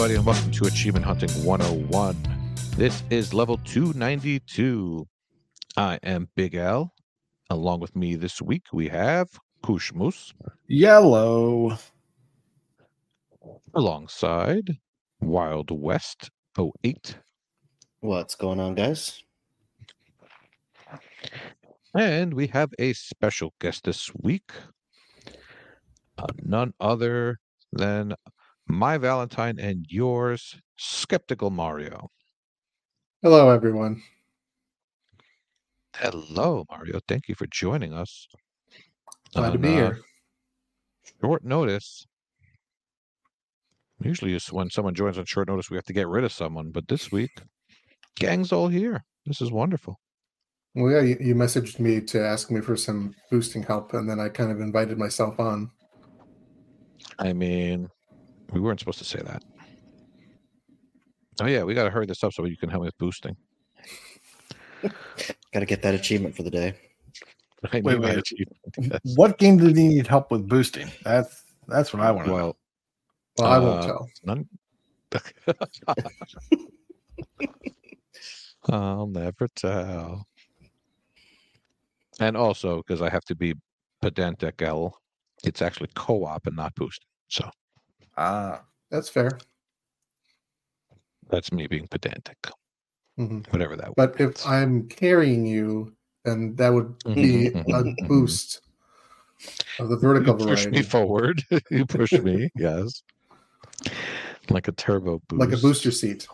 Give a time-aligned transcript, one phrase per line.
[0.00, 2.16] everybody, and welcome to Achievement Hunting 101.
[2.78, 5.06] This is level 292.
[5.76, 6.94] I am Big Ell.
[7.50, 9.28] Along with me this week, we have
[9.62, 10.32] KooshMoose
[10.68, 11.76] Yellow.
[13.74, 14.78] alongside
[15.20, 17.18] Wild West 08.
[18.00, 19.22] What's going on, guys?
[21.94, 24.50] And we have a special guest this week.
[26.16, 27.38] Uh, none other
[27.70, 28.14] than
[28.72, 32.10] my Valentine and yours, Skeptical Mario.
[33.22, 34.02] Hello, everyone.
[35.96, 37.00] Hello, Mario.
[37.06, 38.26] Thank you for joining us.
[39.34, 39.98] Glad to be uh, here.
[41.20, 42.06] Short notice.
[44.02, 46.70] Usually, it's when someone joins on short notice, we have to get rid of someone.
[46.70, 47.30] But this week,
[48.16, 49.04] gang's all here.
[49.26, 50.00] This is wonderful.
[50.74, 54.20] Well, yeah, you, you messaged me to ask me for some boosting help, and then
[54.20, 55.70] I kind of invited myself on.
[57.18, 57.88] I mean,
[58.52, 59.42] we weren't supposed to say that.
[61.40, 63.36] Oh yeah, we got to hurry this up so you can help me with boosting.
[65.52, 66.74] Got to get that achievement for the day.
[67.72, 68.18] I Wait, wait.
[68.18, 68.56] achievement.
[68.78, 69.00] Yes.
[69.16, 70.88] What game did he need help with boosting?
[71.02, 72.36] That's that's what I want to know.
[72.36, 72.56] Well,
[73.38, 74.08] Well, I won't Uh, tell.
[74.24, 74.48] none.
[78.70, 80.26] I'll never tell.
[82.20, 83.54] And also, because I have to be
[84.02, 84.96] pedantic, L,
[85.42, 87.06] it's actually co-op and not boosting.
[87.28, 87.48] So
[88.20, 89.30] Ah, That's fair.
[91.30, 92.36] that's me being pedantic.
[93.18, 93.50] Mhm.
[93.52, 93.88] Whatever that.
[93.88, 93.94] Was.
[93.96, 98.08] But word if I'm carrying you, then that would be a Mhm.
[98.08, 98.60] boost
[99.78, 101.42] of the vertical you push me forward.
[101.70, 102.50] you push me.
[102.56, 103.02] Yes.
[104.50, 105.40] Like a turbo boost.
[105.40, 106.26] like a booster seat.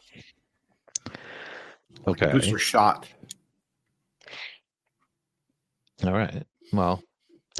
[2.09, 2.33] Okay.
[2.33, 3.07] booster shot.
[6.05, 6.43] All right.
[6.73, 7.03] Well,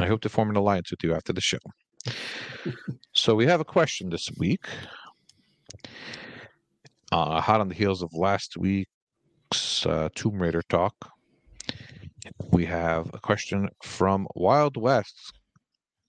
[0.01, 1.59] I hope to form an alliance with you after the show.
[3.13, 4.67] so we have a question this week.
[7.13, 10.95] Uh, hot on the heels of last week's uh, Tomb Raider talk,
[12.51, 15.33] we have a question from Wild West,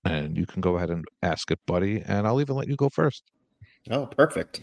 [0.06, 2.02] and you can go ahead and ask it, buddy.
[2.06, 3.24] And I'll even let you go first.
[3.92, 4.62] Oh, perfect.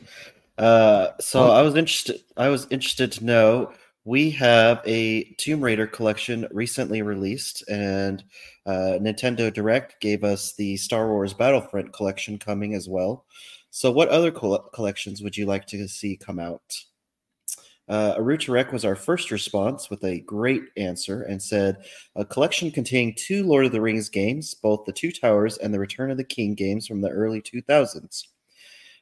[0.58, 1.50] Uh, so Oh.
[1.52, 2.20] I was interested.
[2.36, 3.72] I was interested to know.
[4.06, 8.22] We have a Tomb Raider collection recently released, and
[8.66, 13.24] uh, Nintendo Direct gave us the Star Wars Battlefront collection coming as well.
[13.70, 16.84] So, what other coll- collections would you like to see come out?
[17.88, 21.78] Uh, Arutarek was our first response with a great answer and said
[22.14, 25.80] a collection containing two Lord of the Rings games, both the Two Towers and the
[25.80, 28.24] Return of the King games from the early 2000s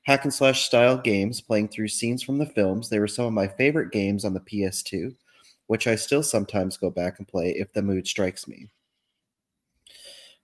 [0.03, 2.89] hack and slash style games playing through scenes from the films.
[2.89, 5.15] They were some of my favorite games on the PS2,
[5.67, 8.69] which I still sometimes go back and play if the mood strikes me.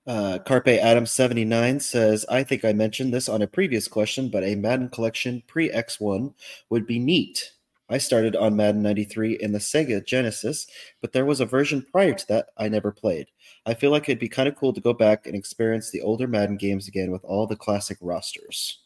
[0.07, 4.43] Uh, Carpe Adam 79 says, I think I mentioned this on a previous question, but
[4.43, 6.33] a Madden collection pre X1
[6.71, 7.53] would be neat.
[7.91, 10.67] I started on Madden 93 in the Sega Genesis,
[11.01, 13.29] but there was a version prior to that I never played.
[13.67, 16.27] I feel like it'd be kind of cool to go back and experience the older
[16.27, 18.81] Madden games again with all the classic rosters.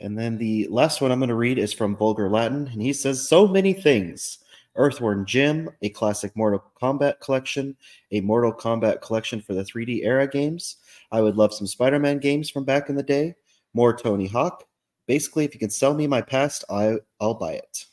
[0.00, 2.92] And then the last one I'm going to read is from Vulgar Latin, and he
[2.92, 4.38] says so many things.
[4.76, 7.76] Earthworm Jim, a classic Mortal Kombat collection,
[8.10, 10.76] a Mortal Kombat collection for the 3D era games.
[11.12, 13.36] I would love some Spider Man games from back in the day,
[13.72, 14.64] more Tony Hawk.
[15.06, 17.84] Basically, if you can sell me my past, I, I'll buy it.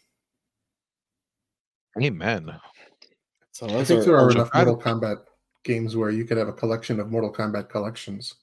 [2.01, 2.51] Amen.
[3.51, 5.17] So I those think are, there are those enough Mortal Kombat
[5.63, 8.35] games where you could have a collection of Mortal Kombat collections.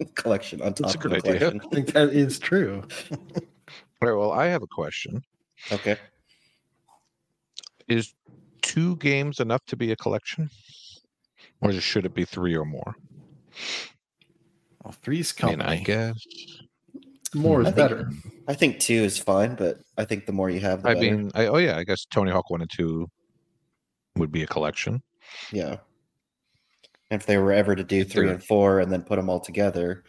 [0.00, 1.60] Are collection on That's a top of good the idea.
[1.62, 2.82] I think that is true.
[3.10, 4.14] All right.
[4.14, 5.22] Well, I have a question.
[5.72, 5.96] Okay.
[7.88, 8.14] Is
[8.62, 10.50] two games enough to be a collection?
[11.62, 12.94] Or should it be three or more?
[14.84, 15.80] Well, three's I mean, company.
[15.80, 16.26] I guess.
[17.34, 18.10] More is I think- better.
[18.48, 21.16] I think two is fine, but I think the more you have, the I better.
[21.16, 23.10] mean, I, oh yeah, I guess Tony Hawk one and two
[24.14, 25.02] would be a collection.
[25.50, 25.78] Yeah.
[27.10, 29.28] And if they were ever to do If three and four and then put them
[29.30, 30.04] all together,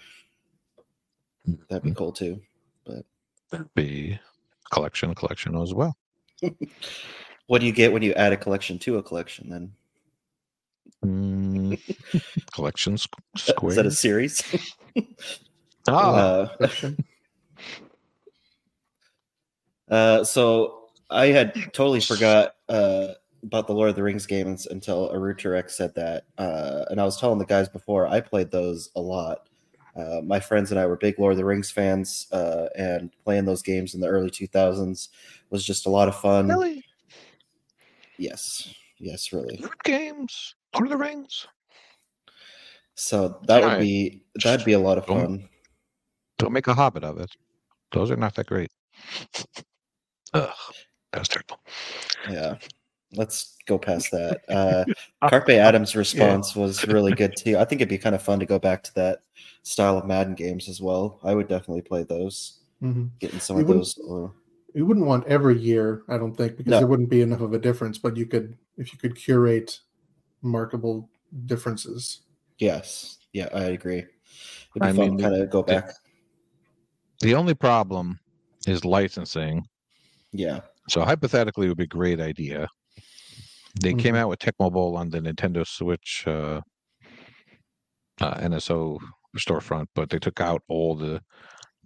[1.70, 2.42] that'd be cool too.
[2.86, 3.06] But
[3.52, 4.20] that'd be
[4.72, 5.96] collection, collection as well.
[7.48, 9.72] What do you get when you add a collection to a collection then?
[11.06, 11.80] Mm,
[12.54, 14.44] collection squ- Is that a series?
[15.88, 16.70] Ah, Uh,
[19.90, 23.14] uh, so I had totally forgot uh,
[23.44, 26.26] about the Lord of the Rings games until Arutarek said that.
[26.38, 29.48] Uh, and I was telling the guys before, I played those a lot.
[29.96, 33.46] Uh, my friends and I were big Lord of the Rings fans, uh, and playing
[33.46, 35.10] those games in the early 2000s
[35.50, 36.48] was just a lot of fun.
[36.48, 36.84] really?
[38.18, 39.58] Yes, yes, really.
[39.58, 40.56] Good games.
[40.74, 41.48] Lord of the Rings.
[42.96, 45.50] So that would be that'd be a lot of Don't- fun.
[46.40, 47.32] Don't make a hobbit of it.
[47.92, 48.70] those are not that great.
[50.34, 50.50] Ugh,
[51.14, 51.60] that was terrible.
[52.30, 52.56] Yeah.
[53.14, 54.42] Let's go past that.
[54.50, 54.86] Uh,
[55.30, 57.58] Carpe Adams' response was really good too.
[57.58, 59.20] I think it'd be kind of fun to go back to that
[59.64, 61.20] style of Madden games as well.
[61.24, 62.60] I would definitely play those.
[62.82, 63.10] Mhm.
[63.20, 63.98] Getting some You of those.
[63.98, 64.34] Or,
[64.74, 66.78] You wouldn't want every year, I don't think, because No.
[66.80, 67.98] there wouldn't be enough of a difference.
[67.98, 69.80] But you could, if you could curate
[70.42, 71.10] markable
[71.46, 72.22] differences.
[72.60, 73.18] yes.
[73.34, 74.00] Yeah, I agree.
[74.00, 74.08] It'd
[74.76, 75.92] be I fun mean, to kind of go back.
[77.20, 78.20] The only problem
[78.66, 79.68] is licensing.
[80.32, 80.62] Yeah.
[80.90, 82.68] So hypothetically, it would be a great idea.
[83.82, 84.18] They came Mhm.
[84.18, 86.62] out with Tecmo Bowl on the Nintendo Switch uh,
[88.22, 88.98] uh, NSO
[89.38, 91.22] storefront, but they took out all the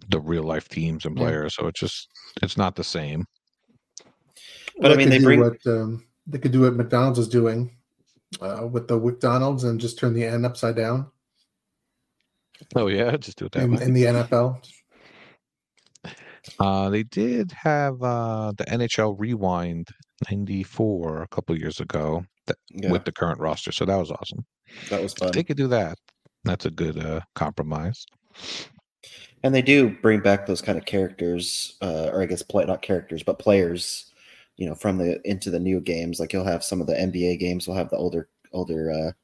[0.08, 1.24] the real life teams and Yeah.
[1.24, 2.08] players, so it's just
[2.42, 3.24] it's not the same.
[4.80, 7.76] But I mean, could they bring- what um, they could do what McDonald's is doing
[8.40, 11.10] uh, with the McDonald's and just turn the N upside down
[12.74, 13.82] Oh yeah, just do it that in, way.
[13.84, 14.60] in the NFL.
[16.58, 19.88] Uh, they did have uh, the NHL Rewind
[20.30, 22.90] '94 a couple years ago that, Yeah.
[22.90, 24.44] with the current roster, so that was awesome.
[24.90, 25.32] that was If fun.
[25.32, 25.98] they could do that,
[26.44, 28.04] that's a good uh, compromise.
[29.44, 32.82] And they do bring back those kind of characters, uh, or I guess play not
[32.82, 34.12] characters, but players,
[34.56, 36.20] you know, from the into the new games.
[36.20, 39.14] Like you'll have some of the NBA games, We'll have the older older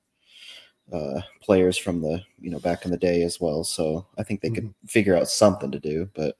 [0.92, 3.62] uh, uh, players from the you know back in the day as well.
[3.64, 6.36] So I think they could figure out something to do, but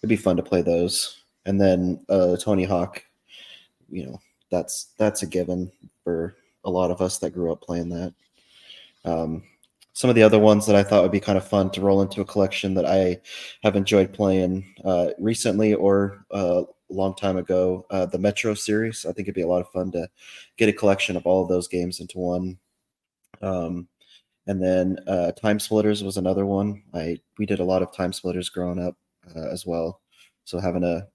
[0.00, 1.22] it'd be fun to play those.
[1.46, 3.02] And then uh, Tony Hawk,
[3.90, 4.20] you know,
[4.50, 5.70] that's that's a given
[6.04, 8.14] for a lot of us that grew up playing that.
[9.04, 9.42] Um,
[9.92, 12.02] some of the other ones that I thought would be kind of fun to roll
[12.02, 13.20] into a collection that I
[13.62, 19.04] have enjoyed playing uh, recently or uh, a long time ago, uh, the Metro series.
[19.04, 20.08] I think it'd be a lot of fun to
[20.56, 22.58] get a collection of all of those games into one.
[23.42, 23.88] Um,
[24.46, 26.82] and then uh, Time Splitters was another one.
[26.94, 28.96] I we did a lot of Time Splitters growing up
[29.36, 30.00] uh, as well.
[30.44, 31.06] So having a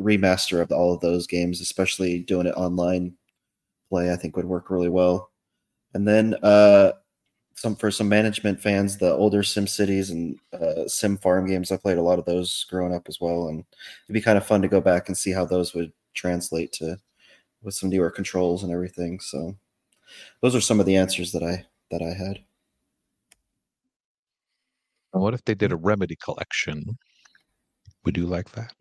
[0.00, 3.14] remaster of all of those games, especially doing it online
[3.88, 5.30] play, I think would work really well.
[5.94, 6.92] And then uh,
[7.54, 11.70] some for some management fans, the older Sim Cities and uh, Sim Farm games.
[11.70, 13.64] I played a lot of those growing up as well, and
[14.06, 16.96] it'd be kind of fun to go back and see how those would translate to
[17.62, 19.20] with some newer controls and everything.
[19.20, 19.56] So
[20.40, 22.40] those are some of the answers that I that I had.
[25.12, 26.96] What if they did a remedy collection?
[28.04, 28.72] Would you like that?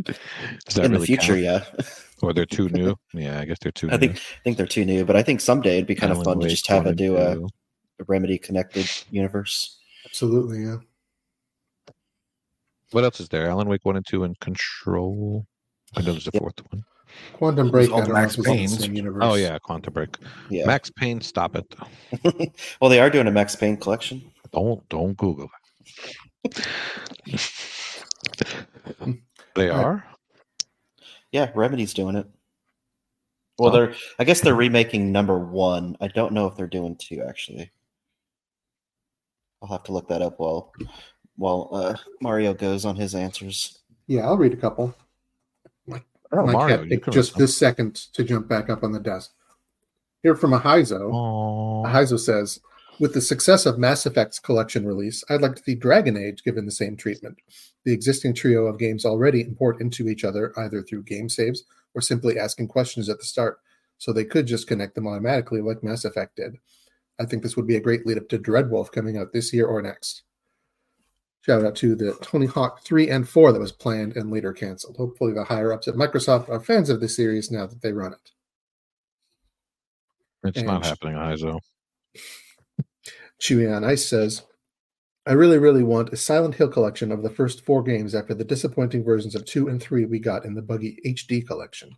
[0.04, 1.42] Does that In the really future, count?
[1.42, 1.64] yeah,
[2.22, 2.96] Or they're too new?
[3.12, 3.98] Yeah, I guess they're too I new.
[3.98, 6.24] think I think they're too new, but I think someday it'd be kind of Alan
[6.24, 9.78] fun to just have a do a, a remedy connected universe.
[10.06, 10.76] Absolutely, yeah.
[12.92, 13.48] What else is there?
[13.48, 15.46] Alan Wake one and two and Control.
[15.96, 16.40] I know there's a Yep.
[16.42, 16.84] fourth one.
[17.34, 17.90] Quantum Break.
[17.90, 18.80] all I don't know Max if it's in the Paynes.
[18.82, 19.22] same universe.
[19.26, 20.16] Oh yeah, Quantum Break.
[20.48, 20.66] Yeah.
[20.66, 21.74] Max Payne, stop it!
[22.80, 24.22] well, they are doing a Max Payne collection.
[24.52, 25.48] Don't don't Google
[26.44, 26.66] it.
[29.54, 30.04] They are.
[31.32, 32.26] Yeah, Remedy's doing it.
[33.58, 33.72] Well, Oh.
[33.72, 35.96] they're I guess they're remaking number one.
[36.00, 37.70] I don't know if they're doing two actually.
[39.62, 40.72] I'll have to look that up while
[41.36, 43.78] while uh, Mario goes on his answers.
[44.06, 44.94] Yeah, I'll read a couple.
[46.32, 49.00] Oh, My Mario, cat you picked just this second to jump back up on the
[49.00, 49.32] desk.
[50.22, 51.12] Here from Ahizo.
[51.12, 51.86] Aw.
[51.88, 52.60] Ahizo says,
[53.00, 56.66] with the success of Mass Effect's collection release, I'd like to see Dragon Age given
[56.66, 57.38] the same treatment.
[57.84, 61.64] The existing trio of games already import into each other either through game saves
[61.94, 63.58] or simply asking questions at the start,
[63.96, 66.56] so they could just connect them automatically like Mass Effect did.
[67.18, 69.66] I think this would be a great lead up to Dreadwolf coming out this year
[69.66, 70.22] or next.
[71.40, 74.98] Shout out to the Tony Hawk 3 and 4 that was planned and later canceled.
[74.98, 78.12] Hopefully, the higher ups at Microsoft are fans of the series now that they run
[78.12, 78.30] it.
[80.44, 81.60] It's not happening, Izo.
[83.40, 84.42] Chewy on Ice says,
[85.26, 88.44] I really, really want a Silent Hill collection of the first four games after the
[88.44, 91.96] disappointing versions of 2 and 3 we got in the buggy HD collection.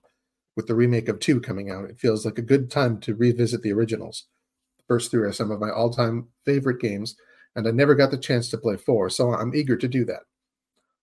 [0.57, 3.63] With the remake of 2 coming out, it feels like a good time to revisit
[3.63, 4.27] the originals.
[4.79, 7.17] The first three are some of my all time favorite games,
[7.57, 10.23] and I never got the chance to play 4, so I'm eager to do that.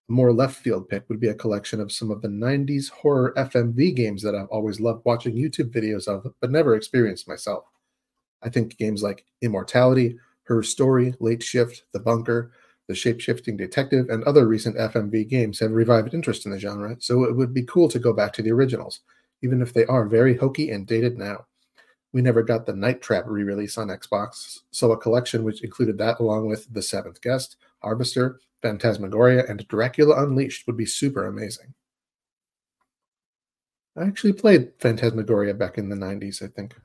[0.10, 3.34] A more left field pick would be a collection of some of the 90s horror
[3.38, 7.65] FMV games that I've always loved watching YouTube videos of, but never experienced myself.
[8.41, 10.17] I think games like Immortality,
[10.50, 12.51] Her Story, Late Shift, The Bunker,
[12.88, 17.24] The Shapeshifting Detective, and other recent FMV games have revived interest in the genre, so
[17.24, 19.01] it would be cool to go back to the originals,
[19.44, 21.46] even if they are very hokey and dated now.
[22.13, 26.00] We never got the Night Trap re release on Xbox, so a collection which included
[26.00, 31.75] that along with The Seventh Guest, Harvester, Phantasmagoria, and Dracula Unleashed would be super amazing.
[33.96, 36.75] I actually played Phantasmagoria back in the 90s, I think.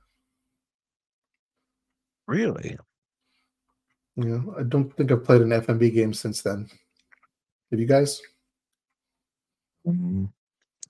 [2.26, 2.76] Really?
[4.16, 6.68] Yeah, I don't think I've played an FMV game since then.
[7.70, 8.20] Have you guys?
[9.86, 10.30] Mm,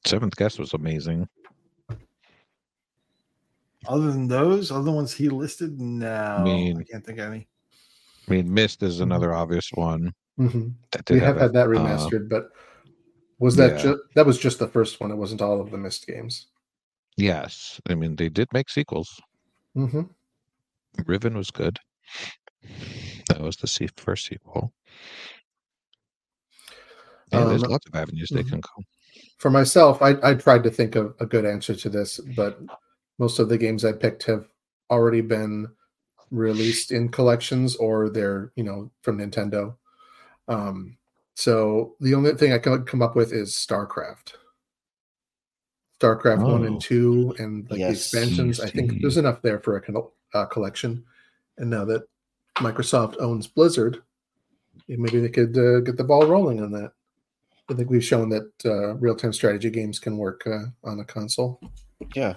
[0.07, 1.27] Seventh Guest was amazing.
[3.87, 7.49] Other than those, other ones he listed, no, I, mean- I can't think of any.
[8.27, 10.11] I mean, Myst is another obvious one.
[10.39, 12.49] hmm We did have a- had that uh, remastered, but
[13.39, 13.83] was that yeah.
[13.83, 15.11] ju- that was just the first one?
[15.11, 16.47] It wasn't all of the Myst games.
[17.19, 19.21] yes, I mean they did make sequels.
[19.75, 20.03] hmm
[21.07, 21.79] Riven was good.
[23.29, 24.73] That was the first sequel.
[27.33, 28.49] Yeah, there's Um, lots of avenues they mhm.
[28.51, 28.85] can go.
[29.39, 32.61] For myself, I, I tried to think of a good answer to this, but
[33.19, 34.49] most of the games I picked have
[34.91, 35.69] already been
[36.31, 39.77] released in collections or they're you know from Nintendo.
[40.49, 40.97] Um,
[41.35, 44.35] so the only thing I can come up with is StarCraft.
[46.01, 46.67] StarCraft one Oh.
[46.67, 48.13] and two, and like the Yes.
[48.13, 48.61] expansions.
[48.61, 51.05] I think there's enough there for a uh, collection.
[51.59, 52.03] And now that
[52.59, 54.03] Microsoft owns Blizzard,
[54.89, 56.93] maybe they could uh, get the ball rolling on that.
[57.71, 61.61] I think we've shown that uh, real-time strategy games can work uh, on a console.
[62.15, 62.35] Yeah.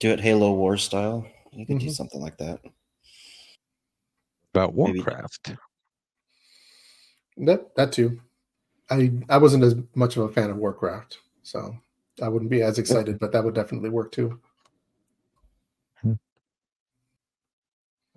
[0.00, 1.26] Do it Halo War style.
[1.52, 1.92] You can do Mhm.
[1.92, 2.60] something like that.
[4.54, 5.52] About Maybe- Warcraft.
[7.38, 8.20] That that too.
[8.90, 11.76] I I wasn't as much of a fan of Warcraft, so
[12.22, 14.40] I wouldn't be as excited, but that would definitely work too.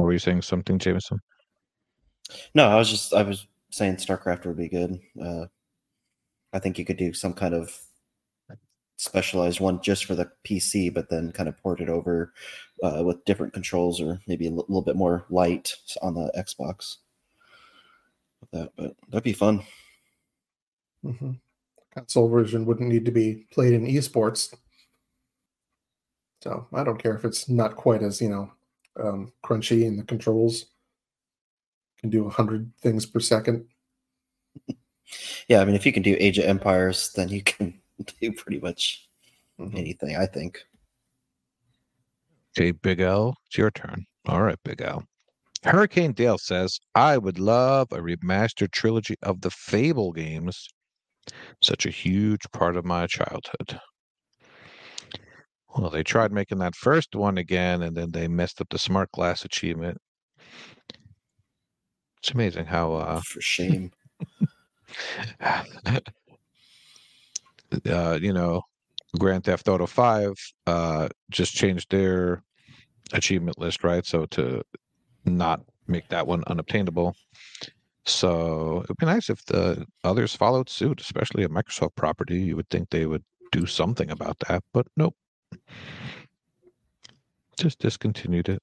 [0.05, 1.20] Were you saying something, Jameson?
[2.53, 5.00] No, I was just I was saying StarCraft would be good.
[5.22, 5.46] Uh,
[6.53, 7.77] I think you could do some kind of
[8.98, 12.34] specialized one just for the PC, but then kind of port it over
[12.84, 16.98] uh, with different controls or maybe a little bit more light on the Xbox.
[18.51, 19.63] That, but that'd be fun.
[21.03, 21.31] Mm-hmm.
[21.96, 24.53] Console version wouldn't need to be played in esports,
[26.41, 28.51] so I don't care if it's not quite as you know
[29.00, 30.65] um, crunchy and the controls.
[32.00, 33.65] Can do a hundred things per second.
[35.48, 37.79] Yeah, I mean, if you can do Age of Empires, then you can
[38.21, 39.07] do pretty much
[39.60, 39.77] Mhm.
[39.77, 40.15] anything.
[40.15, 40.60] I think.
[42.57, 44.05] Okay, Big Ell, it's your turn.
[44.27, 45.03] All right, Big Ell.
[45.63, 50.67] Hurricane Dale says, I would love a remastered trilogy of the Fable games.
[51.62, 53.79] Such a huge part of my childhood.
[55.75, 59.12] Well, they tried making that first one again, and then they messed up the smart
[59.12, 59.98] glass achievement.
[62.20, 63.92] It's amazing how uh, For shame.
[65.42, 65.60] uh,
[68.22, 68.62] you know,
[69.18, 70.34] Grand Theft Auto 5
[70.68, 72.44] uh, just changed their
[73.13, 74.06] achievement list, right?
[74.06, 74.63] So to
[75.25, 77.16] not make that one unobtainable.
[78.06, 82.40] So it'd be nice if the others followed suit, especially a Microsoft property.
[82.40, 85.16] You would think they would do something about that, but nope.
[87.58, 88.62] Just discontinued it.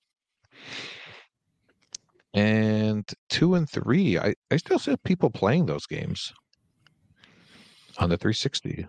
[2.35, 6.33] And two and three, I, I still see people playing those games
[7.99, 8.87] on the 360,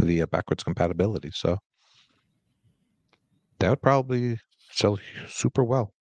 [0.00, 1.30] the uh, backwards compatibility.
[1.32, 1.58] So
[3.58, 4.38] that would probably
[4.70, 5.92] sell super well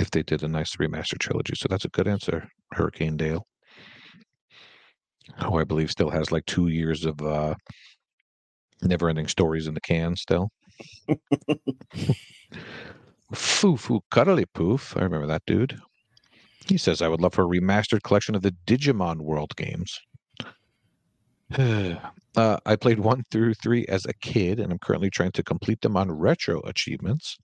[0.00, 1.54] if they did a nice remaster trilogy.
[1.54, 3.46] So that's a good answer, Hurricane Dale.
[5.44, 7.54] Who I believe still has like two years of uh,
[8.82, 10.50] never ending stories in the can still.
[13.34, 14.96] Foo Foo Cuddly Poof.
[14.96, 15.78] I remember that dude.
[16.66, 19.98] He says, I would love for a remastered collection of the Digimon World games.
[21.58, 21.96] uh,
[22.36, 25.96] I played one through three as a kid, and I'm currently trying to complete them
[25.96, 27.36] on retro achievements.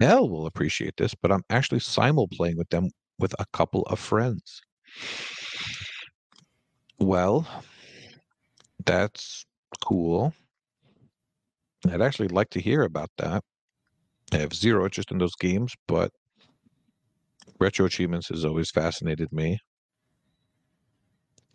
[0.00, 2.88] Elle will appreciate this, but I'm actually simul playing with them
[3.18, 4.62] with a couple of friends.
[6.98, 7.46] Well,
[8.84, 9.44] that's
[9.84, 10.32] cool.
[11.90, 13.42] I'd actually like to hear about that.
[14.32, 16.10] I have zero interest in those games, but
[17.60, 19.58] retro achievements has always fascinated me.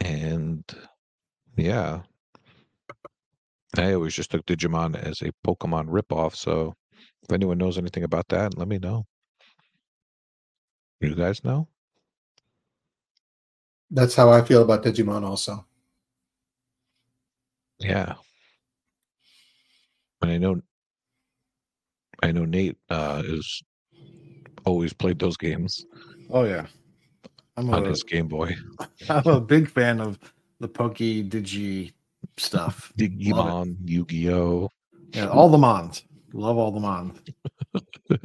[0.02, 0.64] And
[1.58, 2.02] yeah,
[3.78, 6.36] I always just took Digimon as a Pokemon ripoff.
[6.36, 6.74] So
[7.24, 9.06] if anyone knows anything about that, let me know.
[11.02, 11.68] You guys know?
[13.92, 15.24] That's how I feel about Digimon.
[15.24, 15.66] Also,
[17.80, 18.16] Yeah.
[20.22, 20.62] And I know
[22.22, 23.62] I know Nate uh is
[24.66, 25.86] always played those games
[26.32, 26.68] Oh yeah,
[27.58, 28.56] I'm on a, his Game Boy.
[29.10, 30.20] I'm a big fan of
[30.60, 31.92] the Pokey Digi
[32.38, 32.94] stuff.
[32.98, 34.70] Digimon, Yu-Gi-Oh!
[35.14, 36.04] Yeah, all the Mons.
[36.34, 37.20] Love all the Mons.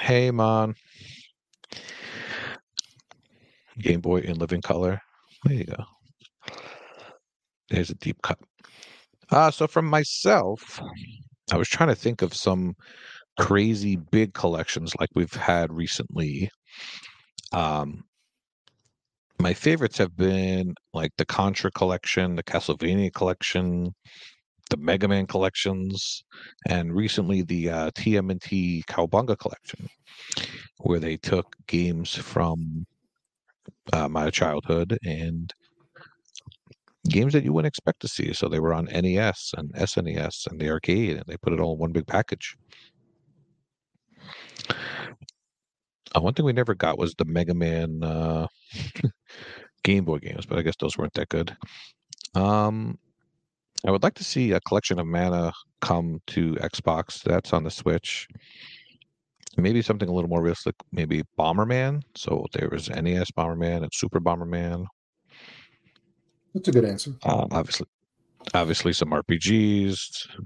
[0.00, 0.74] Hey Mon.
[3.78, 4.98] Game Boy in living color.
[5.44, 5.84] There you go.
[7.70, 8.38] There's a deep cut.
[9.30, 10.80] Uh so from myself,
[11.52, 12.74] I was trying to think of some
[13.38, 16.50] crazy big collections like we've had recently.
[17.52, 18.04] Um
[19.38, 23.94] my favorites have been like the Contra collection, the Castlevania collection,
[24.68, 26.22] the Mega Man collections,
[26.68, 29.88] and recently the uh, TMNT Cowabunga collection,
[30.78, 32.86] where they took games from
[33.92, 35.52] uh, my childhood and
[37.10, 38.32] games that you wouldn't expect to see.
[38.32, 41.74] So they were on NES and SNES and the arcade, and they put it all
[41.74, 42.56] in one big package.
[46.14, 48.46] Uh, one thing we never got was the Mega Man uh,
[49.84, 51.56] Game Boy games, but I guess those weren't that good.
[52.34, 52.98] Um,
[53.86, 57.22] I would like to see a collection of mana come to Xbox.
[57.22, 58.28] That's on the Switch.
[59.56, 60.74] Maybe something a little more realistic.
[60.92, 62.02] Maybe Bomberman.
[62.16, 64.86] So there was NES Bomberman and Super Bomberman.
[66.54, 67.12] That's a good answer.
[67.24, 67.86] Um, obviously,
[68.54, 69.92] obviously some RPGs.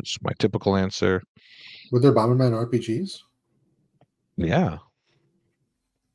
[0.01, 1.23] It's my typical answer.
[1.91, 3.19] Were there Bomberman RPGs?
[4.37, 4.79] Yeah,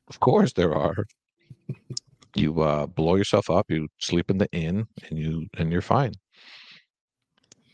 [0.08, 0.94] of course there are.
[2.36, 3.66] You uh, blow yourself up.
[3.68, 6.12] You sleep in the inn, and you and you're fine.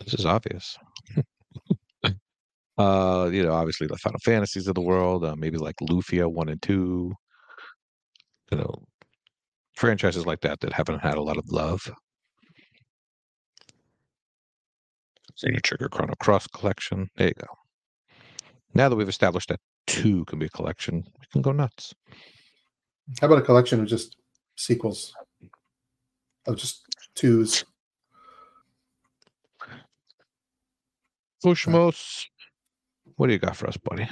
[0.01, 0.79] This is obvious.
[2.79, 5.25] uh, you know, obviously the Final Fantasies of the world.
[5.25, 7.13] Uh, maybe like Lufia one and two.
[8.51, 8.87] You know,
[9.75, 11.91] franchises like that that haven't had a lot of love.
[15.37, 17.09] Sega Trigger Chrono Cross collection.
[17.17, 17.47] There you go.
[18.75, 21.95] Now that we've established that two can be a collection, we can go nuts.
[23.21, 24.17] How about a collection of just
[24.57, 25.15] sequels?
[26.47, 26.83] Of just
[27.15, 27.65] twos.
[31.45, 32.27] KooshMoose,
[33.17, 34.09] what do you got for us, buddy?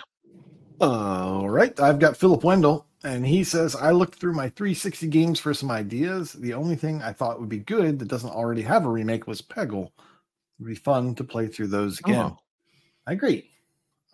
[0.80, 1.78] All right.
[1.80, 5.70] I've got Philip Wendell, and he says, I looked through my 360 games for some
[5.70, 6.32] ideas.
[6.32, 9.42] The only thing I thought would be good that doesn't already have a remake was
[9.42, 9.90] Peggle.
[10.64, 12.24] Would be fun to play through those again.
[12.24, 12.38] Oh.
[13.06, 13.50] I agree.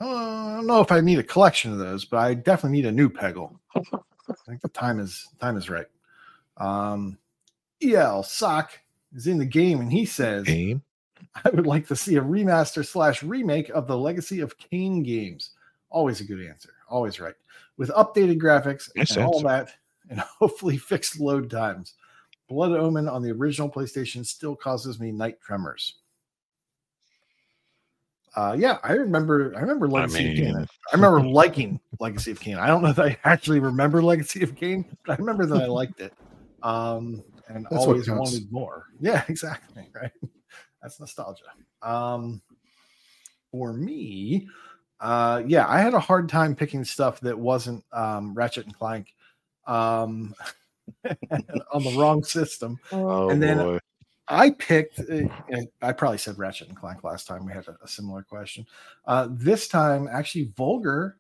[0.00, 2.86] Uh, I don't know if I need a collection of those, but I definitely need
[2.86, 3.56] a new Peggle.
[3.76, 5.86] I think the time is time is right.
[6.56, 7.18] Um,
[7.80, 8.72] El Sock
[9.14, 10.82] is in the game, and he says, Game?
[11.44, 15.50] I would like to see a remaster slash remake of the Legacy of Kain games.
[15.88, 16.70] Always a good answer.
[16.88, 17.36] Always right.
[17.76, 19.70] With updated graphics Nice and all that,
[20.08, 21.94] and hopefully fixed load times.
[22.48, 25.94] Blood Omen on the original PlayStation still causes me night tremors.
[28.36, 29.52] Uh, yeah, I remember.
[29.56, 30.56] I remember I Legacy of Kain.
[30.56, 32.56] I remember liking Legacy of Kain.
[32.56, 35.66] I don't know that I actually remember Legacy of Kain, but I remember that I
[35.66, 36.12] liked it.
[36.62, 38.86] Um, and That's always wanted more.
[39.00, 39.88] Yeah, exactly.
[39.94, 40.12] Right.
[40.82, 41.42] That's nostalgia.
[41.82, 42.40] Um,
[43.50, 44.46] for me,
[45.00, 49.12] uh, yeah, I had a hard time picking stuff that wasn't um, Ratchet and Clank
[49.66, 50.34] um,
[51.72, 52.78] on the wrong system.
[52.92, 53.78] oh And then- boy.
[54.30, 55.00] I picked.
[55.00, 55.28] uh,
[55.82, 57.44] I probably said Ratchet and Clank last time.
[57.44, 58.64] We had a, a similar question.
[59.04, 61.18] Uh, this time, actually, Vulgar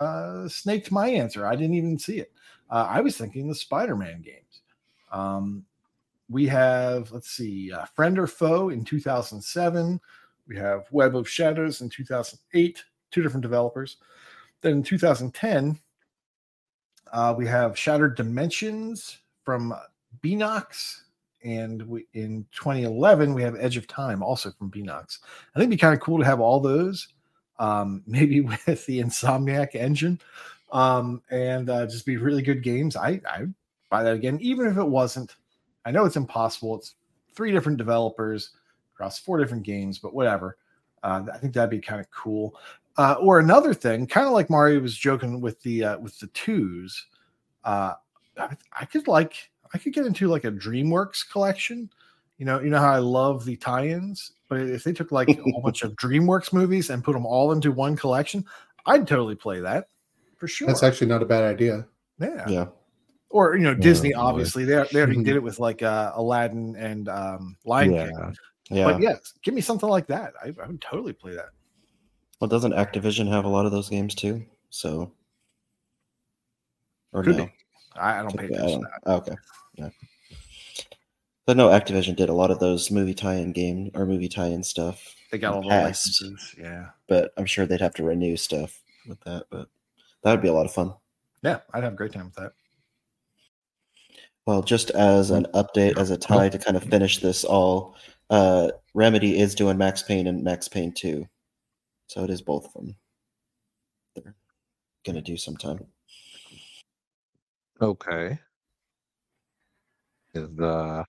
[0.00, 1.46] uh, snaked my answer.
[1.46, 2.32] I didn't even see it.
[2.68, 4.62] Uh, I was thinking the Spider-Man games.
[5.12, 5.64] Um,
[6.28, 10.00] we have, let's see, uh, Friend or Foe in 2007.
[10.48, 12.84] We have Web of Shadows in 2008.
[13.12, 13.96] Two different developers.
[14.60, 15.78] Then in 2010,
[17.12, 19.74] uh, we have Shattered Dimensions from
[20.22, 21.02] Beenox
[21.44, 25.18] and we, in 2011 we have Edge of Time also from Beenox.
[25.54, 27.08] I think it'd be kind of cool to have all those,
[27.58, 30.20] um, maybe with the Insomniac engine,
[30.72, 32.96] um, and uh, just be really good games.
[32.96, 33.54] I I would
[33.90, 35.36] buy that again, even if it wasn't.
[35.84, 36.76] I know it's impossible.
[36.76, 36.94] It's
[37.34, 38.50] three different developers
[38.94, 40.58] across four different games, but whatever.
[41.02, 42.54] Uh, I think that'd be kind of cool.
[42.98, 46.26] Uh, or another thing, kind of like Mario was joking with the uh, with the
[46.28, 47.06] twos.
[47.64, 47.94] Uh,
[48.38, 51.90] I, I could like I could get into like a DreamWorks collection.
[52.38, 55.34] You know, you know how I love the tie-ins, but if they took like a
[55.34, 58.44] whole bunch of DreamWorks movies and put them all into one collection,
[58.86, 59.88] I'd totally play that
[60.38, 60.66] for sure.
[60.66, 61.86] That's actually not a bad idea.
[62.18, 62.48] yeah.
[62.48, 62.66] Yeah.
[63.28, 64.18] Or you know, Disney boy.
[64.20, 68.10] obviously they they already did it with like uh, Aladdin and um, Lion King.
[68.18, 68.30] Yeah.
[68.72, 68.84] Yeah.
[68.84, 70.32] But yes, give me something like that.
[70.42, 71.50] I, I would totally play that.
[72.40, 74.44] Well, doesn't Activision have a lot of those games too?
[74.70, 75.12] So,
[77.12, 77.44] or Could no?
[77.46, 77.52] be.
[77.96, 78.84] I, I don't pay Okay, I attention.
[79.04, 79.34] don't- okay.
[79.74, 79.90] Yeah.
[81.46, 85.14] But no, Activision did a lot of those movie tie-in game or movie tie-in stuff.
[85.32, 86.06] They got all the Past.
[86.20, 86.54] licenses.
[86.58, 89.46] Yeah, But I'm sure they'd have to renew stuff with that.
[89.50, 89.68] But
[90.22, 90.94] that would be a lot of fun.
[91.42, 92.52] yeah, I'd have a great time with that.
[94.46, 97.94] Well, just as an update, as a tie to kind of finish this all,
[98.30, 101.26] uh, Remedy is doing Max Payne and Max Payne 2.
[102.08, 102.96] So it is both of them.
[104.16, 104.34] They're
[105.04, 105.84] going to do sometime.
[107.80, 108.38] Okay.
[110.34, 111.02] Is uh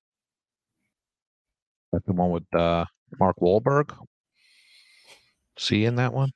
[1.91, 2.85] that the one with uh
[3.19, 3.95] Mark Wahlberg?
[5.57, 6.31] See in that one?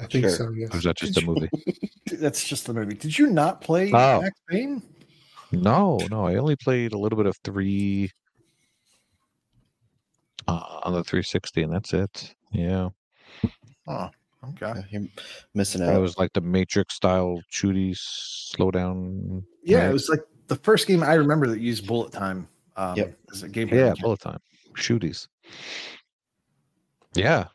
[0.00, 0.30] I think Sure.
[0.30, 0.50] so.
[0.50, 0.74] Yes.
[0.74, 1.48] Or is that just a movie?
[2.12, 2.94] That's just the movie.
[2.96, 4.20] Did you not play Oh.
[4.20, 4.82] Max Payne?
[5.52, 8.10] No, no, I only played a little bit of three
[10.48, 12.34] uh, on the 360, and that's it.
[12.52, 12.88] Yeah,
[13.86, 14.10] Oh,
[14.44, 14.72] okay.
[14.74, 15.08] Yeah, You're
[15.54, 15.94] missing out.
[15.94, 19.44] it was like the Matrix style shooty slow down.
[19.62, 19.90] Yeah, right?
[19.90, 22.48] it was like the first game I remember that used bullet time.
[22.76, 23.18] Um, Yep.
[23.32, 23.68] as a game.
[23.68, 24.00] Yeah, mechanic.
[24.02, 24.38] bullet time
[24.74, 25.28] shooties.
[27.14, 27.46] Yeah,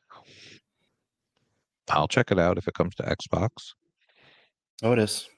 [1.90, 3.50] I'll check it out if it comes to Xbox.
[4.82, 5.30] Oh, it is.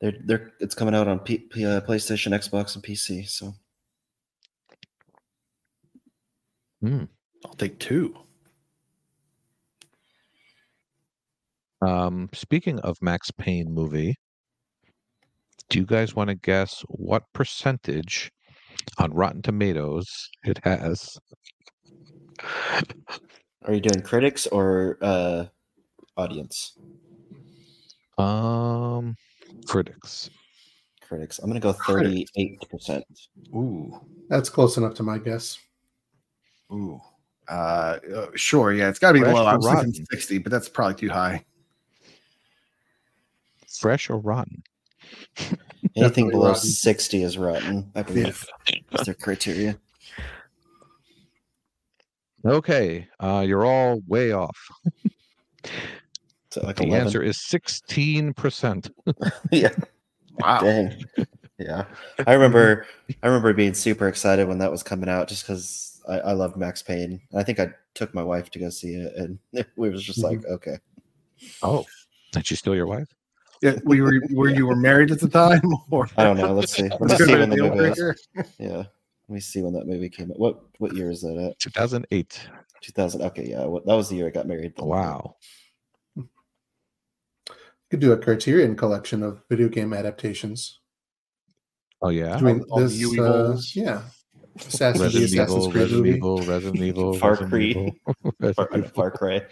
[0.00, 3.28] They're they're it's coming out on P, P, uh, PlayStation, Xbox, and PC.
[3.28, 3.54] So
[7.44, 8.14] I'll take two.
[11.82, 14.16] Um, speaking of Max Payne movie,
[15.70, 18.30] do you guys want to guess what percentage
[18.98, 21.16] on Rotten Tomatoes it has?
[23.64, 25.46] are you doing critics or uh,
[26.16, 26.78] audience?
[28.18, 29.16] Um,
[29.66, 30.30] critics.
[31.00, 31.38] Critics.
[31.38, 33.04] I'm gonna go thirty-eight percent.
[33.54, 35.58] Ooh, That's close enough to my guess.
[36.72, 37.00] ooh.
[37.46, 38.72] Uh, uh, sure.
[38.72, 39.44] Yeah, it's got to be Fresh below.
[39.44, 41.44] I or was thinking sixty, but that's probably too high.
[43.78, 44.62] Fresh or rotten?
[45.96, 46.68] Anything below rotten.
[46.68, 47.90] sixty is rotten.
[47.94, 48.46] I believe
[48.92, 49.78] is their criteria.
[52.46, 54.56] Okay, uh, you're all way off.
[56.50, 57.06] So like The 11?
[57.06, 58.90] answer is 16%.
[59.50, 59.70] yeah.
[60.38, 60.60] Wow.
[60.60, 61.02] Dang.
[61.58, 61.84] Yeah.
[62.26, 62.86] I remember
[63.22, 66.56] I remember being super excited when that was coming out just because I, I loved
[66.56, 67.20] Max Payne.
[67.30, 69.38] And I think I took my wife to go see it and
[69.76, 70.78] we was just like, okay.
[71.62, 71.86] Oh,
[72.32, 73.08] did she steal your wife?
[73.64, 76.52] Yeah, we were were you were married at the time, or I don't know.
[76.52, 76.82] Let's see.
[76.82, 78.28] Let me Could have see when the movie is.
[78.58, 78.76] Yeah.
[78.76, 80.38] Let me see when that movie came out.
[80.38, 81.58] What what year is that at?
[81.60, 82.46] 2008.
[82.82, 83.22] 2000.
[83.22, 83.64] Okay, yeah.
[83.64, 84.74] What, that was the year I got married.
[84.78, 85.36] Wow.
[86.14, 86.28] You
[87.90, 90.80] Could do a Criterion collection of video game adaptations.
[92.02, 92.36] Oh, yeah.
[92.36, 94.02] I mean, all the this, Yui uh, yeah,
[94.56, 96.16] Assassin's, Resident Assassin's Evil, Creed Resident movie.
[96.18, 97.76] Evil, Resident Evil, Far Resident Creed.
[97.76, 97.94] Evil,
[98.54, 99.42] Far, Resident Far Cry.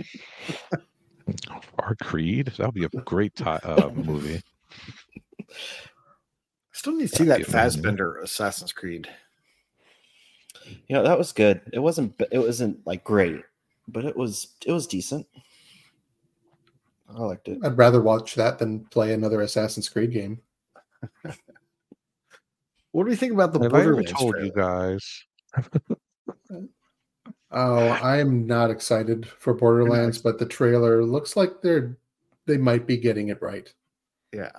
[1.77, 2.53] Far Creed.
[2.59, 4.43] That would be a great ti uh, movie.
[5.51, 5.55] I
[6.73, 7.83] still need to see That'd that be amazing.
[7.83, 9.09] Fassbender Assassin's Creed.
[10.89, 11.61] You know, that was good.
[11.73, 13.43] It wasn't it wasn't like great,
[13.89, 15.27] but it was it was decent.
[17.15, 17.59] I liked it.
[17.63, 20.41] I'd rather watch that than play another Assassin's Creed game.
[22.93, 24.47] What do you think about the Have I ever told trailer?
[24.47, 25.25] you guys?
[27.53, 31.97] Oh, I'm not excited for Borderlands, but the trailer looks like they're
[32.47, 33.73] they might be getting it right.
[34.33, 34.51] Yeah.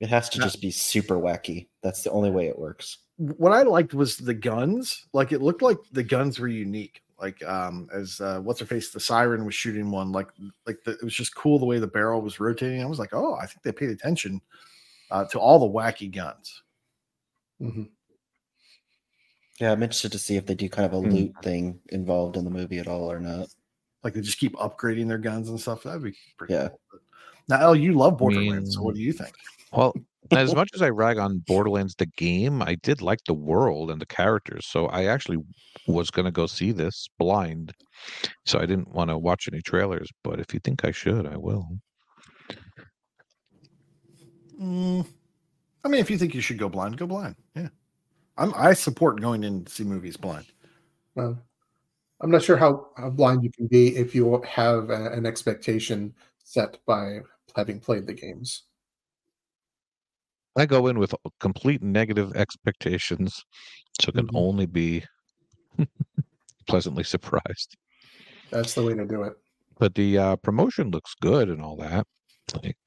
[0.00, 1.68] It has to just be super wacky.
[1.82, 2.98] That's the only way it works.
[3.16, 5.06] What I liked was the guns.
[5.12, 7.02] Like it looked like the guns were unique.
[7.18, 10.28] Like um as uh what's her face, the siren was shooting one, like
[10.66, 12.82] like the, it was just cool the way the barrel was rotating.
[12.82, 14.42] I was like, oh, I think they paid attention
[15.10, 16.62] uh, to all the wacky guns.
[17.62, 17.88] Mhm.
[19.60, 21.14] Yeah, I'm interested to see if they do kind of a Hmm.
[21.14, 23.48] loot thing involved in the movie at all or not.
[24.02, 25.84] Like they just keep upgrading their guns and stuff.
[25.84, 26.68] That'd be pretty Yeah.
[26.68, 26.80] cool.
[26.90, 27.00] But
[27.48, 28.74] now, El, you love Borderlands.
[28.74, 29.34] so mean- what do you think?
[29.72, 29.94] Well,
[30.32, 34.00] as much as I rag on Borderlands the game, I did like the world and
[34.00, 34.66] the characters.
[34.66, 35.38] So I actually
[35.86, 37.72] was going to go see this blind.
[38.46, 40.10] So I didn't want to watch any trailers.
[40.22, 41.68] But if you think I should, I will.
[44.60, 45.06] Mm,
[45.84, 47.36] I mean, if you think you should go blind, go blind.
[47.54, 47.68] Yeah.
[48.36, 50.46] I'm I support going in to see movies blind.
[51.14, 51.38] Well,
[52.20, 56.14] I'm not sure how, how blind you can be if you have a, an expectation
[56.42, 57.20] set by
[57.54, 58.64] having played the games.
[60.56, 63.44] I go in with complete negative expectations.
[64.00, 64.36] So can Mhm.
[64.36, 65.04] only be
[66.66, 67.76] pleasantly surprised.
[68.50, 69.34] That's the way to do it.
[69.78, 72.06] But the uh, promotion looks good and all that.
[72.62, 72.78] Like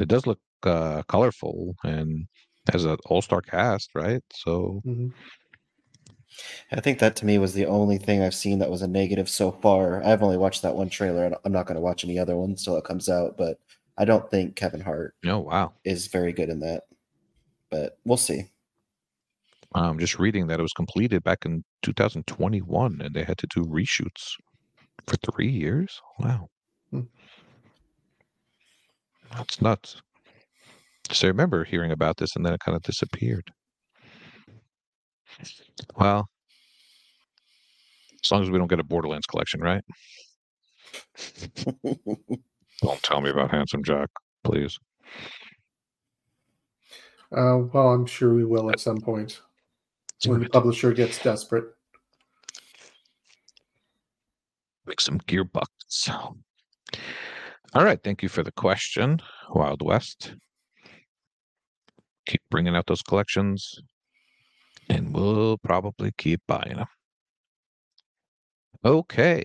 [0.00, 2.26] it does look uh, colorful and
[2.72, 4.22] has an all-star cast, right?
[4.32, 5.12] So Mhm.
[6.72, 9.28] I think that to me was the only thing I've seen that was a negative
[9.28, 10.02] so far.
[10.04, 12.64] I've only watched that one trailer, and I'm not going to watch any other ones
[12.64, 13.36] till it comes out.
[13.36, 13.58] But
[13.96, 15.72] I don't think Kevin Hart oh wow.
[15.84, 16.84] is very good in that.
[17.70, 18.50] But we'll see.
[19.74, 23.64] I'm just reading that it was completed back in 2021 and they had to do
[23.64, 24.32] reshoots
[25.06, 26.00] for three years.
[26.18, 26.48] Wow.
[26.90, 27.02] Hmm.
[29.32, 30.02] That's nuts.
[31.12, 33.52] So I remember hearing about this and then it kind of disappeared.
[35.96, 36.28] Well,
[38.22, 39.84] as long as we don't get a Borderlands collection, right?
[42.82, 44.08] Don't tell me about Handsome Jack,
[44.44, 44.78] please.
[47.32, 49.40] Uh, well, I'm sure we will at some point
[50.26, 51.64] when the publisher gets desperate.
[54.86, 56.08] make some gear bucks.
[57.74, 60.34] All right, thank you for the question, Wild West.
[62.26, 63.80] Keep bringing out those collections,
[64.88, 66.86] and we'll probably keep buying them.
[68.84, 69.44] Okay.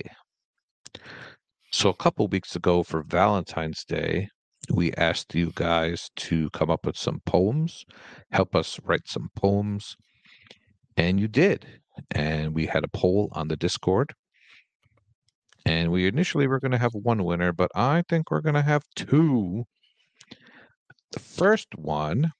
[1.72, 4.28] So a couple weeks ago for Valentine's Day,
[4.72, 7.86] we asked you guys to come up with some poems,
[8.32, 9.96] help us write some poems,
[10.98, 11.66] and you did.
[12.12, 14.14] And we had a poll on the Discord.
[15.66, 18.62] And we initially were going to have one winner, but I think we're going to
[18.62, 19.66] have two.
[21.12, 22.32] The first one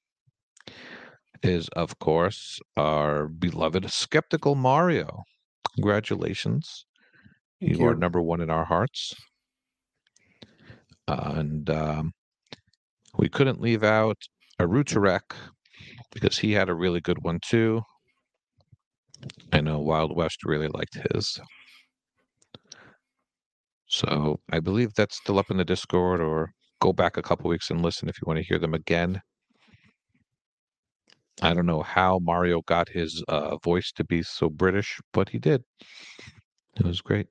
[1.44, 5.24] is, of course, our beloved Skeptical Mario.
[5.76, 6.86] Congratulations.
[7.60, 9.14] Thank you, are number one in our hearts.
[11.08, 12.12] Uh, and um,
[13.18, 14.18] we couldn't leave out
[14.60, 15.34] Arutarek
[16.12, 17.82] because he had a really good one too.
[19.52, 21.40] I know Wild West really liked his.
[23.88, 27.70] So I believe that's still up in the Discord, or go back a couple weeks
[27.70, 29.22] and listen if you want to hear them again.
[31.42, 35.40] I don't know how Mario got his uh, voice to be so British, but he
[35.40, 35.64] did.
[36.78, 37.28] It was great.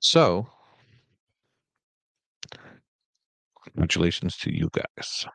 [0.00, 0.48] So,
[3.64, 5.26] congratulations to you guys.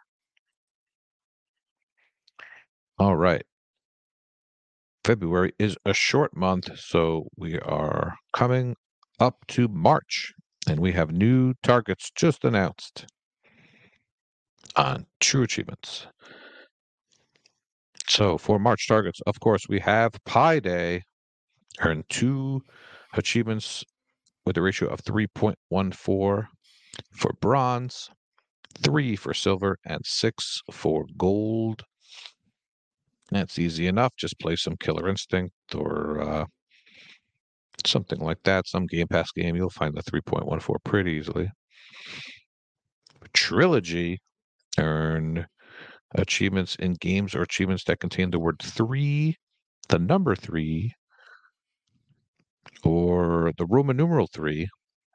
[2.99, 3.45] All right.
[5.05, 8.75] February is a short month, so we are coming
[9.19, 10.33] up to March,
[10.67, 13.05] and we have new targets just announced
[14.77, 16.07] on True Achievements.
[18.07, 21.03] So for March targets, of course, we have Pi Day,
[21.81, 22.61] earn two
[23.13, 23.83] achievements
[24.45, 26.47] with a ratio of 3.14
[27.13, 28.09] for bronze,
[28.81, 31.83] three for silver, and six for gold.
[33.29, 34.13] That's easy enough.
[34.17, 36.45] Just play some Killer Instinct or uh,
[37.85, 38.67] something like that.
[38.67, 41.49] Some Game Pass game, you'll find the 3.14 pretty easily.
[43.33, 44.19] Trilogy
[44.79, 45.47] earn
[46.15, 49.35] achievements in games or achievements that contain the word three,
[49.89, 50.93] the number three,
[52.83, 54.67] or the Roman numeral three.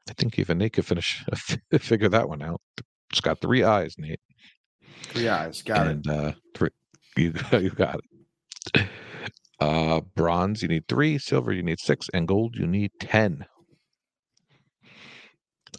[0.09, 1.25] I think even Nate could finish
[1.79, 2.61] figure that one out.
[3.11, 4.21] It's got three eyes, Nate.
[5.03, 5.63] Three eyes.
[5.63, 6.71] Got and uh three
[7.17, 8.01] you you got
[8.75, 8.89] it.
[9.61, 13.45] Uh bronze you need three, silver you need six, and gold you need ten.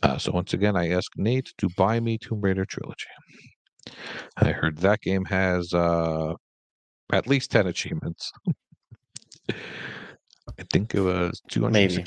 [0.01, 3.05] Uh, so once again, I ask Nate to buy me Tomb Raider trilogy.
[4.37, 6.33] I heard that game has uh,
[7.11, 8.31] at least ten achievements.
[9.49, 12.05] I think it was two hundred Maybe.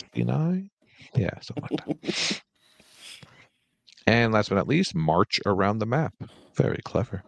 [1.14, 2.42] Yeah, something like that.
[4.06, 6.14] and last but not least, march around the map.
[6.54, 7.22] Very clever.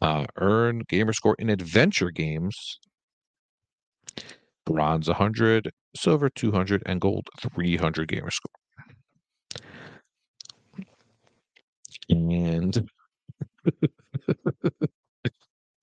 [0.00, 2.78] Uh, earn gamer score in adventure games.
[4.66, 8.50] Bronze 100, silver 200, and gold 300 gamer score.
[12.08, 12.88] And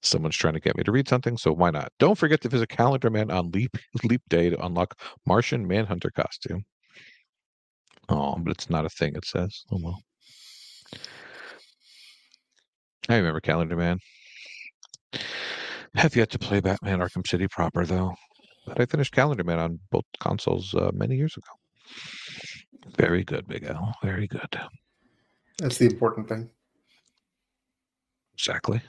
[0.02, 1.92] someone's trying to get me to read something, so why not?
[2.00, 6.64] Don't forget to visit Calendar Man on Leap Leap Day to unlock Martian Manhunter costume.
[8.10, 9.16] Oh, but it's not a thing.
[9.16, 9.64] It says.
[9.72, 10.02] Oh well.
[13.10, 14.00] I remember Calendar Man.
[15.96, 18.14] Have yet to play Batman Arkham City proper though,
[18.66, 21.48] but I finished Calendar Man on both consoles uh, many years ago.
[22.98, 23.94] Very good, Big Ell.
[24.02, 24.60] Very good.
[25.60, 26.50] That's the important thing.
[28.36, 28.82] Exactly.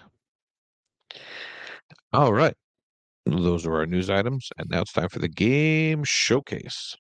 [2.12, 2.54] All right.
[3.26, 6.96] Those are our news items, and now it's time for the game showcase.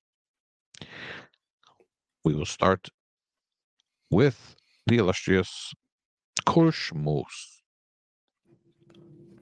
[2.24, 2.88] We will start
[4.10, 5.72] with the illustrious
[6.46, 7.24] KooshMoose.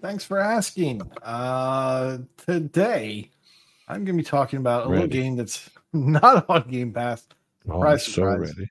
[0.01, 1.03] Thanks for asking.
[1.23, 3.31] Uh, today,
[3.87, 7.25] I'm going to be talking about a little game that's not on Game Pass.
[7.69, 8.41] Oh, I'm Surprise, so surprise.
[8.59, 8.71] ready.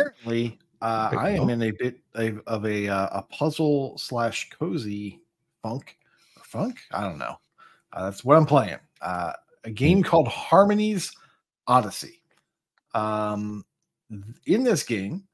[0.00, 5.20] Apparently, uh, I am in a bit of, of a uh, a puzzle slash cozy
[5.62, 5.96] funk
[6.36, 6.78] or funk.
[6.92, 7.36] I don't know.
[7.92, 8.78] Uh, that's what I'm playing.
[9.00, 9.32] Uh,
[9.64, 11.12] a game called Harmony's
[11.66, 12.22] Odyssey.
[12.94, 13.64] Um,
[14.46, 15.24] in this game,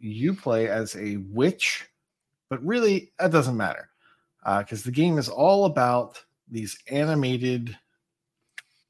[0.00, 1.86] you play as a witch,
[2.48, 3.88] but really that doesn't matter
[4.58, 7.76] because the game is all about these animated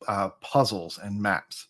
[0.08, 1.68] uh, puzzles and maps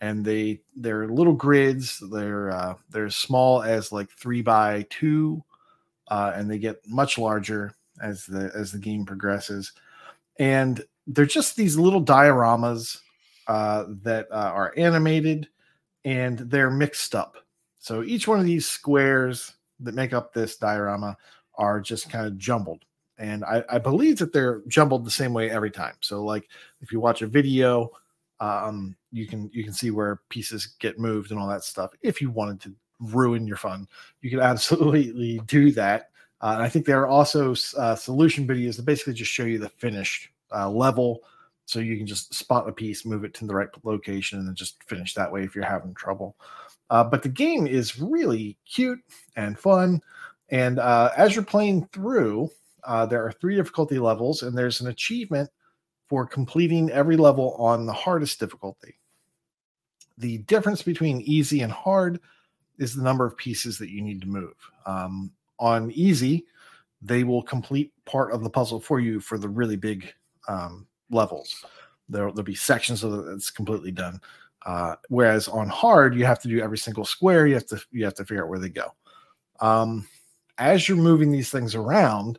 [0.00, 5.42] and they they're little grids they're uh, they're as small as like three by two
[6.10, 9.72] uh, and they get much larger as the as the game progresses.
[10.38, 12.98] And they're just these little dioramas
[13.46, 15.48] uh, that uh, are animated
[16.04, 17.36] and they're mixed up.
[17.78, 21.16] So each one of these squares that make up this diorama
[21.56, 22.84] are just kind of jumbled.
[23.18, 25.94] And I, I believe that they're jumbled the same way every time.
[26.00, 26.48] So like
[26.80, 27.90] if you watch a video
[28.40, 32.20] um, you can you can see where pieces get moved and all that stuff if
[32.20, 33.86] you wanted to ruin your fun.
[34.22, 36.10] You can absolutely do that.
[36.40, 39.58] Uh, and I think there are also uh, solution videos that basically just show you
[39.58, 41.20] the finished uh, level.
[41.66, 44.54] So you can just spot a piece, move it to the right location, and then
[44.54, 46.36] just finish that way if you're having trouble.
[46.88, 48.98] Uh, but the game is really cute
[49.36, 50.00] and fun.
[50.48, 52.50] And uh, as you're playing through,
[52.82, 55.48] uh, there are three difficulty levels, and there's an achievement
[56.08, 58.96] for completing every level on the hardest difficulty.
[60.20, 62.20] The difference between easy and hard
[62.78, 64.54] is the number of pieces that you need to move.
[64.86, 66.46] Um, on easy,
[67.02, 70.12] they will complete part of the puzzle for you for the really big
[70.48, 71.64] um, levels.
[72.08, 74.20] There, will be sections of it that's completely done.
[74.66, 77.46] Uh, whereas on hard, you have to do every single square.
[77.46, 78.94] You have to you have to figure out where they go.
[79.60, 80.06] Um,
[80.58, 82.38] as you're moving these things around,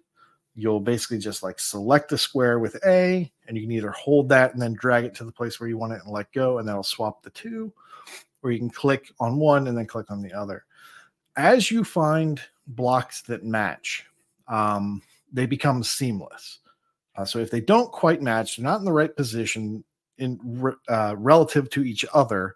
[0.55, 4.53] you'll basically just like select the square with A, and you can either hold that
[4.53, 6.67] and then drag it to the place where you want it and let go, and
[6.67, 7.71] that'll swap the two,
[8.43, 10.65] or you can click on one and then click on the other.
[11.37, 14.05] As you find blocks that match,
[14.47, 16.59] um, they become seamless.
[17.15, 19.83] Uh, so if they don't quite match, they're not in the right position
[20.17, 20.39] in
[20.89, 22.55] uh, relative to each other,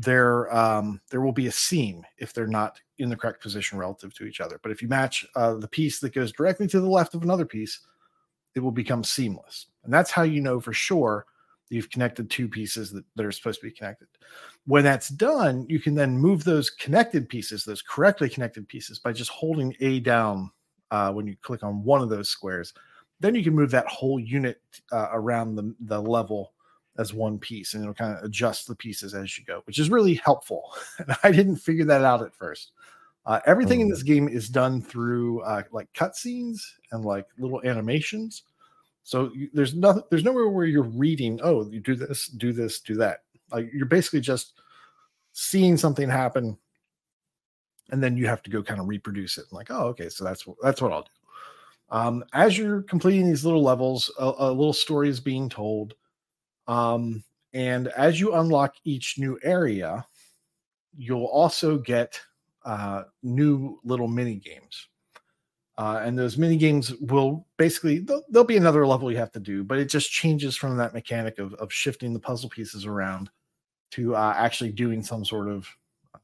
[0.00, 4.14] there um, there will be a seam if they're not in the correct position relative
[4.14, 4.60] to each other.
[4.62, 7.44] But if you match uh, the piece that goes directly to the left of another
[7.44, 7.80] piece,
[8.54, 11.26] it will become seamless, and that's how you know for sure
[11.68, 14.08] you've connected two pieces that, that are supposed to be connected.
[14.66, 19.12] When that's done, you can then move those connected pieces, those correctly connected pieces, by
[19.12, 20.50] just holding A down
[20.92, 22.72] uh, when you click on one of those squares.
[23.20, 24.60] Then you can move that whole unit
[24.92, 26.52] uh, around the, the level
[26.98, 29.90] as one piece and it'll kind of adjust the pieces as you go, which is
[29.90, 30.74] really helpful.
[30.98, 32.72] And I didn't figure that out at first.
[33.24, 33.90] Uh, everything in mm.
[33.90, 36.60] this game is done through uh, like cutscenes
[36.92, 38.42] and like little animations.
[39.04, 42.80] So you, there's nothing, there's nowhere where you're reading, oh, you do this, do this,
[42.80, 43.20] do that.
[43.52, 44.54] Like you're basically just
[45.32, 46.58] seeing something happen,
[47.90, 49.46] and then you have to go kind of reproduce it.
[49.50, 51.08] like, oh, okay, so that's that's what I'll do.
[51.90, 55.94] Um, as you're completing these little levels, a, a little story is being told.
[56.68, 60.06] Um, and as you unlock each new area,
[60.96, 62.20] you'll also get
[62.64, 64.88] uh, new little mini games.
[65.78, 69.40] Uh, and those mini games will basically there'll, there'll, be another level you have to
[69.40, 73.30] do, but it just changes from that mechanic of, of shifting the puzzle pieces around
[73.92, 75.68] to uh, actually doing some sort of
[76.14, 76.18] uh,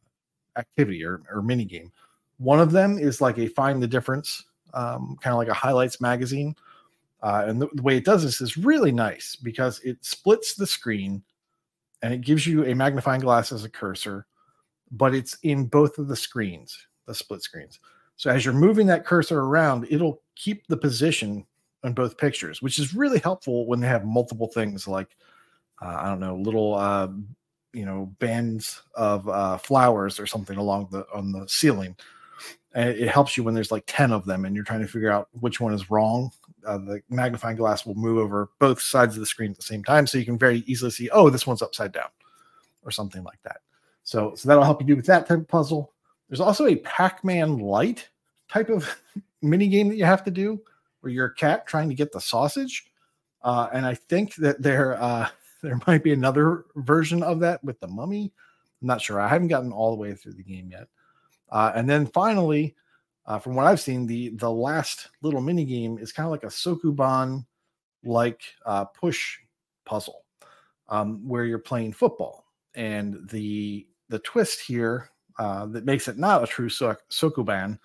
[0.58, 1.92] activity or, or mini game.
[2.38, 6.00] One of them is like a find the difference, um, kind of like a highlights
[6.00, 6.56] magazine,
[7.24, 10.66] uh, and the, the, way it does this is really nice because it splits the
[10.66, 11.22] screen
[12.02, 14.26] and it gives you a magnifying glass as a cursor,
[14.90, 17.80] but it's in both of the screens, the split screens.
[18.16, 21.46] So as you're moving that cursor around, it'll keep the position
[21.82, 25.16] on both pictures, which is really helpful when they have multiple things like,
[25.80, 27.08] uh, I don't know, little, uh,
[27.72, 31.96] you know, bands of uh, flowers or something along the on the ceiling
[32.74, 35.28] it helps you when there's like 10 of them and you're trying to figure out
[35.40, 36.30] which one is wrong
[36.66, 39.84] uh, the magnifying glass will move over both sides of the screen at the same
[39.84, 42.08] time so you can very easily see oh this one's upside down
[42.84, 43.58] or something like that.
[44.02, 45.92] So so that'll help you do with that type of puzzle.
[46.28, 48.08] There's also a pac-man light
[48.48, 48.88] type of
[49.42, 50.60] mini game that you have to do
[51.00, 52.86] where you're a cat trying to get the sausage
[53.42, 55.28] uh, and i think that there uh,
[55.62, 58.32] there might be another version of that with the mummy.
[58.80, 59.20] I'm not sure.
[59.20, 60.88] I haven't gotten all the way through the game yet
[61.54, 62.74] uh, and then finally,
[63.26, 66.42] uh, from what I've seen, the the last little mini game is kind of like
[66.42, 67.46] a Sokoban
[68.02, 69.38] like uh, push
[69.86, 70.24] puzzle
[70.88, 72.44] um, where you're playing football.
[72.74, 77.78] And the the twist here uh, that makes it not a true so- Sokoban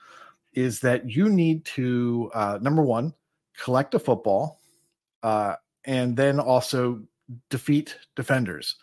[0.53, 3.13] is that you need to uh, number one
[3.55, 4.59] collect a football
[5.21, 5.55] uh,
[5.85, 7.03] and then also
[7.51, 8.77] defeat defenders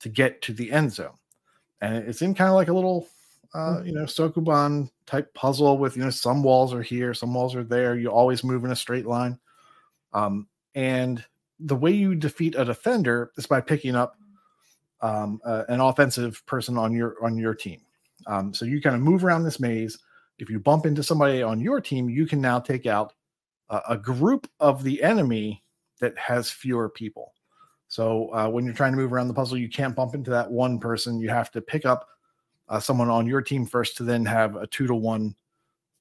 [0.00, 1.14] to get to the end zone.
[1.80, 3.06] And it's in kind of like a little
[3.54, 7.54] uh, you know, Sokoban type puzzle with, you know, some walls are here, some walls
[7.54, 7.96] are there.
[7.96, 9.38] You always move in a straight line.
[10.12, 11.24] Um, and
[11.60, 14.16] the way you defeat a defender is by picking up
[15.00, 17.80] um, uh, an offensive person on your on your team.
[18.26, 19.98] Um, so you kind of move around this maze.
[20.38, 23.12] If you bump into somebody on your team, you can now take out
[23.70, 25.62] uh, a group of the enemy
[26.00, 27.34] that has fewer people.
[27.86, 30.50] So uh, when you're trying to move around the puzzle, you can't bump into that
[30.50, 31.20] one person.
[31.20, 32.08] You have to pick up
[32.68, 35.34] uh, someone on your team first to then have a two to one,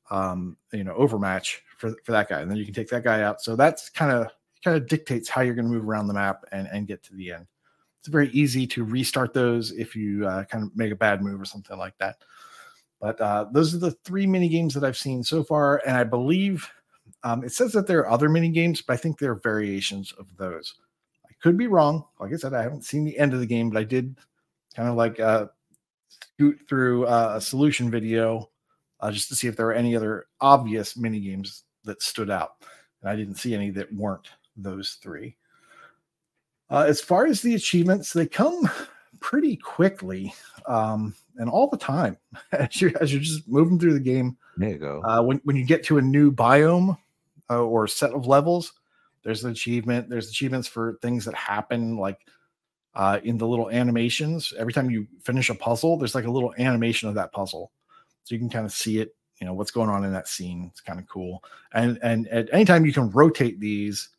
[0.09, 3.21] um, you know, overmatch for for that guy, and then you can take that guy
[3.21, 3.41] out.
[3.41, 4.27] So that's kind of
[4.63, 7.15] kind of dictates how you're going to move around the map and and get to
[7.15, 7.47] the end.
[7.99, 11.39] It's very easy to restart those if you uh, kind of make a bad move
[11.39, 12.17] or something like that.
[12.99, 16.03] But uh, those are the three mini games that I've seen so far, and I
[16.03, 16.69] believe
[17.23, 20.11] um, it says that there are other mini games, but I think there are variations
[20.13, 20.75] of those.
[21.25, 22.05] I could be wrong.
[22.19, 24.17] Like I said, I haven't seen the end of the game, but I did
[24.75, 25.47] kind of like uh,
[26.23, 28.49] scoot through uh, a solution video
[28.99, 32.51] uh, just to see if there were any other obvious mini games that stood out.
[33.01, 35.35] And I didn't see any that weren't those three.
[36.69, 38.69] Uh, as far as the achievements, they come
[39.19, 40.33] pretty quickly
[40.65, 42.17] um, and all the time
[42.51, 44.37] as you're, as you're just moving through the game.
[44.57, 45.01] There you go.
[45.03, 46.97] Uh, when, when you get to a new biome
[47.49, 48.73] uh, or set of levels,
[49.23, 50.09] there's an achievement.
[50.09, 52.19] There's achievements for things that happen, like
[52.95, 54.53] uh, in the little animations.
[54.57, 57.71] Every time you finish a puzzle, there's like a little animation of that puzzle,
[58.23, 59.15] so you can kind of see it.
[59.39, 60.69] You know what's going on in that scene.
[60.71, 61.43] It's kind of cool.
[61.73, 64.09] And and at any time you can rotate these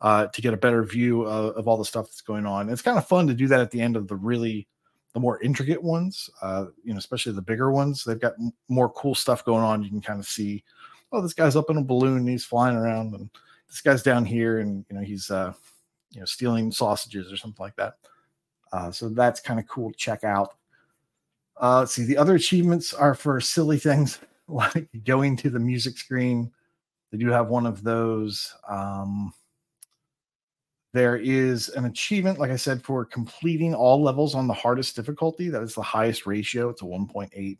[0.00, 2.68] uh, to get a better view of, of all the stuff that's going on.
[2.68, 4.68] It's kind of fun to do that at the end of the really
[5.14, 6.28] the more intricate ones.
[6.42, 8.04] Uh, you know, especially the bigger ones.
[8.04, 9.82] They've got m- more cool stuff going on.
[9.82, 10.64] You can kind of see,
[11.12, 13.30] oh, this guy's up in a balloon and he's flying around, and
[13.68, 15.52] this guy's down here and you know he's uh,
[16.10, 17.94] you know stealing sausages or something like that.
[18.74, 20.54] Uh, so that's kind of cool to check out.
[21.62, 24.18] Uh, let's see, the other achievements are for silly things
[24.48, 26.50] like going to the music screen.
[27.12, 28.52] They do have one of those.
[28.68, 29.32] Um,
[30.92, 35.48] there is an achievement, like I said, for completing all levels on the hardest difficulty.
[35.48, 36.68] That is the highest ratio.
[36.70, 37.58] It's a 1.8.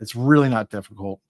[0.00, 1.20] It's really not difficult.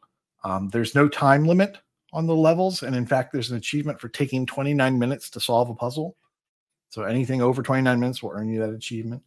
[0.42, 1.76] Um, there's no time limit
[2.14, 2.82] on the levels.
[2.82, 6.16] And in fact, there's an achievement for taking 29 minutes to solve a puzzle.
[6.93, 9.22] So anything over 29 minutes will earn you that achievement.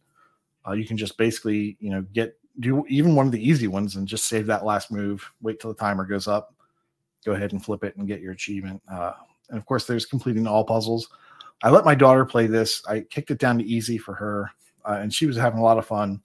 [0.64, 3.96] Uh, you can just basically, you know, get do even one of the easy ones
[3.96, 6.54] and just save that last move, wait till the timer goes up,
[7.24, 8.80] go ahead and flip it and get your achievement.
[8.88, 9.14] Uh,
[9.48, 11.08] and of course, there's completing all puzzles.
[11.64, 12.86] I let my daughter play this.
[12.86, 14.48] I kicked it down to easy for her,
[14.84, 16.22] uh, and she was having a lot of fun.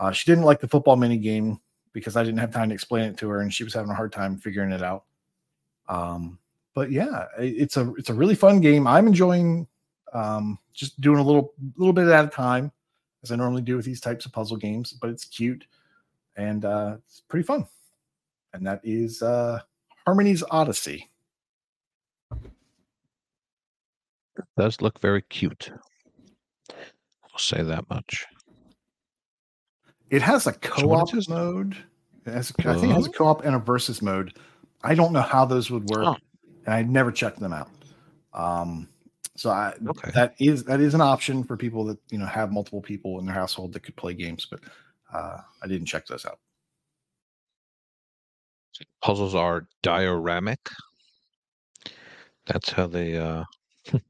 [0.00, 1.60] Uh, she didn't like the football mini game
[1.92, 3.94] because I didn't have time to explain it to her, and she was having a
[3.94, 5.04] hard time figuring it out.
[5.88, 6.40] Um,
[6.74, 8.88] but yeah, it's a it's a really fun game.
[8.88, 9.68] I'm enjoying
[10.16, 12.72] um, just doing a little little bit at a time,
[13.22, 14.92] as I normally do with these types of puzzle games.
[14.92, 15.66] But it's cute
[16.36, 17.66] and uh, it's pretty fun.
[18.52, 19.60] And that is uh,
[20.06, 21.10] Harmony's Odyssey.
[24.38, 25.70] It does look very cute.
[26.70, 28.26] I'll say that much.
[30.10, 31.28] It has a co-op this?
[31.28, 31.76] mode.
[32.26, 34.38] It has, I think it has a co-op and a versus mode.
[34.82, 36.16] I don't know how those would work, Oh.
[36.66, 37.70] and I never checked them out.
[38.32, 38.88] Um,
[39.36, 40.10] so I Okay.
[40.14, 43.26] that is that is an option for people that you know have multiple people in
[43.26, 44.60] their household that could play games, but
[45.12, 46.38] uh, I didn't check those out.
[49.02, 50.58] Puzzles are dioramic.
[52.46, 53.44] That's how they uh
[53.86, 54.02] it's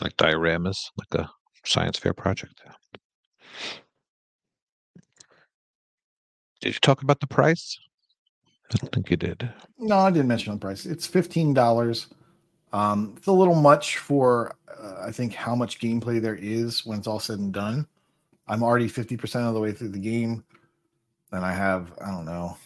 [0.00, 1.30] like dioramas, like a
[1.64, 2.60] science fair project.
[6.60, 7.78] Did you talk about the price?
[8.72, 9.50] I don't think you did.
[9.78, 10.84] No, I didn't mention the price.
[10.84, 12.08] It's fifteen dollars.
[12.72, 16.98] Um, it's a little much for uh, I think how much gameplay there is when
[16.98, 17.86] it's all said and done.
[18.48, 20.44] I'm already fifty percent of the way through the game,
[21.32, 22.56] and I have I don't know.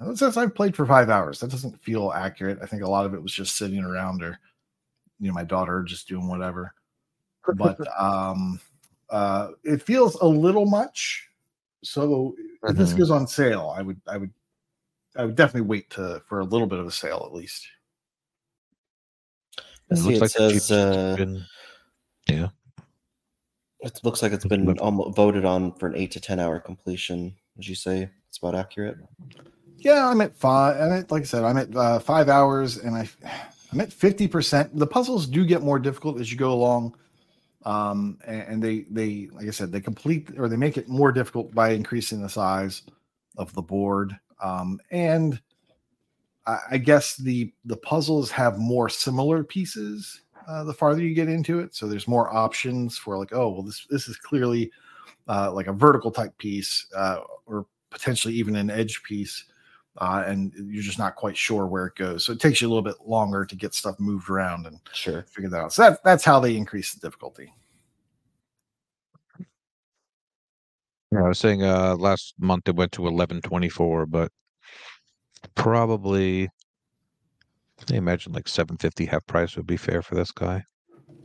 [0.00, 2.58] uh, Since I've played for five hours, that doesn't feel accurate.
[2.62, 4.38] I think a lot of it was just sitting around, or
[5.20, 6.74] you know, my daughter just doing whatever.
[7.52, 8.60] But um,
[9.10, 11.28] uh, it feels a little much.
[11.84, 12.36] So
[12.66, 12.94] if this Mhm.
[12.94, 14.32] goes on sale, I would I would
[15.16, 17.66] I would definitely wait to for a little bit of a sale at least.
[19.90, 21.46] I It see looks it like says cheapest uh, it's been.
[23.80, 26.60] it looks like it's Looks been almost voted on for an eight to ten hour
[26.60, 27.34] completion.
[27.56, 28.98] Would you say it's about accurate?
[29.78, 30.80] Yeah, I'm at five.
[30.80, 33.08] I'm at, like I said, I'm at uh, five hours, and I
[33.72, 34.76] I'm at fifty percent.
[34.78, 36.94] The puzzles do get more difficult as you go along,
[37.64, 41.12] um, and, and they they like I said, they complete or they make it more
[41.12, 42.82] difficult by increasing the size
[43.38, 45.40] of the board, um, and
[46.46, 51.28] I, I guess the the puzzles have more similar pieces uh, the farther you get
[51.28, 51.74] into it.
[51.74, 54.72] So there's more options for like, oh well, this this is clearly
[55.28, 59.44] uh, like a vertical type piece, uh, or potentially even an edge piece
[59.98, 62.24] uh, and you're just not quite sure where it goes.
[62.24, 65.22] So it takes you a little bit longer to get stuff moved around and Sure.
[65.22, 65.72] figure that out.
[65.72, 67.52] So that, that's how they increase the difficulty.
[71.12, 74.30] Yeah, I was saying uh last month it went to eleven twenty four, but
[75.54, 76.48] probably
[77.90, 80.64] I imagine like seven fifty half price would be fair for this guy.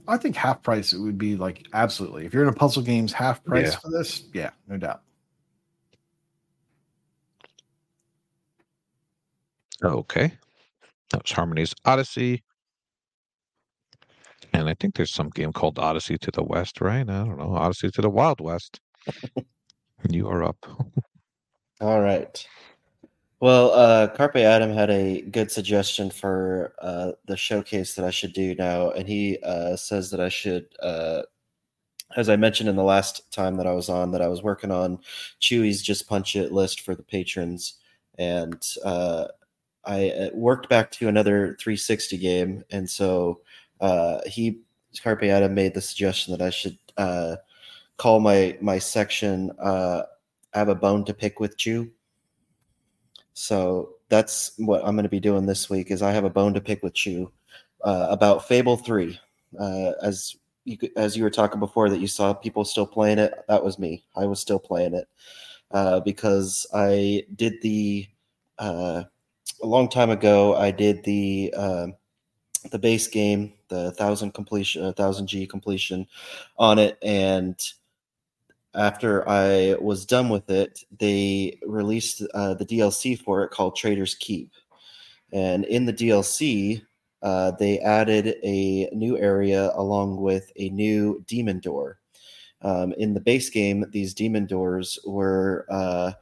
[0.08, 2.26] I think half price it would be like absolutely.
[2.26, 3.80] If you're in a puzzle games, half price Yeah.
[3.80, 5.02] for this, yeah, no doubt.
[9.84, 10.34] Okay.
[11.12, 12.44] That was Harmony's Odyssey.
[14.54, 17.02] And I think there's some game called Odyssey to the West, right?
[17.02, 17.56] I don't know.
[17.56, 18.80] Odyssey to the Wild West.
[20.10, 20.58] you are up.
[21.82, 22.48] All right.
[23.46, 28.34] Well, uh, Carpe Adam had a good suggestion for uh, the showcase that I should
[28.34, 31.22] do now, and he uh, says that I should uh,
[32.18, 34.72] as I mentioned in the last time that I was on, that I was working
[34.72, 34.98] on
[35.40, 37.76] Chewie's Just Punch It list for the patrons,
[38.18, 39.26] and uh,
[39.86, 43.42] I uh, worked back to another 360 game, and so
[43.80, 44.62] uh, he
[45.06, 47.36] Adam made the suggestion that I should uh,
[47.98, 50.02] call my my section uh,
[50.52, 51.92] "I have a bone to pick with Chew."
[53.36, 55.92] So that's what I'm going to be doing this week.
[55.92, 57.32] Is I have a bone to pick with you
[57.84, 59.20] uh, about Fable Three.
[59.60, 63.34] Uh, as you as you were talking before that you saw people still playing it,
[63.50, 64.06] that was me.
[64.16, 65.08] I was still playing it
[65.72, 68.08] uh, because I did the
[68.58, 69.04] uh,
[69.62, 70.56] a long time ago.
[70.56, 71.88] I did the uh,
[72.72, 76.08] the base game, the thousand completion, thousand G completion
[76.58, 77.60] on it, and
[78.76, 84.16] after I was done with it, they released uh, the DLC for it called Traitor's
[84.16, 84.52] Keep.
[85.32, 86.82] And in the DLC,
[87.22, 92.00] uh, they added a new area along with a new demon door.
[92.62, 96.14] Um, in the base game, these demon doors were uh,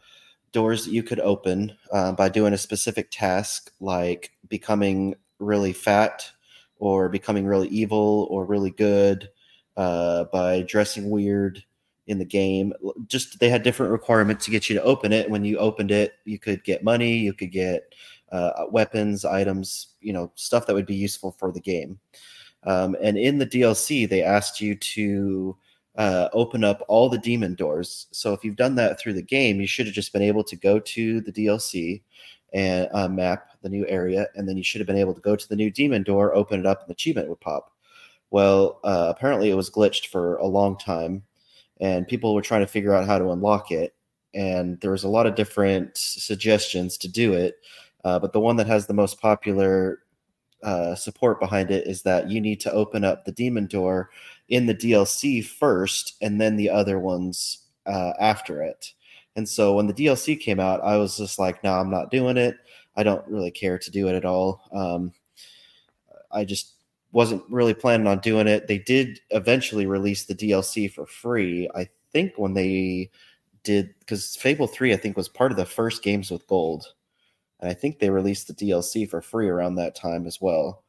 [0.52, 6.30] doors that you could open uh, by doing a specific task, like becoming really fat,
[6.78, 9.30] or becoming really evil, or really good,
[9.78, 11.64] uh, by dressing weird
[12.08, 12.74] in the game.
[13.08, 15.30] Just they had different requirements to get you to open it.
[15.30, 17.94] When you opened it, you could get money, you could get
[18.32, 22.00] uh, weapons, items, you know, stuff that would be useful for the game.
[22.66, 25.58] Um, and in the DLC, they asked you to
[25.96, 28.08] uh, open up all the demon doors.
[28.12, 30.56] So if you've done that through the game, you should have just been able to
[30.56, 32.02] go to the DLC
[32.54, 35.36] and uh, map the new area, and then you should have been able to go
[35.36, 37.72] to the new demon door, open it up, and the achievement would pop.
[38.30, 41.24] Well, uh, apparently it was glitched for a long time,
[41.84, 43.94] and people were trying to figure out how to unlock it.
[44.34, 47.58] And there was a lot of different suggestions to do it.
[48.06, 50.00] Uh, but the one that has the most popular
[50.64, 54.12] uh, support behind it is that you need to open up the demon door
[54.48, 58.94] in the DLC first, and then the other ones uh, after it.
[59.36, 62.12] And so when the DLC came out, I was just like, "No, nah, I'm not
[62.12, 62.56] doing it.
[62.96, 65.12] I don't really care to do it at all." Um,
[66.32, 66.73] I just
[67.14, 68.68] wasn't really planning on doing it.
[68.68, 71.70] They did eventually release the DLC for free.
[71.74, 73.10] I think when they
[73.64, 76.88] did, because Fable Three, I think, was part of the first games with gold
[77.64, 80.84] and I think they released the DLC for free around that time as well.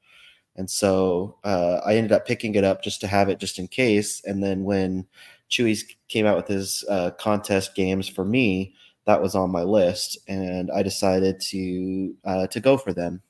[0.56, 3.68] And so uh, I ended up picking it up just to have it just in
[3.68, 4.20] case.
[4.24, 5.06] And then when
[5.48, 8.74] Chewie's came out with his uh, contest games for me,
[9.06, 13.22] that was on my list, and I decided to uh, to go for them.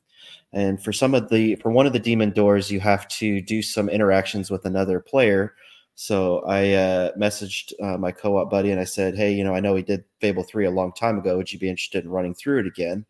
[0.55, 3.61] And for some of the for one of the demon doors, you have to do
[3.63, 5.55] some interactions with another player.
[5.97, 9.61] So I uh, messaged uh, my co-op buddy and I said, "Hey, you know, I
[9.61, 11.37] know we did Fable three a long time ago.
[11.37, 13.05] Would you be interested in running through it again?"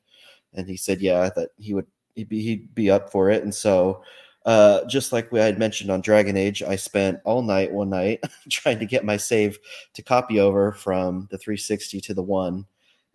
[0.54, 3.42] and he said, yeah, that he would he'd be he'd be up for it.
[3.42, 4.02] And so,
[4.46, 8.22] uh, just like we had mentioned on Dragon Age, I spent all night one night
[8.50, 9.58] trying to get my save
[9.94, 12.66] to copy over from the 360 to the one,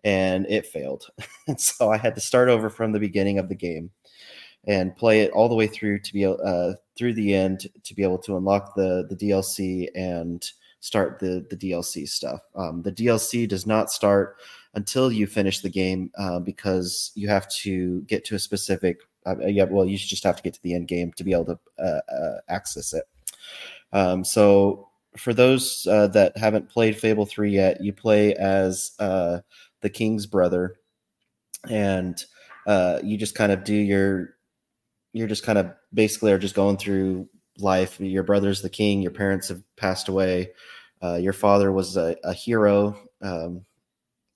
[0.04, 1.10] and it failed.
[1.48, 3.92] and so I had to start over from the beginning of the game
[4.66, 8.04] and play it all the way through to be uh, through the end to be
[8.04, 12.42] able to unlock the the DLC and start the the DLC stuff.
[12.56, 14.38] Um, the DLC does not start
[14.74, 19.02] until you finish the game uh, because you have to get to a specific.
[19.26, 21.46] Uh, yeah, well, you just have to get to the end game to be able
[21.46, 23.04] to uh, uh access it.
[23.92, 29.40] Um, so, for those uh, that haven't played Fable Three yet, you play as uh,
[29.82, 30.78] the king's brother,
[31.70, 32.24] and
[33.04, 34.36] you just kind of do your.
[35.14, 38.00] You're just kind of basically are just going through life.
[38.00, 39.02] Your brother's the king.
[39.02, 40.52] Your parents have passed away.
[41.02, 43.00] your father was a, a hero.
[43.22, 43.66] Um,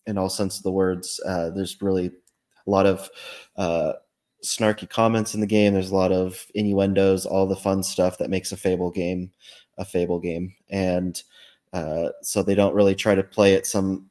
[0.05, 1.19] in all sense of the words.
[1.25, 3.09] Uh, there's really a lot of
[3.57, 3.93] uh,
[4.43, 5.73] snarky comments in the game.
[5.73, 9.31] There's a lot of innuendos, all the fun stuff that makes a Fable game
[9.79, 11.21] a Fable game, and
[11.73, 14.09] uh, so they don't really try to play it some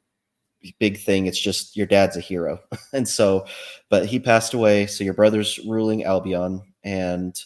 [0.79, 1.25] big thing.
[1.25, 2.59] It's just your dad's a hero,
[2.93, 3.45] and so,
[3.89, 4.87] but he passed away.
[4.87, 7.39] So your brother's ruling Albion, and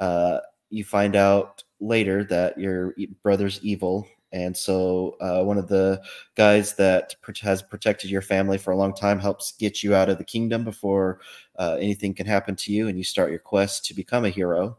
[0.00, 0.38] uh,
[0.70, 6.02] you find out later that your brother's evil and so, uh, one of the
[6.34, 10.18] guys that has protected your family for a long time helps get you out of
[10.18, 11.20] the kingdom before
[11.56, 14.76] uh, anything can happen to you, and you start your quest to become a hero.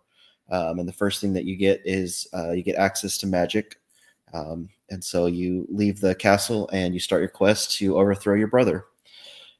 [0.51, 3.77] Um, and the first thing that you get is uh, you get access to magic.
[4.33, 8.47] Um, and so you leave the castle and you start your quest to overthrow your
[8.47, 8.85] brother.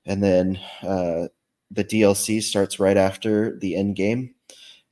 [0.05, 1.27] And then uh,
[1.71, 4.35] the DLC starts right after the end game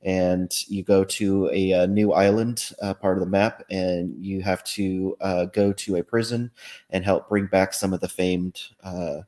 [0.02, 4.42] and you go to a, a new island uh, part of the map and you
[4.42, 6.50] have to uh, go to a prison
[6.90, 9.20] and help bring back some of the famed uh,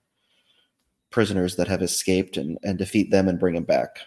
[1.11, 4.01] prisoners that have escaped and, and defeat them and bring them back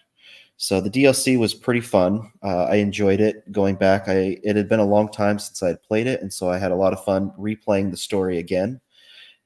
[0.62, 2.34] So the DLC was pretty fun.
[2.43, 3.49] Uh, I enjoyed it.
[3.49, 6.34] Going back, I it had been a long time since I had played it, and
[6.34, 8.82] so I had a lot of fun replaying the story again.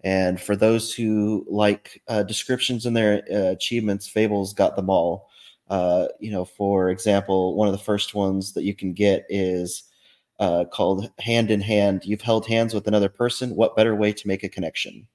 [0.03, 5.29] And for those who like uh, descriptions in their uh, achievements, Fables got them all.
[5.69, 9.83] Uh, you know, for example, one of the first ones that you can get is
[10.39, 12.05] uh, called Hand in Hand.
[12.05, 13.55] You've held hands with another person.
[13.55, 15.07] What better way to make a connection?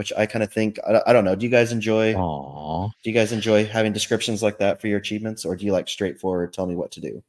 [0.00, 1.36] Which I kind of think, I, I, don't know.
[1.36, 2.14] Do you guys enjoy?
[2.14, 2.90] Aww.
[3.04, 5.90] Do you guys enjoy having descriptions like that for your achievements, or do you like
[5.90, 7.22] straightforward tell me what to do?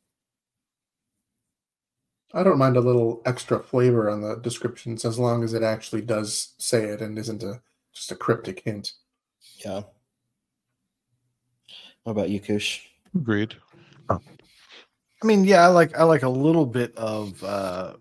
[2.34, 6.04] I don't mind a little extra flavor on the descriptions as long as it actually
[6.04, 7.62] does say it and isn't a
[7.94, 8.94] just a cryptic hint.
[9.66, 9.82] Yeah.
[12.04, 12.80] What about you, Koosh?
[13.14, 13.54] Agreed.
[14.10, 14.18] I
[15.26, 17.96] mean, yeah, I like I like a little bit of uh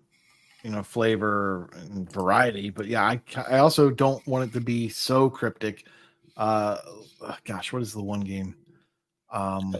[0.63, 4.89] you know flavor and variety, but yeah, I I also don't want it to be
[4.89, 5.85] so cryptic.
[6.37, 6.77] Uh
[7.45, 8.55] gosh, what is the one game?
[9.31, 9.75] Um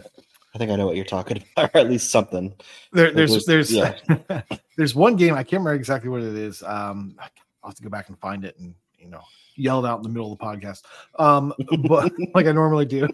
[0.54, 2.52] I think I know what you're talking about, or at least something.
[2.92, 3.94] There, there's was, there's yeah.
[4.76, 6.62] there's one game I can't remember exactly what it is.
[6.62, 7.14] Um,
[7.62, 9.22] I'll have to go back and find it and you know
[9.56, 10.82] yell it out in the middle of the podcast.
[11.18, 11.52] Um,
[11.88, 13.08] but like I normally do.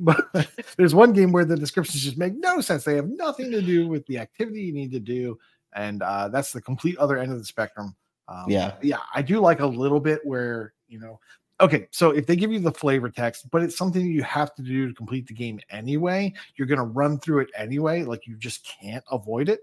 [0.00, 0.26] but
[0.76, 2.84] there's one game where the descriptions just make no sense.
[2.84, 5.38] They have nothing to do with the activity you need to do,
[5.74, 7.94] and uh, that's the complete other end of the spectrum.
[8.28, 11.18] Um, yeah, yeah, I do like a little bit where you know
[11.62, 14.62] okay, so if they give you the flavor text, but it's something you have to
[14.62, 18.36] do to complete the game anyway, you're going to run through it anyway, like you
[18.36, 19.60] just can't avoid it.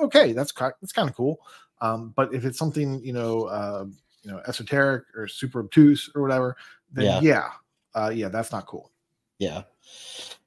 [0.00, 1.40] Okay, that's that's kind of cool.
[1.80, 3.86] Um, but if it's something you know, uh,
[4.22, 6.56] you know, esoteric or super obtuse or whatever,
[6.92, 7.48] then yeah, yeah,
[7.94, 8.90] uh, yeah, that's not cool.
[9.38, 9.62] Yeah,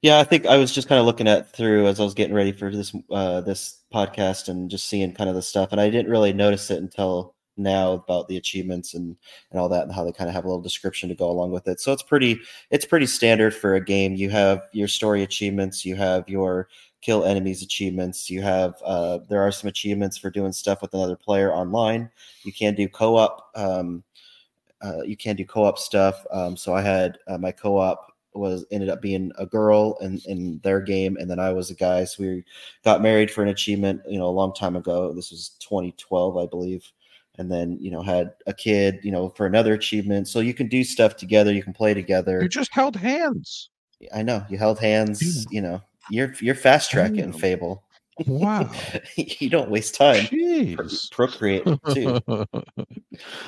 [0.02, 0.18] yeah.
[0.20, 2.52] I think I was just kind of looking at through as I was getting ready
[2.52, 6.10] for this uh, this podcast and just seeing kind of the stuff, and I didn't
[6.10, 9.16] really notice it until now about the achievements and
[9.50, 11.52] and all that and how they kind of have a little description to go along
[11.52, 11.80] with it.
[11.80, 14.14] So it's pretty it's pretty standard for a game.
[14.16, 16.68] You have your story achievements you have your
[17.02, 21.16] kill enemies achievements you have uh, there are some achievements for doing stuff with another
[21.16, 22.10] player online.
[22.44, 24.04] You can do co-op um,
[24.82, 26.24] uh, you can do co-op stuff.
[26.30, 30.60] Um, so i had uh, my co-op was ended up being a girl in, in
[30.62, 32.04] their game and then i was a guy.
[32.04, 32.44] So we
[32.84, 35.12] got married for an achievement you know a long time ago.
[35.12, 36.90] This was 2012 i believe.
[37.38, 40.28] And then you know had a kid you know for another achievement.
[40.28, 41.52] So you can do stuff together.
[41.52, 42.40] You can play together.
[42.42, 43.70] You just held hands.
[44.14, 44.44] I know.
[44.48, 45.80] You held hands you know.
[46.10, 47.84] You're you're fast tracking fable
[48.26, 48.70] wow
[49.16, 50.26] you don't waste time
[50.76, 52.20] Pro- procreate too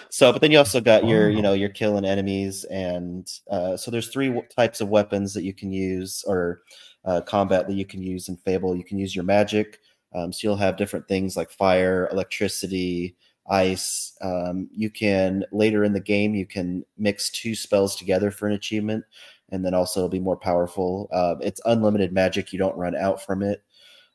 [0.08, 3.90] so but then you also got your you know you're killing enemies and uh, so
[3.90, 6.62] there's three w- types of weapons that you can use or
[7.04, 9.80] uh, combat that you can use in fable you can use your magic
[10.14, 13.16] um, so you'll have different things like fire electricity
[13.48, 14.16] ice.
[14.20, 18.54] Um, you can later in the game you can mix two spells together for an
[18.54, 19.04] achievement,
[19.50, 21.08] and then also it'll be more powerful.
[21.12, 22.52] Uh, it's unlimited magic.
[22.52, 23.62] You don't run out from it.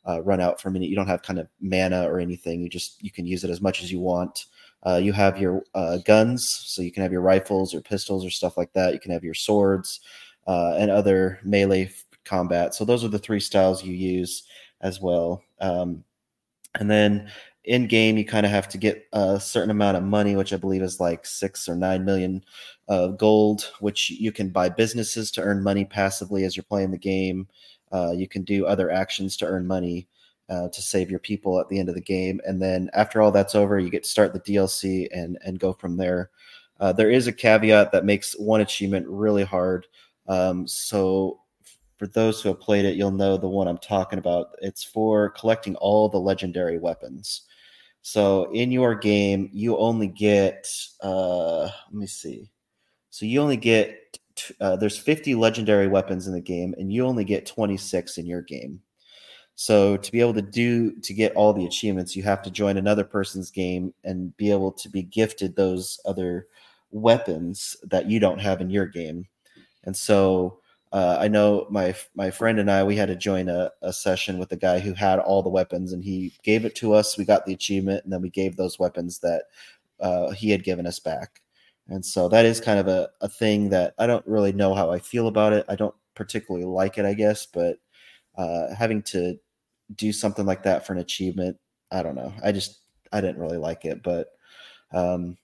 [0.07, 0.89] Uh, run out for a minute.
[0.89, 2.61] You don't have kind of mana or anything.
[2.61, 4.45] You just you can use it as much as you want.
[4.85, 8.29] Uh, you have your uh, guns, so you can have your rifles or pistols or
[8.29, 8.93] stuff like that.
[8.93, 9.99] You can have your swords
[10.47, 11.91] uh, and other melee
[12.23, 12.73] combat.
[12.73, 14.43] So those are the three styles you use
[14.81, 15.43] as well.
[15.59, 16.03] Um,
[16.79, 17.29] and then
[17.67, 20.57] in game you kind of have to get a certain amount of money which i
[20.57, 22.41] believe is like six or nine million
[22.87, 26.97] uh, gold which you can buy businesses to earn money passively as you're playing the
[26.97, 27.45] game
[27.91, 30.07] uh, you can do other actions to earn money
[30.49, 33.31] uh, to save your people at the end of the game and then after all
[33.31, 36.29] that's over you get to start the dlc and and go from there
[36.79, 39.85] uh, there is a caveat that makes one achievement really hard
[40.27, 41.39] um, so
[41.97, 44.49] for those who have played it, you'll know the one I'm talking about.
[44.61, 47.43] It's for collecting all the legendary weapons.
[48.03, 50.69] So in your game, you only get
[51.01, 52.49] uh, let me see.
[53.09, 54.16] So you only get
[54.61, 58.41] uh, there's 50 legendary weapons in the game, and you only get 26 in your
[58.41, 58.81] game.
[59.55, 62.77] So to be able to do to get all the achievements, you have to join
[62.77, 66.47] another person's game and be able to be gifted those other
[66.91, 69.27] weapons that you don't have in your game.
[69.83, 70.59] And so
[70.91, 74.37] uh, I know my my friend and I we had to join a, a session
[74.37, 77.17] with a guy who had all the weapons, and he gave it to us.
[77.17, 79.45] We got the achievement, and then we gave those weapons that
[79.99, 81.41] uh, he had given us back.
[81.89, 84.91] And so that is kind of a, a thing that I don't really know how
[84.91, 85.65] I feel about it.
[85.69, 87.77] I don't particularly like it, I guess, but
[88.37, 89.37] uh, having to
[89.95, 91.57] do something like that for an achievement,
[91.91, 92.33] I don't know.
[92.43, 92.79] I just
[93.11, 94.27] I didn't really like it, but
[94.93, 95.37] um,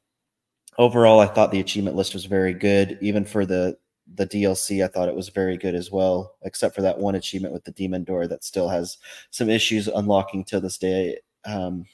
[0.77, 3.77] overall, I thought the achievement list was very good, even for the
[4.15, 7.53] the DLC, I thought it was very good as well, except for that one achievement
[7.53, 8.97] with the demon door that still has
[9.31, 11.19] some issues unlocking to this day.
[11.45, 11.85] Um,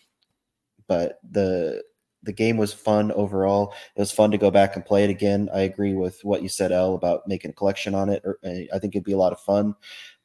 [0.87, 1.83] but the
[2.23, 3.73] the game was fun overall.
[3.95, 5.49] It was fun to go back and play it again.
[5.53, 8.21] I agree with what you said, Ell, about making a collection on it.
[8.25, 9.73] Or, I think it'd be a lot of fun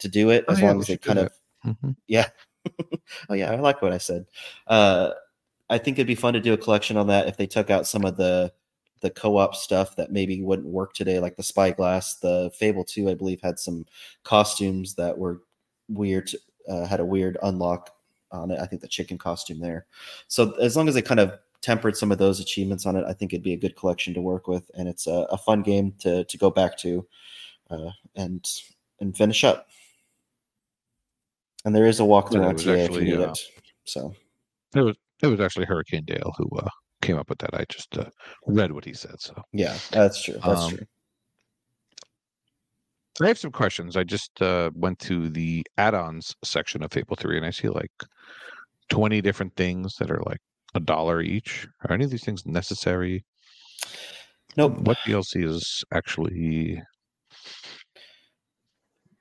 [0.01, 1.27] to do it Oh, as yeah, long as it kind that.
[1.65, 1.97] of Mhm.
[2.09, 2.29] yeah.
[3.29, 4.27] oh yeah, I like what I said.
[4.67, 5.11] Uh,
[5.71, 7.87] I think it'd be fun to do a collection on that if they took out
[7.87, 8.53] some of the
[9.01, 12.17] the co-op stuff that maybe wouldn't work today, like the Spyglass.
[12.17, 13.85] The Fable Two, I believe, had some
[14.23, 15.43] costumes that were
[15.89, 16.31] weird.
[16.69, 17.91] Uh, had a weird unlock
[18.33, 18.59] on it.
[18.59, 19.87] I think the chicken costume there.
[20.29, 23.15] So as long as they kind of tempered some of those achievements on it, I
[23.15, 25.95] think it'd be a good collection to work with, and it's a, a fun game
[26.01, 27.07] to to go back to
[27.71, 28.45] uh, and
[29.01, 29.69] and finish up.
[31.65, 33.39] And there is a walkthrough Yeah, on TA if you need uh, it.
[33.85, 34.15] So
[34.75, 36.69] It was it was actually Hurricane Dale who uh,
[37.01, 37.55] came up with that.
[37.55, 38.11] I just uh,
[38.47, 39.19] read what he said.
[39.19, 40.35] So yeah, that's true.
[40.35, 40.87] That's Um, true.
[43.23, 43.97] I have some questions.
[43.97, 47.93] I just uh, went to the add-ons section of Fable Three, and I see like
[48.91, 50.41] twenty different things that are like
[50.75, 51.67] a dollar each.
[51.85, 53.25] Are any of these things necessary?
[54.57, 54.79] Nope.
[54.81, 56.81] What DLC is actually?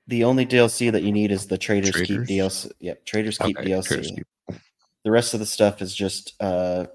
[0.07, 2.27] The only DLC that you need is the Traitors, Traitors?
[2.27, 2.71] Keep DLC.
[2.79, 3.85] Yep, Traitors Keep Okay, DLC.
[3.87, 4.59] Traitors Keep.
[5.03, 6.85] The rest of the stuff is just uh,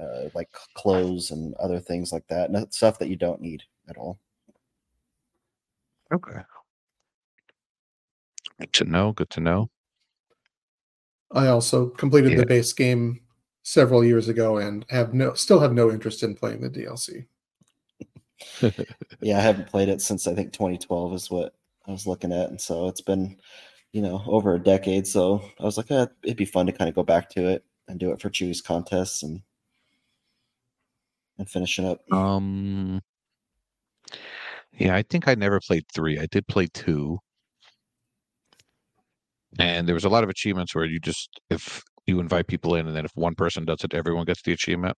[0.00, 2.50] uh, like clothes and other things like that.
[2.50, 4.18] No, stuff that you don't need at all.
[6.12, 6.40] Okay.
[8.60, 9.12] Good to know.
[9.12, 9.70] Good to know.
[11.32, 12.38] I also completed Yeah.
[12.38, 13.20] the base game
[13.62, 17.26] several years ago and have no still have no interest in playing the DLC.
[19.20, 21.54] Yeah, I haven't played it since I think 2012 is what
[21.86, 23.36] I was looking at, and so it's been,
[23.92, 25.06] you know, over a decade.
[25.06, 27.64] So I was like, eh, it'd be fun to kind of go back to it
[27.86, 29.42] and do it for Chewie's contests and
[31.38, 32.00] and finish it up.
[32.12, 33.00] Um.
[34.72, 36.18] Yeah, I think I never played three.
[36.18, 37.18] I did play two,
[39.58, 42.86] and there was a lot of achievements where you just if you invite people in,
[42.86, 44.96] and then if one person does it, everyone gets the achievement.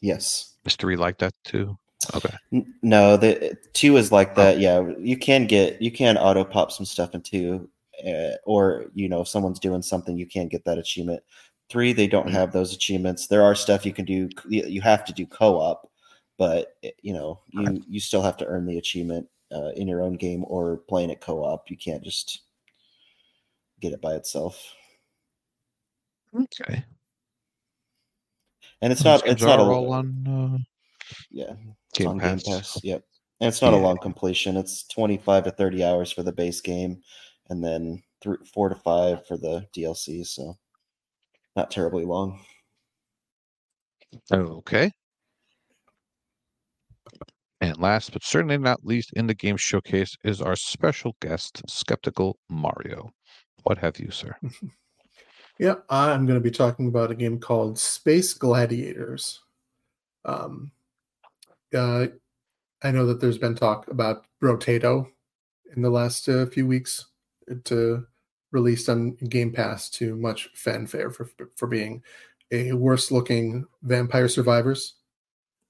[0.00, 0.54] Yes.
[0.64, 1.76] Is three like that too?
[2.14, 2.34] Okay.
[2.82, 4.60] No, the two is like that.
[4.60, 7.68] Yeah, you can get you can auto pop some stuff in two,
[8.06, 11.22] uh, or you know, if someone's doing something, you can get that achievement.
[11.68, 12.32] Three, they don't Mhm.
[12.32, 13.26] have those achievements.
[13.26, 14.28] There are stuff you can do.
[14.48, 15.90] You you have to do co-op,
[16.36, 20.02] but eh, you know, you you still have to earn the achievement uh, in your
[20.02, 21.70] own game or playing it co-op.
[21.70, 22.42] You can't just
[23.80, 24.74] get it by itself.
[26.36, 26.84] Okay.
[28.82, 30.58] And it's not it's not a are all on uh,
[31.30, 31.54] yeah.
[31.90, 32.42] It's Game on Pass.
[32.42, 32.80] Game Pass.
[32.82, 33.04] Yep.
[33.40, 34.56] And it's not a long completion.
[34.56, 37.02] It's 25 to 30 hours for the base game
[37.50, 40.26] and then three, four to five for the DLC.
[40.26, 40.56] So
[41.54, 42.40] not terribly long.
[44.32, 44.90] Okay.
[47.60, 52.38] And last but certainly not least in the game showcase is our special guest, Skeptical
[52.48, 53.10] Mario.
[53.64, 54.36] What have you, sir?
[55.58, 59.40] Yeah, I'm going to be talking about a game called Space Gladiators.
[60.24, 60.70] Um,
[61.74, 62.08] uh,
[62.82, 65.06] I know that there's been talk about Brotato
[65.74, 67.06] in the last uh, few weeks.
[67.70, 67.98] Uh,
[68.52, 72.02] released on Game Pass to much fanfare for for being
[72.52, 74.94] a worse looking Vampire Survivors.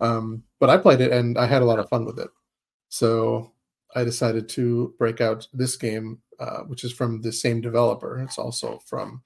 [0.00, 2.28] Um, but I played it and I had a lot of fun with it.
[2.88, 3.52] So
[3.94, 8.18] I decided to break out this game, uh, which is from the same developer.
[8.18, 9.22] It's also from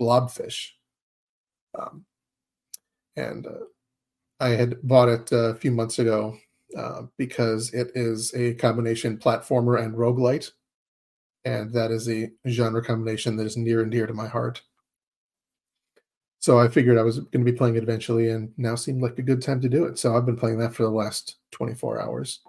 [0.00, 0.70] Blobfish.
[1.78, 2.04] Um,
[3.16, 3.50] and uh,
[4.40, 6.36] I had bought it uh, a few months ago
[6.76, 10.50] uh, because it is a combination platformer and roguelite.
[11.44, 14.62] And that is a genre combination that is near and dear to my heart.
[16.40, 19.18] So I figured I was going to be playing it eventually, and now seemed like
[19.18, 19.98] a good time to do it.
[19.98, 22.40] So I've been playing that for the last 24 hours.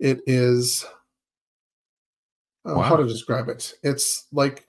[0.00, 0.84] It is.
[2.64, 3.74] uh, How to describe it?
[3.84, 4.66] It's like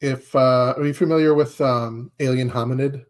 [0.00, 3.04] if uh are you familiar with um alien hominid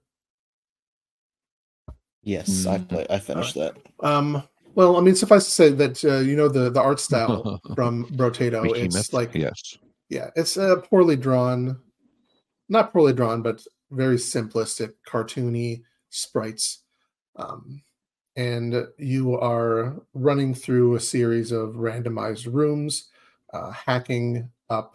[2.23, 2.89] Yes, I Mm.
[2.89, 3.77] play, I finished that.
[4.01, 4.43] um
[4.75, 8.05] well i mean suffice to say that uh, you know the the art style from
[8.19, 9.13] brotato it's Behemoth?
[9.13, 9.79] like yes.
[10.11, 11.79] yeah it's uh, poorly drawn
[12.69, 16.83] not poorly drawn but very simplistic cartoony sprites
[17.37, 17.81] um
[18.37, 23.09] and you are running through a series of randomized rooms
[23.55, 24.95] uh, hacking up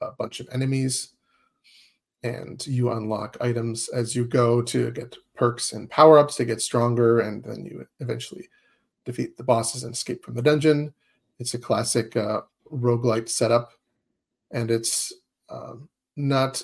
[0.00, 1.13] a bunch of enemies
[2.24, 6.60] and you unlock items as you go to get perks and power ups to get
[6.60, 8.48] stronger and then you eventually
[9.04, 10.92] defeat the bosses and escape from the dungeon.
[11.38, 12.40] It's a classic uh,
[12.72, 13.72] roguelite setup
[14.50, 15.12] and it's
[15.50, 16.62] um, not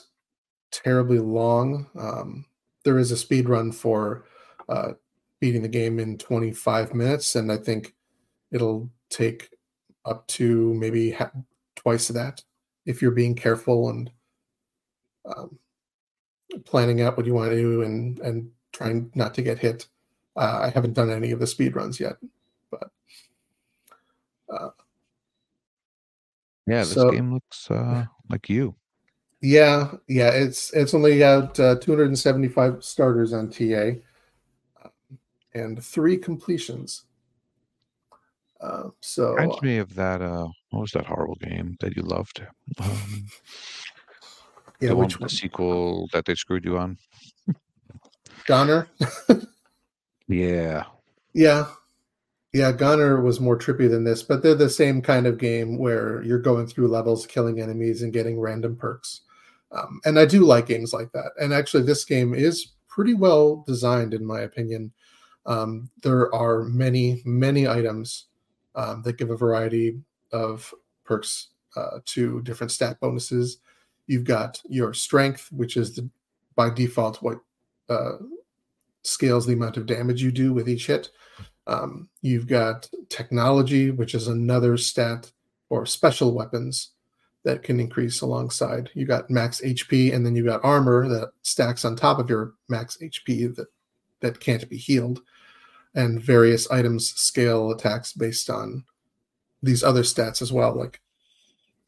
[0.73, 1.87] terribly long.
[1.97, 2.47] Um,
[2.85, 4.25] there is a speed run for
[4.69, 4.93] uh,
[5.41, 7.95] beating the game in 25 minutes and i think
[8.53, 9.51] it'll take
[10.05, 11.33] up to maybe ha-
[11.77, 12.43] twice that
[12.87, 14.11] if you're being careful and
[15.25, 15.59] um,
[16.65, 19.87] planning out what you want to do and and trying not to get hit.
[20.37, 22.17] Uh, I haven't done any of the speed runs yet,
[22.71, 22.91] but
[24.53, 24.71] uh,
[26.67, 28.75] Yeah, this So- game looks uh, like you.
[29.41, 33.99] yeah, yeah, it's it's only got uh, 275 starters on TA
[34.85, 35.19] um,
[35.55, 37.05] and three completions.
[38.61, 40.21] Uh, so Reminds me of that.
[40.21, 42.43] Uh, what was that horrible game that you loved?
[42.79, 43.27] Um,
[44.81, 46.99] yeah, the one which with the sequel that they screwed you on.
[48.47, 48.89] Gonner?
[50.31, 50.85] Yeah,
[51.35, 51.67] Yeah.
[52.53, 56.23] Yeah, Gonner was more trippy than this, but they're the same kind of game where
[56.23, 59.23] you're going through levels, killing enemies, and getting random perks.
[59.73, 61.31] Um, and I do like games like that.
[61.41, 64.93] And actually, this game is pretty well designed, in my opinion.
[65.47, 68.27] Um, there are many, many items
[68.75, 70.01] um, that give a variety
[70.33, 70.73] of
[71.05, 73.59] perks uh, to different stat bonuses.
[74.07, 76.09] You've got your strength, which is the,
[76.57, 77.39] by default what
[77.89, 78.17] uh,
[79.03, 81.11] scales the amount of damage you do with each hit.
[81.67, 85.31] Um, you've got technology, which is another stat
[85.69, 86.91] or special weapons
[87.45, 88.91] that can increase alongside.
[88.95, 92.55] You got max HP, and then you got armor that stacks on top of your
[92.69, 93.69] max HP that
[94.21, 95.23] that can't be healed.
[95.95, 98.85] And various items scale attacks based on
[99.63, 100.75] these other stats as well.
[100.77, 101.01] Like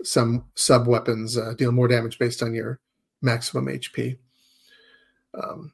[0.02, 2.80] some sub weapons uh, deal more damage based on your
[3.20, 4.18] maximum HP.
[5.34, 5.72] Um,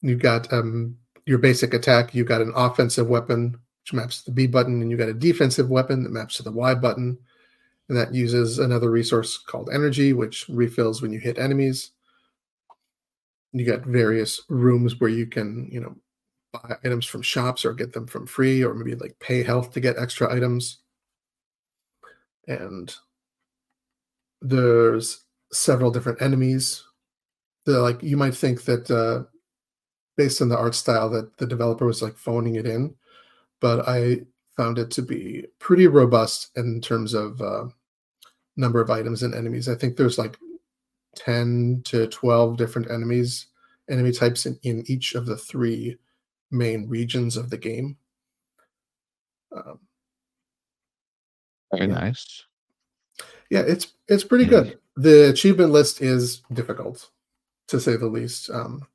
[0.00, 0.96] you've got um,
[1.26, 4.90] your basic attack, you've got an offensive weapon, which maps to the B button, and
[4.90, 7.18] you've got a defensive weapon that maps to the Y button.
[7.88, 11.90] And that uses another resource called energy, which refills when you hit enemies.
[13.52, 15.96] You got various rooms where you can, you know,
[16.52, 19.80] buy items from shops or get them from free, or maybe like pay health to
[19.80, 20.78] get extra items.
[22.46, 22.94] And
[24.42, 26.84] there's several different enemies.
[27.64, 29.24] The like you might think that uh,
[30.16, 32.94] based on the art style that the developer was like phoning it in,
[33.60, 34.22] but I
[34.56, 37.64] found it to be pretty robust in terms of uh,
[38.56, 39.68] number of items and enemies.
[39.68, 40.36] I think there's like
[41.16, 43.46] 10 to 12 different enemies,
[43.88, 45.96] enemy types in, in each of the three
[46.50, 47.96] main regions of the game.
[49.54, 49.78] Um,
[51.72, 51.94] very Yeah.
[51.94, 52.44] nice.
[53.52, 54.78] Yeah, it's it's pretty good.
[54.96, 57.10] The achievement list is difficult,
[57.68, 58.48] to say the least.
[58.50, 58.86] Um,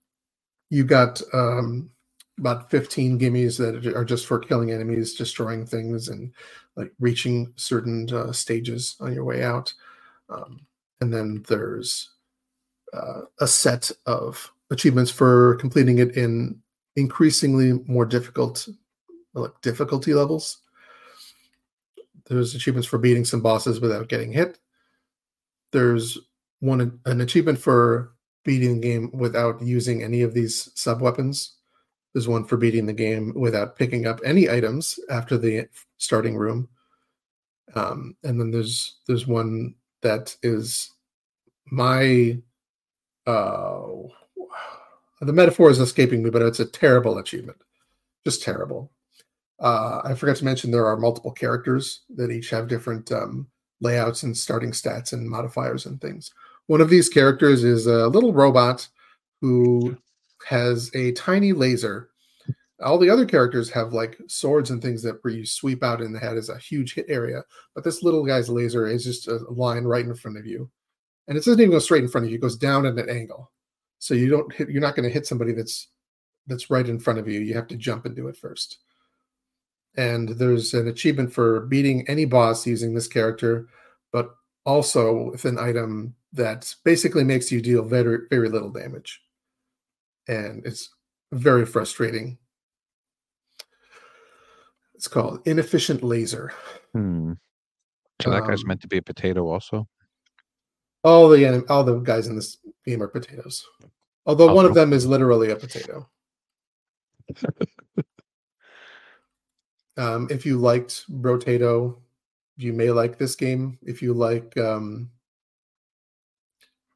[0.72, 1.92] you got um,
[2.40, 6.34] about 15 gimmies that are just for killing enemies, destroying things, and
[6.76, 9.72] like reaching certain uh, stages on your way out.
[10.30, 10.62] Um,
[11.02, 12.10] and then there's
[12.94, 16.60] uh, a set of achievements for completing it in
[16.96, 18.68] increasingly more difficult
[19.36, 20.60] like difficulty levels.
[22.28, 24.60] There's achievements for beating some bosses without getting hit.
[25.72, 26.18] There's
[26.60, 28.14] one an achievement for
[28.44, 31.56] beating the game without using any of these sub weapons.
[32.14, 35.68] There's one for beating the game without picking up any items after the
[35.98, 36.68] starting room.
[37.76, 40.92] Um, and then there's there's one that is
[41.66, 42.38] my
[43.26, 43.88] uh
[45.22, 47.58] the metaphor is escaping me, but it's a terrible achievement.
[48.24, 48.92] Just terrible.
[49.60, 53.48] Uh, I forgot to mention there are multiple characters that each have different um,
[53.82, 56.32] layouts and starting stats and modifiers and things.
[56.68, 58.88] One of these characters is a little robot
[59.42, 59.98] who
[60.48, 62.10] has a tiny laser.
[62.84, 66.14] All the other characters have like swords and things that where you sweep out in
[66.14, 67.44] the head is a huge hit area,
[67.74, 70.70] but this little guy's laser is just a line right in front of you,
[71.28, 73.10] and it doesn't even go straight in front of you; it goes down at an
[73.10, 73.52] angle.
[73.98, 74.70] So you don't hit.
[74.70, 75.88] You're not going to hit somebody that's
[76.46, 77.40] that's right in front of you.
[77.40, 78.78] You have to jump and do it first.
[79.98, 83.68] And there's an achievement for beating any boss using this character,
[84.12, 84.30] but
[84.66, 89.22] also with an item that basically makes you deal very very little damage,
[90.28, 90.90] and it's
[91.32, 92.38] very frustrating.
[94.94, 96.54] It's called inefficient laser.
[96.94, 97.34] Hmm.
[98.22, 99.88] So that guy's Um, meant to be a potato, also.
[101.04, 103.66] All the all the guys in this game are potatoes.
[104.26, 106.10] Although one of them is literally a potato.
[109.98, 111.98] um, if you liked Brotato,
[112.58, 113.78] you may like this game.
[113.82, 115.10] If you like um,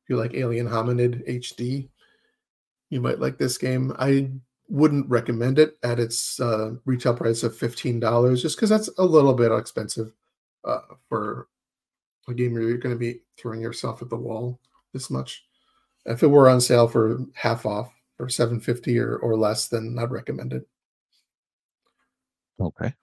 [0.04, 1.90] if you like Alien Hominid HD,
[2.90, 3.96] you might like this game.
[4.00, 4.30] I
[4.70, 9.04] wouldn't recommend it at its uh, retail price of fifteen dollars, just because that's a
[9.04, 10.12] little bit expensive
[10.66, 10.80] uh,
[11.10, 11.48] for
[12.28, 14.60] a game where you're going to be throwing yourself at the wall
[14.94, 15.44] this much.
[16.06, 19.98] If it were on sale for half off or seven fifty or or less, then
[20.00, 20.68] I'd recommend it.
[22.62, 22.94] Okay.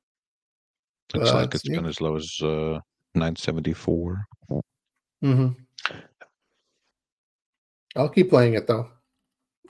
[1.15, 1.77] Looks like But, it's yeah.
[1.77, 2.81] been as low as uh,
[3.15, 4.25] 974.
[5.25, 5.49] Mm-hmm.
[7.97, 8.89] I'll keep playing it though.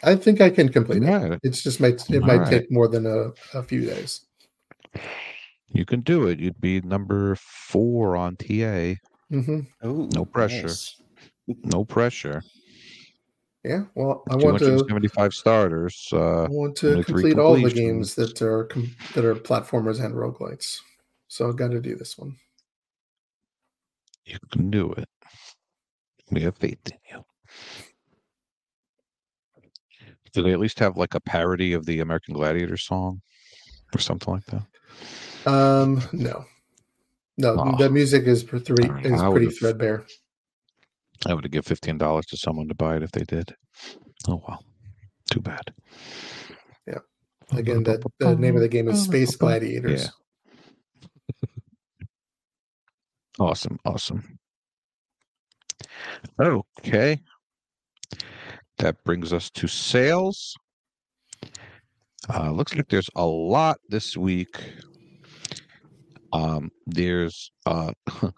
[0.02, 1.40] I think I can complete it.
[1.42, 2.50] It's just might it All might right.
[2.50, 4.26] take more than a, a few days.
[5.68, 6.38] you can do it.
[6.38, 8.94] You'd be number four on TA.
[9.30, 10.66] hmm Ooh, No pressure.
[10.68, 11.00] nice.
[11.64, 12.42] No pressure.
[13.68, 13.82] Yeah.
[13.94, 16.08] Well, I want to seventy-five starters.
[16.10, 20.14] Uh, I want to complete all the games that are com- that are platformers and
[20.14, 20.80] roguelites.
[21.28, 22.34] So I've got to do this one.
[24.24, 25.08] you can do it.
[26.30, 27.24] We have faith in you.
[30.32, 33.20] Do they at least have like a parody of the American Gladiator song
[33.94, 35.50] or something like that?
[35.50, 36.44] Um, no,
[37.38, 37.76] no, Oh.
[37.78, 40.04] the music is three is pretty threadbare.
[41.26, 43.54] I would have give fifteen dollars to someone to buy it if they did.
[44.28, 44.64] Oh well,
[45.30, 45.72] too bad.
[46.86, 46.98] Yeah.
[47.52, 50.04] Again, that the name of the game is Space Gladiators.
[50.04, 50.10] Yeah.
[53.40, 54.38] Awesome, awesome.
[56.40, 57.20] Okay.
[58.78, 60.56] That brings us to sales.
[62.28, 64.60] Uh, looks like there's a lot this week.
[66.32, 67.92] Um, there's uh,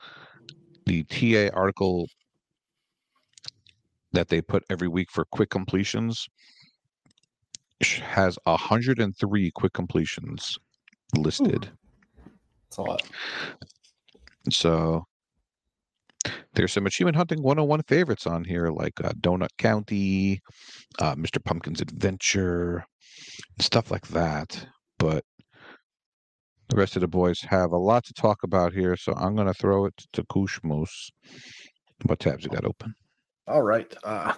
[0.86, 2.06] the TA article
[4.12, 6.28] that they put every week for quick completions
[7.82, 10.58] has 103 quick completions
[11.16, 11.70] listed.
[12.64, 13.02] That's a lot.
[14.50, 15.04] So
[16.54, 20.40] there's some Achievement Hunting 101 favorites on here, like uh, Donut County,
[20.98, 21.42] uh, Mr.
[21.42, 22.84] Pumpkin's Adventure,
[23.58, 24.66] stuff like that.
[24.98, 25.24] But
[26.68, 29.48] the rest of the boys have a lot to talk about here, so I'm going
[29.48, 31.10] to throw it to KooshMoose.
[32.04, 32.94] What tabs you got open?
[33.50, 33.92] All right.
[34.04, 34.34] Uh,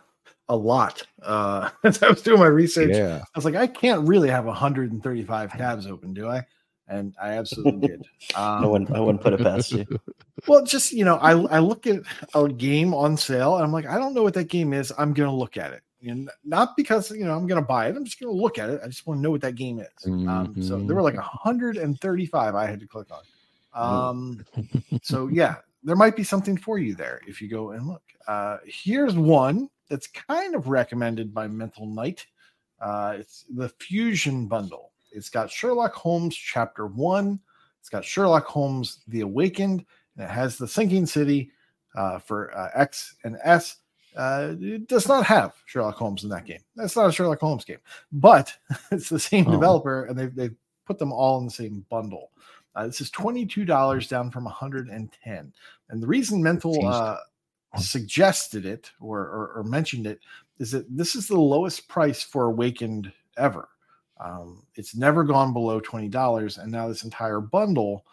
[0.48, 1.02] a lot.
[1.22, 3.22] Uh, as I was doing my research, Yeah.
[3.22, 6.44] I was like, I can't really have 135 tabs open, do I?
[6.88, 8.06] And I absolutely did.
[8.34, 9.86] Um, No one, I wouldn't put it past you.
[10.48, 12.02] Well, just you know, I I look at
[12.34, 14.92] a game on sale and I'm like, I don't know what that game is.
[14.98, 17.94] I'm gonna look at it, and not because you know I'm gonna buy it.
[17.94, 18.80] I'm just gonna look at it.
[18.82, 19.86] I just want to know what that game is.
[20.04, 23.22] Um, so there were like 135 I had to click on.
[24.08, 24.44] Um,
[25.02, 28.03] so yeah, there might be something for you there if you go and look.
[28.28, 32.26] Uh, here's one that's kind of recommended by Mental Knight.
[32.80, 34.93] Uh, it's the Fusion Bundle.
[35.12, 37.39] It's got Sherlock Holmes Chapter One.
[37.80, 39.85] It's got Sherlock Holmes The Awakened,
[40.16, 41.51] and it has the Sinking City
[41.97, 43.76] uh, for uh, X and S.
[44.16, 46.61] Uh, it does not have Sherlock Holmes in that game.
[46.76, 47.78] That's not a Sherlock Holmes game,
[48.12, 48.55] but
[48.93, 49.53] it's the same Oh.
[49.53, 50.55] developer, and they've they've
[50.87, 52.30] put them all in the same bundle.
[52.75, 55.53] Uh, this is twenty two dollars down from one hundred and ten,
[55.91, 57.18] and the reason Mental uh,
[57.77, 60.20] suggested it or, or or mentioned it
[60.59, 63.68] is that this is the lowest price for Awakened ever.
[64.20, 68.05] Um, it's never gone below twenty dollars, and now this entire bundle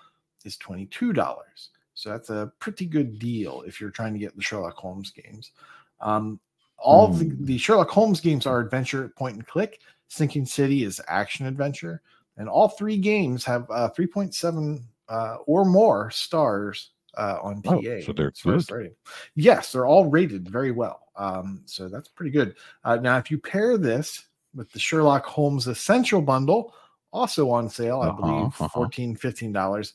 [0.46, 1.70] is twenty two dollars.
[1.94, 5.52] So that's a pretty good deal if you're trying to get the Sherlock Holmes games.
[6.00, 6.40] Um,
[6.78, 9.82] all of the, the Sherlock Holmes games are adventure point and click.
[10.08, 12.02] Sinking City is action adventure,
[12.40, 17.76] and all three games have uh, 3.7 uh, or more stars uh, on TA.
[17.76, 18.72] Oh, so they're as far good.
[18.72, 18.96] rating.
[19.36, 21.02] Yes, they're all rated very well.
[21.16, 22.56] Um, so that's pretty good.
[22.84, 24.26] Uh, now, if you pair this
[24.56, 26.74] with the Sherlock Holmes Essential Bundle,
[27.12, 28.70] also on sale, I Uh-huh, believe uh-huh.
[28.70, 29.94] 14 $15,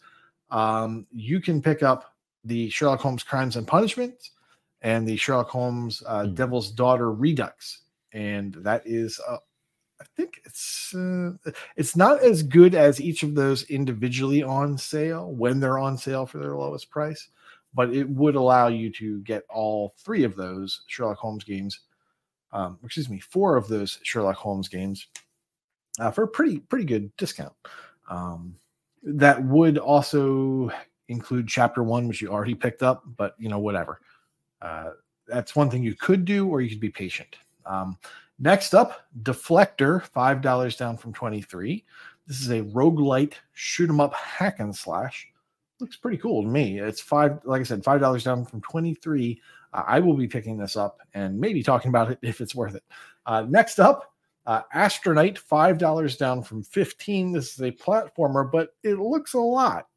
[0.51, 2.15] um, you can pick up
[2.45, 4.33] the Sherlock Holmes Crimes and Punishments
[4.83, 6.35] and the Sherlock Holmes uh, Hmm.
[6.35, 7.81] Devil's Daughter Redux.
[8.13, 9.39] And that is, uh,
[10.01, 11.33] I think it's uh,
[11.77, 16.27] it's not as good as each of those individually on sale when they're on sale
[16.27, 17.29] for their lowest price,
[17.75, 21.81] but it would allow you to get all three of those Sherlock Holmes games.
[22.53, 25.09] Um, excuse me, four of those Sherlock Holmes games
[25.99, 27.53] uh, for a pretty pretty good discount.
[28.09, 28.57] Um,
[29.03, 30.71] that would also
[31.09, 34.01] include Chapter One, which you already picked up, but you know whatever.
[34.61, 34.91] Uh,
[35.27, 37.37] that's one thing you could do, or you could be patient.
[37.67, 37.97] Um,
[38.39, 41.85] next up, Deflector, five dollars down from twenty three.
[42.27, 45.29] This is a roguelite shoot 'em up hack and slash.
[45.81, 46.79] Looks pretty cool to me.
[46.79, 49.41] It's five, like I said, five dollars down from twenty three.
[49.73, 52.75] Uh, I will be picking this up and maybe talking about it if it's worth
[52.75, 52.85] it.
[53.27, 54.13] Uh, next up,
[54.47, 57.33] uh, Astronite, five dollars down from fifteen.
[57.33, 59.89] This is a platformer, but it looks a lot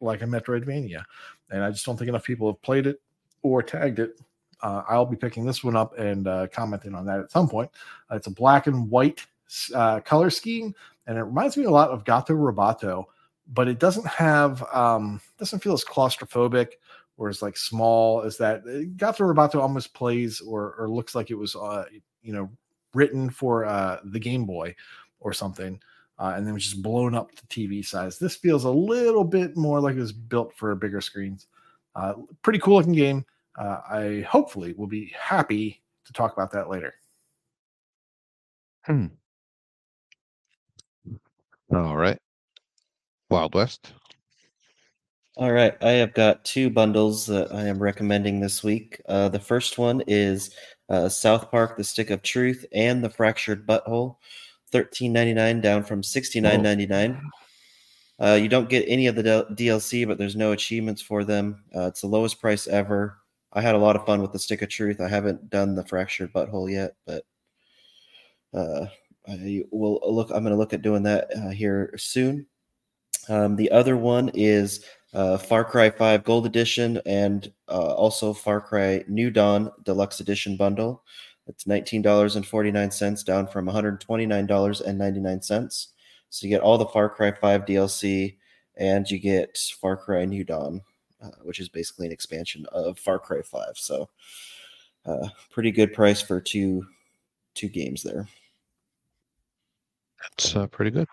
[0.00, 1.02] like a Metroidvania,
[1.50, 3.00] and I just don't think enough people have played it
[3.42, 4.20] or tagged it.
[4.64, 7.70] Uh, I'll be picking this one up and uh, commenting on that at some point.
[8.10, 9.24] Uh, it's a black and white
[9.74, 10.74] uh, color scheme,
[11.06, 13.04] and it reminds me a lot of Gato Roboto,
[13.52, 16.72] but it doesn't have um, doesn't feel as claustrophobic
[17.18, 18.62] or as like small as that.
[18.66, 21.84] Uh, Gato Roboto almost plays or or looks like it was uh,
[22.22, 22.48] you know
[22.94, 24.74] written for the Game Boy
[25.20, 25.78] or something.
[26.16, 28.20] Uh, and then was just blown up to TV size.
[28.20, 31.48] This feels a little bit more like it was built for bigger screens.
[31.96, 33.24] Uh, pretty cool looking game.
[33.56, 36.94] Uh, I hopefully will be happy to talk about that later.
[38.82, 39.06] Hmm.
[41.72, 42.18] All right.
[43.30, 43.92] Wild West.
[45.36, 49.00] All right, I have got two bundles that I am recommending this week.
[49.08, 50.54] Uh, the first one is
[50.88, 54.16] uh, South Park: The Stick of Truth and the Fractured Butthole,
[54.70, 57.20] thirteen ninety nine down from sixty nine ninety nine.
[58.20, 61.64] Uh, you don't get any of the del- DLC, but there's no achievements for them.
[61.74, 63.18] Uh, it's the lowest price ever.
[63.54, 65.00] I had a lot of fun with the Stick of Truth.
[65.00, 67.24] I haven't done the Fractured Butthole yet, but
[68.52, 68.86] uh,
[69.28, 70.30] I will look.
[70.30, 72.46] I'm going to look at doing that uh, here soon.
[73.28, 74.84] Um, the other one is
[75.14, 80.56] uh, Far Cry 5 Gold Edition and uh, also Far Cry New Dawn Deluxe Edition
[80.56, 81.02] bundle.
[81.46, 85.86] It's $19.49 down from $129.99.
[86.30, 88.36] So you get all the Far Cry 5 DLC
[88.76, 90.80] and you get Far Cry New Dawn,
[91.42, 93.64] which is basically an expansion of Far Cry 5.
[93.76, 94.08] So
[95.06, 96.86] uh, pretty good price for two
[97.54, 98.26] two games there.
[100.22, 101.06] That's uh, pretty good.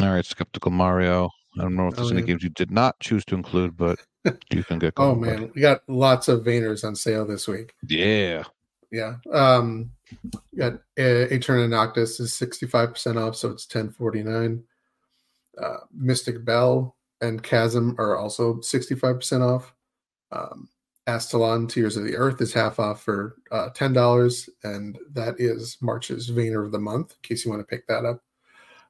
[0.00, 1.30] All right, Skeptical Mario.
[1.58, 2.26] I don't know if there's Oh, any yeah.
[2.26, 4.00] games you did not choose to include, but
[4.50, 7.72] you can get Oh man, we got lots of Veiners on sale this week.
[7.88, 8.42] Yeah.
[8.90, 9.16] Yeah.
[9.32, 9.90] Um
[10.52, 14.62] we got uh, Eterna Noctis is 65% off, so it's 1049.
[15.62, 16.94] Uh Mystik Belle
[17.24, 19.74] and Chasm are also 65% off.
[20.30, 20.68] Um
[21.06, 26.30] Astalon Tears of the Earth is half off for uh, $10, and that is March's
[26.30, 28.22] Veiner of the Month, in case you want to pick that up.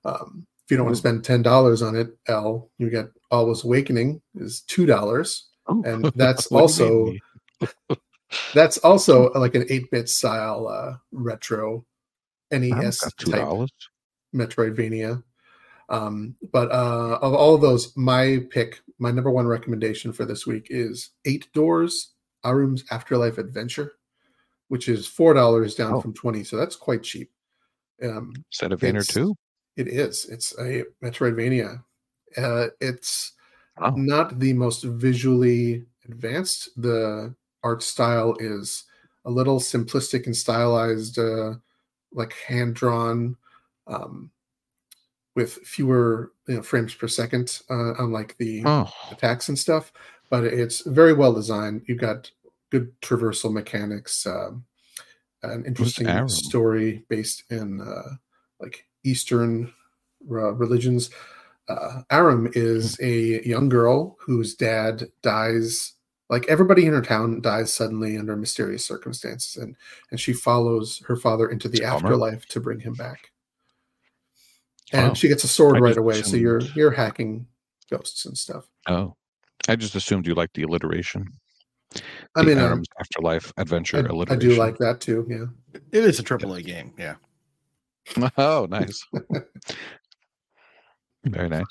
[0.04, 4.22] Um, if you don't want to spend $10 on it, Ell, you get Alwa's Awakening
[4.36, 5.40] is $2.
[5.84, 7.20] And that's What do you
[7.60, 7.96] also?
[8.52, 11.84] That's also like an 8 bit style uh, retro
[12.50, 13.68] NES type.
[14.34, 15.22] Metroidvania.
[15.88, 20.46] Um, but uh, of all of those, my pick, my number one recommendation for this
[20.46, 22.12] week is Eight Doors
[22.42, 23.92] Arum's Afterlife Adventure,
[24.68, 26.00] which is four dollars down Oh.
[26.00, 27.30] from twenty, so that's quite cheap.
[28.02, 29.34] Um, Set of Veiner It's- two.
[29.76, 30.24] it is.
[30.26, 31.82] It's a Metroidvania.
[32.36, 33.32] Uh, it's
[33.78, 33.90] Oh.
[33.90, 36.70] not the most visually advanced.
[36.80, 38.84] The art style is
[39.24, 41.54] a little simplistic and stylized, uh,
[42.12, 43.36] like hand drawn,
[43.86, 44.30] um,
[45.34, 49.92] with fewer you know, frames per second, uh, unlike the Oh, attacks and stuff.
[50.30, 51.82] But it's very well designed.
[51.86, 52.30] You've got
[52.70, 54.64] good traversal mechanics, um,
[55.42, 58.14] an interesting story based in uh,
[58.60, 59.72] like Eastern
[60.30, 61.10] uh, religions.
[61.68, 65.92] Uh, Arum is a young girl whose dad dies.
[66.30, 69.76] Like everybody in her town dies suddenly under mysterious circumstances, and
[70.10, 71.96] and she follows her father into the bummer.
[71.96, 73.30] afterlife to bring him back.
[74.94, 75.14] And Wow.
[75.14, 77.46] she gets a sword I right just away, so you're you're hacking
[77.90, 78.66] ghosts and stuff.
[78.88, 79.16] oh.
[79.66, 81.26] I just assumed you liked the alliteration.
[82.36, 85.26] I the mean, um, Afterlife Adventure I, I do like that too.
[85.28, 85.80] Yeah.
[85.90, 86.92] It is a triple A game.
[86.98, 87.14] Yeah.
[88.36, 89.02] Oh, nice.
[91.24, 91.64] Very nice.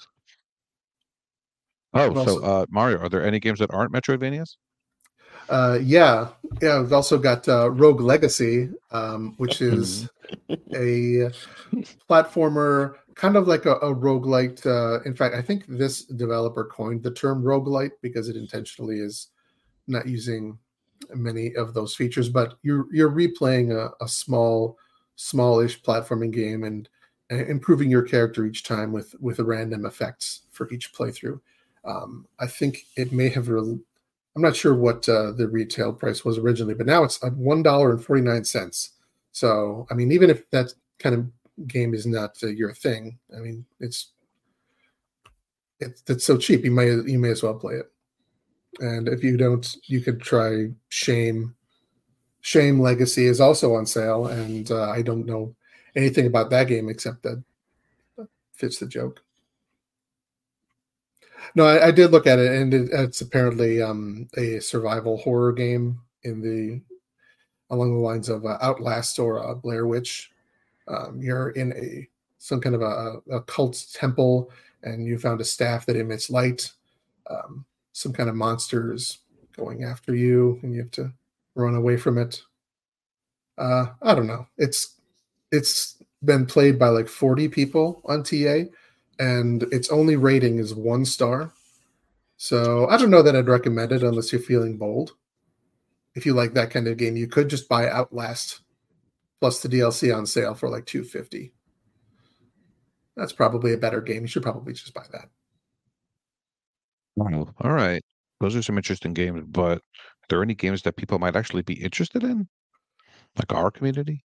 [1.94, 4.56] Oh, What so uh, Mario, are there any games that aren't Metroidvanias?
[5.50, 6.30] Uh, yeah,
[6.62, 6.80] yeah.
[6.80, 10.10] We've also got uh, Rogue Legacy, um, which is
[10.50, 11.30] a
[12.10, 14.66] platformer, kind of like a, a roguelite.
[14.66, 19.30] Uh, in fact, I think this developer coined the term roguelite because it intentionally is
[19.88, 20.58] not using
[21.14, 22.30] many of those features.
[22.30, 24.78] But you're you're replaying a, a small,
[25.16, 26.88] smallish platforming game and,
[27.30, 31.40] and improving your character each time with with random effects for each playthrough.
[31.86, 33.50] Um, I think it may have.
[33.50, 33.80] Re-
[34.36, 37.92] I'm not sure what uh, the retail price was originally, but now it's one dollar
[37.92, 38.92] and forty nine cents.
[39.32, 43.40] So, I mean, even if that kind of game is not uh, your thing, I
[43.40, 44.12] mean, it's
[45.80, 46.64] it's it's so cheap.
[46.64, 47.92] You may you may as well play it.
[48.80, 51.56] And if you don't, you could try Shame.
[52.42, 55.56] Shame Legacy is also on sale, and uh, I don't know
[55.96, 57.42] anything about that game except that
[58.54, 59.23] fits the joke.
[61.56, 65.52] No, I, I did look at it, and it, it's apparently um, a survival horror
[65.52, 66.82] game in the
[67.70, 70.32] along the lines of uh, Outlast or uh, Blair Witch.
[70.88, 72.08] Um, you're in a
[72.38, 74.52] some kind of a, a cult temple,
[74.84, 76.72] and you found a staff that emits light.
[77.30, 79.20] Um, some kind of monsters
[79.56, 81.14] going after you, and you have to
[81.56, 82.42] run away from it.
[83.58, 84.48] Uh, I don't know.
[84.58, 84.96] It's
[85.52, 88.64] it's been played by like 40 people on TA,
[89.20, 91.52] and its only rating is one star.
[92.38, 95.14] So I don't know that I'd recommend it unless you're feeling bold.
[96.16, 98.62] If you like that kind of game, you could just buy Outlast
[99.40, 101.54] plus the DLC on sale for like 250.
[103.16, 104.22] That's probably a better game.
[104.22, 105.30] You should probably just buy that.
[107.16, 107.54] Wow.
[107.62, 108.02] All right.
[108.40, 111.76] Those are some interesting games, but are there any games that people might actually be
[111.76, 112.48] interested in?
[113.38, 114.24] Like our community?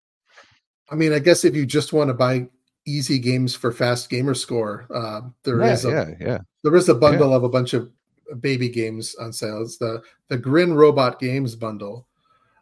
[0.89, 2.47] I mean, I guess if you just want to buy
[2.88, 6.38] easy games for fast gamer score, uh, there yeah, is a yeah, yeah.
[6.64, 7.91] there is a bundle of a bunch of
[8.39, 9.61] baby games on sale.
[9.61, 12.07] It's the the Grin Robot Games bundle.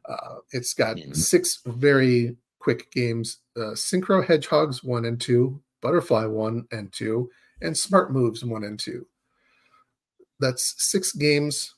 [0.08, 1.16] Uh, it's got Mhm.
[1.16, 7.30] six very quick games: uh, Synchro Hedgehogs one and two, Butterfly one and two,
[7.62, 9.06] and Smart Moves one and two.
[10.40, 11.76] That's six games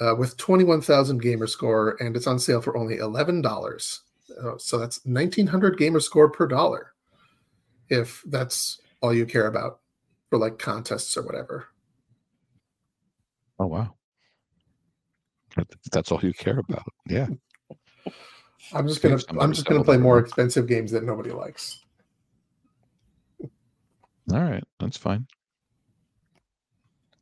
[0.00, 4.02] uh, with twenty one thousand gamer score, and it's on sale for only eleven dollars.
[4.42, 6.92] Uh, so that's nineteen hundred gamer score per dollar,
[7.90, 9.80] if that's all you care about
[10.30, 11.68] for like contests or whatever.
[13.58, 13.94] Oh wow.
[15.92, 16.84] That's all you care about.
[17.08, 17.28] Yeah.
[18.72, 21.84] I'm just gonna I'm just gonna play more expensive games that nobody likes.
[23.40, 25.26] All right, that's fine.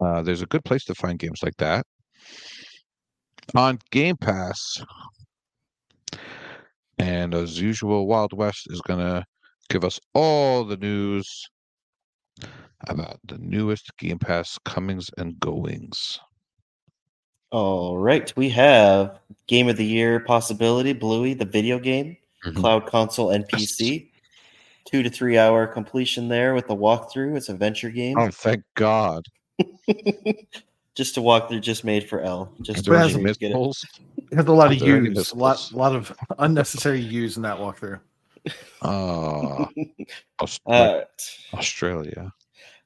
[0.01, 1.86] Uh, there's a good place to find games like that
[3.55, 4.82] on Game Pass.
[6.98, 9.24] And as usual, Wild West is gonna
[9.68, 11.48] give us all the news
[12.88, 16.18] about the newest Game Pass comings and goings.
[17.51, 22.56] All right, we have Game of the Year possibility, Bluey, the video game, Mhm.
[22.56, 24.10] cloud console and PC.
[24.84, 27.36] Two to three hour completion there with the walkthrough.
[27.36, 28.18] It's a venture game.
[28.18, 29.24] Oh, thank God!
[30.94, 32.52] just to walk through, just made for Ell.
[32.62, 33.76] Just to But has sure get it.
[34.30, 35.72] It has a lot of there use, a lot, missiles?
[35.72, 38.01] lot of unnecessary use in that walkthrough.
[38.82, 39.68] Ah,
[40.39, 41.02] Aus- All.
[41.55, 42.32] Australia.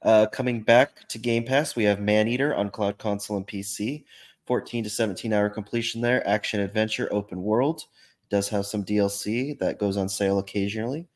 [0.02, 4.04] Uh, coming back to Game Pass, we have Maneater on cloud console and PC.
[4.46, 6.26] 14 to 17 hour completion there.
[6.26, 7.84] Action adventure, open world.
[8.30, 11.06] Does have some DLC that goes on sale occasionally.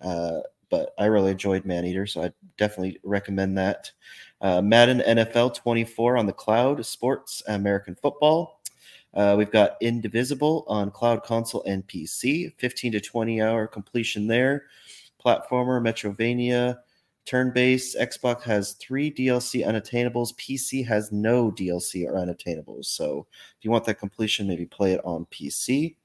[0.00, 0.40] Uh,
[0.70, 3.90] but I really enjoyed Maneater, so I definitely recommend that.
[4.40, 8.59] Uh, Madden NFL 24 on the cloud, sports, American football.
[9.14, 12.52] Uh, we've got Indivisible on cloud console and PC.
[12.58, 14.66] 15 to 20 hour completion there.
[15.24, 16.78] Platformer, Metrovania,
[17.26, 17.96] turn based.
[17.98, 20.34] Xbox has three DLC unattainables.
[20.34, 22.86] PC has no DLC or unattainables.
[22.86, 23.26] So
[23.58, 25.96] if you want that completion, maybe play it on PC.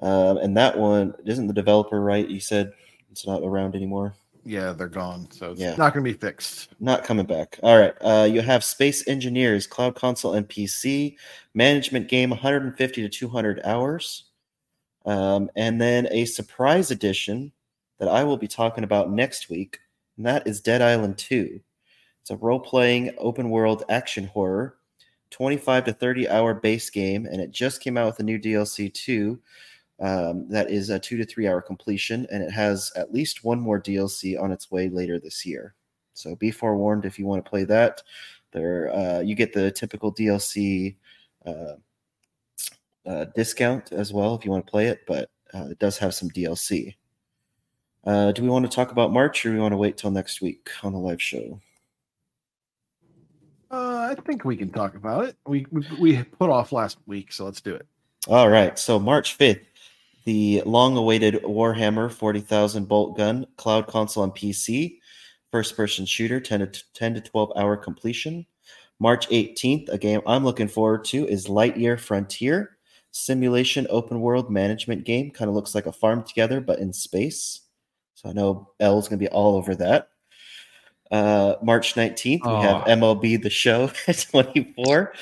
[0.00, 2.28] Um, and that one isn't the developer right?
[2.28, 2.72] You said
[3.10, 4.14] it's not around anymore.
[4.44, 5.74] Yeah, they're gone, so it's Yeah.
[5.76, 6.68] not going to be fixed.
[6.78, 7.58] Not coming back.
[7.62, 7.94] All right.
[8.02, 11.16] Uh, you have Space Engineers, Cloud Console, and PC.
[11.54, 14.24] Management game, 150 to 200 hours.
[15.06, 17.52] Um, and then a surprise edition
[17.98, 19.78] that I will be talking about next week,
[20.16, 21.60] and that is Dead Island 2.
[22.20, 24.76] It's a role playing open world action horror,
[25.30, 28.92] 25 to 30 hour base game, and it just came out with a new DLC
[28.92, 29.38] too.
[30.00, 33.60] Um, that is a two to three hour completion, and it has at least one
[33.60, 35.74] more DLC on its way later this year.
[36.14, 38.02] So be forewarned if you want to play that.
[38.52, 40.96] There, uh, you get the typical DLC
[41.44, 41.74] uh,
[43.06, 46.14] uh, discount as well if you want to play it, but uh, it does have
[46.14, 46.94] some DLC.
[48.04, 50.10] Uh, do we want to talk about March, or do we want to wait till
[50.10, 51.60] next week on the live show?
[53.70, 55.36] Uh, I think we can talk about it.
[55.46, 57.86] We, we we put off last week, so let's do it.
[58.28, 58.78] All right.
[58.78, 59.64] So March 5th,
[60.24, 64.98] the long awaited Warhammer 40,000 Boltgun, cloud console and PC,
[65.50, 68.46] first person shooter, 10 to, 10 to 12 hour completion.
[69.00, 72.78] March 18th, a game I'm looking forward to is Lightyear Frontier,
[73.10, 75.30] simulation open world management game.
[75.30, 77.60] Kind of looks like a farm together, but in space.
[78.14, 80.08] So I know Ell's going to be all over that.
[81.10, 82.84] Uh, March 19th, we have.
[82.84, 83.88] MLB The Show
[84.30, 85.12] 24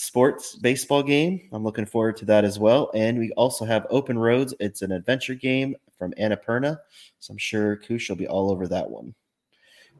[0.00, 1.48] sports baseball game.
[1.52, 2.90] I'm looking forward to that as well.
[2.94, 4.54] And we also have Open Roads.
[4.58, 6.78] It's an adventure game from Annapurna.
[7.18, 9.14] So I'm sure Kush will be all over that one.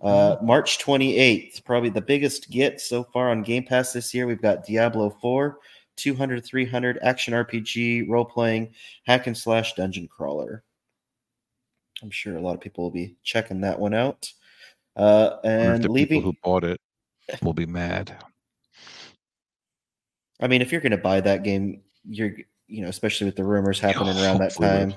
[0.00, 4.26] Uh, March 28th, probably the biggest get so far on Game Pass this year.
[4.26, 5.58] We've got Diablo 4,
[5.96, 8.72] 200, 300 action RPG, role playing,
[9.04, 10.64] hack and slash dungeon crawler.
[12.02, 14.32] I'm sure a lot of people will be checking that one out.
[14.96, 16.20] Uh, I wonder if and the leaving.
[16.20, 16.80] people who bought it
[17.42, 18.16] will be mad.
[20.40, 22.32] I mean, if you're going to buy that game, you're
[22.66, 24.94] you know, especially with the rumors happening around that time,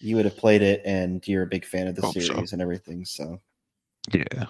[0.00, 2.20] you would have played it, and you're a big fan of the Hope so.
[2.20, 3.04] series and everything.
[3.04, 3.40] So,
[4.12, 4.46] Yeah.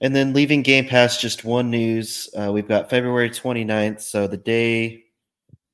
[0.00, 4.36] and then leaving Game Pass, just one news: uh, we've got February 29th, so the
[4.36, 5.04] day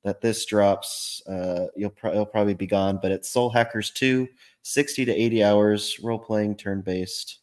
[0.02, 2.98] that this drops, uh, you'll pro- it'll probably be gone.
[3.00, 4.28] But it's Soul Hackers 2,
[4.62, 7.38] 60 to 80 hours role playing turn based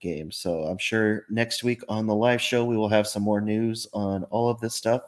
[0.00, 0.30] game.
[0.30, 3.86] So I'm sure next week on the live show we will have some more news
[3.92, 5.02] on all of this stuff.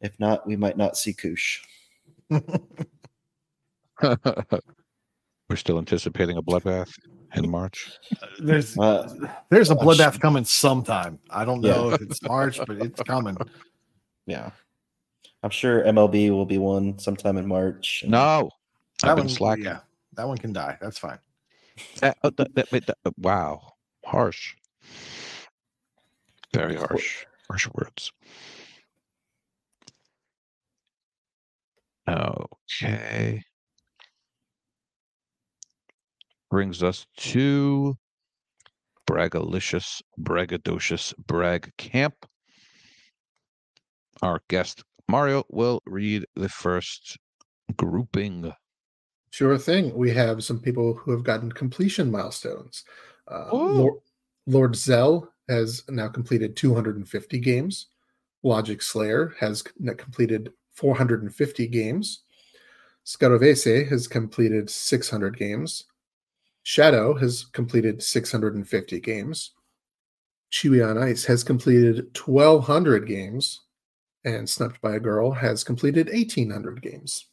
[0.00, 1.60] If not, we might not see Kush.
[4.02, 6.90] We're still anticipating a bloodbath
[7.34, 7.90] in March.
[8.38, 11.18] There's Uh, there's a watch- bloodbath coming sometime.
[11.28, 13.36] I don't know if it's March, but it's coming.
[14.26, 14.50] Yeah.
[15.42, 18.04] I'm sure MLB will be one sometime in March.
[18.06, 18.50] No,
[19.02, 19.64] That I've been one, slacking.
[19.64, 19.80] yeah,
[20.14, 20.76] that one can die.
[20.80, 21.18] That's fine.
[22.02, 23.72] Uh, uh, th- th- th- th- wow,
[24.04, 24.54] harsh.
[26.52, 27.24] Very harsh.
[27.48, 28.12] Harsh words.
[32.10, 33.42] Okay.
[36.50, 37.96] Brings us to
[39.08, 42.14] Bragalicious, Bragadocious, Brag Camp.
[44.22, 47.16] Our guest Mario will read the first
[47.76, 48.52] grouping.
[49.30, 49.94] Sure thing.
[49.94, 52.84] We have some people who have gotten completion milestones.
[53.28, 53.48] Uh.
[53.52, 53.94] Lord,
[54.46, 57.86] Lord Zell has now completed 250 games.
[58.42, 62.22] Logic Slayer has completed 450 games.
[63.04, 65.84] Scarovese has completed 600 games.
[66.62, 69.52] Shadow has completed 650 games.
[70.50, 73.60] Chewy on Ice has completed 1,200 games.
[74.24, 77.26] And Snuffed by a Girl has completed 1,800 games.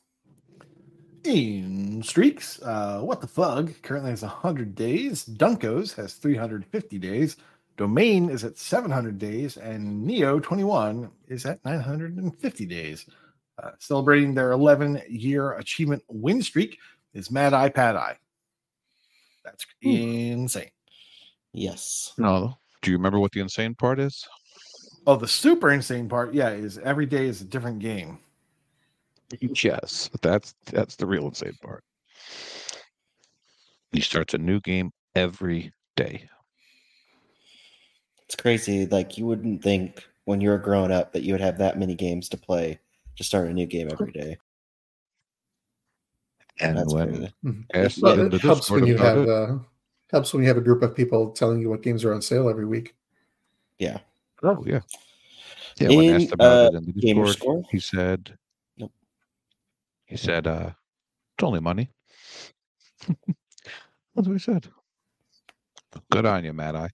[1.23, 5.25] In streaks, uh, what the fug currently has 100 days.
[5.25, 7.37] Dunkos has 350 days.
[7.75, 13.05] Domain is at 700 days, and Neo 21 is at 950 days.
[13.61, 16.77] Uh, celebrating their 11 year achievement win streak
[17.13, 18.17] is Mad Eye Pad Eye.
[19.43, 20.69] That's insane.
[21.53, 22.13] Yes.
[22.17, 22.57] No.
[22.81, 24.27] Do you remember what the insane part is?
[25.07, 28.19] Oh, the super insane part, yeah, is every day is a different game.
[29.39, 31.83] Yes, that's that's the real insane part.
[33.91, 36.29] He starts a new game every day.
[38.25, 38.85] It's crazy.
[38.85, 41.95] Like you wouldn't think when you were growing up that you would have that many
[41.95, 42.79] games to play
[43.17, 44.37] to start a new game every day.
[46.59, 47.31] And That's when
[48.01, 49.57] Well, it helps when you have uh,
[50.11, 52.49] helps when you have a group of people telling you what games are on sale
[52.49, 52.95] every week.
[53.77, 53.99] Yeah.
[54.41, 54.81] Oh yeah.
[55.79, 57.63] Yeah, when asked about uh, it in the Discord, Score?
[57.69, 58.35] he said
[58.77, 58.91] Nope.
[60.05, 60.71] He said, uh,
[61.37, 61.91] it's only money.
[63.07, 64.67] That's what he said.
[66.11, 66.89] Good on you, Mad Eye.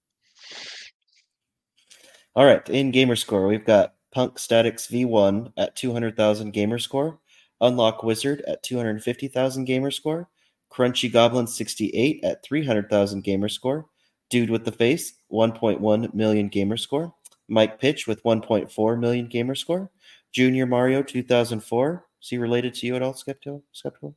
[2.35, 7.19] All right, in gamer score, we've got Punk Statics V1 at 200,000 gamer score,
[7.61, 10.30] Unlock Wizard at 250,000 gamer score,
[10.72, 13.88] Crunchy Goblin 68 at 300,000 gamer score,
[14.30, 17.14] Dude with the Face 1.1 million gamer score,
[17.48, 19.90] Mike Pitch with 1.4 million gamer score,
[20.31, 22.06] Junior Mario 2004.
[22.22, 23.61] Is he related to you at all, Skepto?
[23.72, 24.15] Skeptical?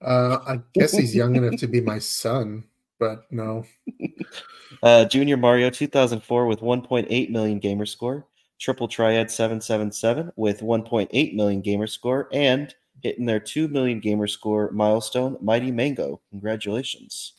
[0.00, 2.64] Uh, I guess he's young enough to be my son,
[2.98, 3.64] but no.
[4.82, 8.26] Uh, Junior Mario 2004 with 1.8 million gamer score.
[8.58, 12.28] Triple Triad 777 with 1.8 million gamer score.
[12.32, 16.20] And hitting their 2 million gamer score milestone, Mighty Mango.
[16.30, 17.34] Congratulations.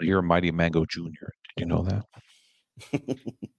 [0.00, 1.32] You're a Mighty Mango Junior.
[1.56, 3.02] Did you know that?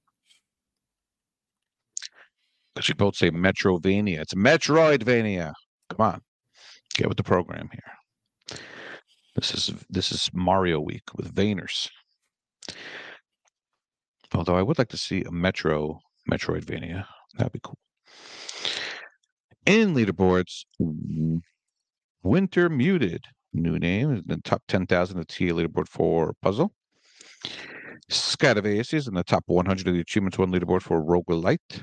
[2.74, 4.20] Because you both say Metrovania.
[4.20, 5.54] It's Metroidvania.
[5.90, 6.22] Come on,
[6.94, 8.58] get with the program here.
[9.36, 11.90] This is this is Mario Week with Veiners.
[14.34, 16.00] Although I would like to see a Metro
[16.30, 17.06] Metroidvania.
[17.38, 17.78] That'd be cool.
[19.66, 20.66] In leaderboards,
[22.24, 26.74] Winter Muted, new name, is in the top 10,000 of the TA leaderboard for Puzzle.
[28.10, 31.82] Scatavase is in the top 100 of the Achievements 1 leaderboard for Roguelite.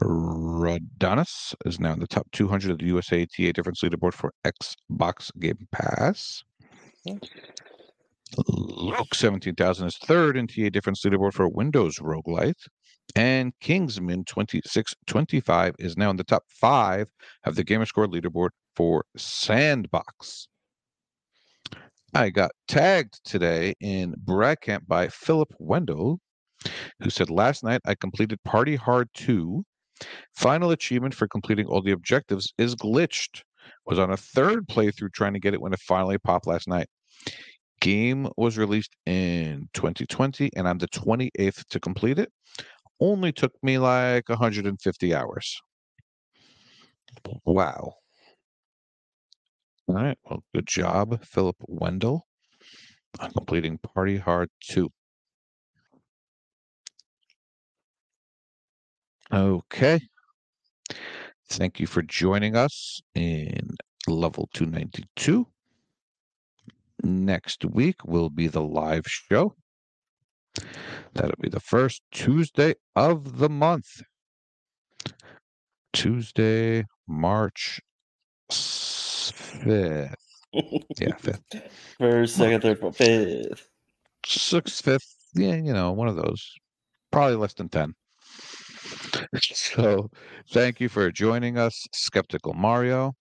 [0.00, 5.30] Rodanus is now in the top 200 of the USA TA Difference leaderboard for Xbox
[5.38, 6.44] Game Pass.
[8.38, 12.66] Luke 17,000 is third in TA Difference leaderboard for Windows Roguelite.
[13.14, 17.08] And Kingsman 2625 is now in the top five
[17.44, 20.48] of the Gamerscore leaderboard for Sandbox.
[22.14, 26.20] I got tagged today in Brag Camp by Philip Wendell,
[27.00, 29.64] who said, Last night I completed Party Hard 2.
[30.36, 33.42] Final achievement for completing all the objectives is glitched.
[33.86, 36.88] Was on a third playthrough trying to get it when it finally popped last night.
[37.82, 42.32] Game was released in 2020, and I'm the 28th to complete it.
[43.00, 45.60] Only took me like 150 hours.
[47.44, 47.96] Wow.
[49.88, 50.18] All right.
[50.24, 52.26] Well, good job, Philip Wendell,
[53.20, 54.90] on completing Party Hard 2.
[59.32, 60.00] Okay.
[61.48, 63.76] Thank you for joining us in
[64.08, 65.51] level 292.
[67.02, 69.54] Next week will be the live show.
[71.14, 74.02] That'll be the first Tuesday of the month.
[75.92, 77.80] Tuesday, March
[78.50, 80.14] 5th.
[81.00, 81.62] Yeah, 5th.
[81.98, 83.68] First, second, third, fourth, fifth.
[84.26, 86.52] sixth, fifth, yeah, you know, one of those.
[87.10, 87.94] Probably less than 10.
[89.40, 90.10] So
[90.50, 93.14] thank you for joining us, Skeptical Mario.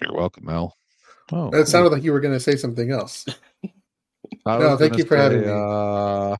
[0.00, 0.74] You're welcome, Mel.
[1.32, 3.24] Oh, It sounded like you were going to say something else.
[4.46, 5.52] I No, was thank gonna you for having say, me.
[5.52, 6.36] Uh,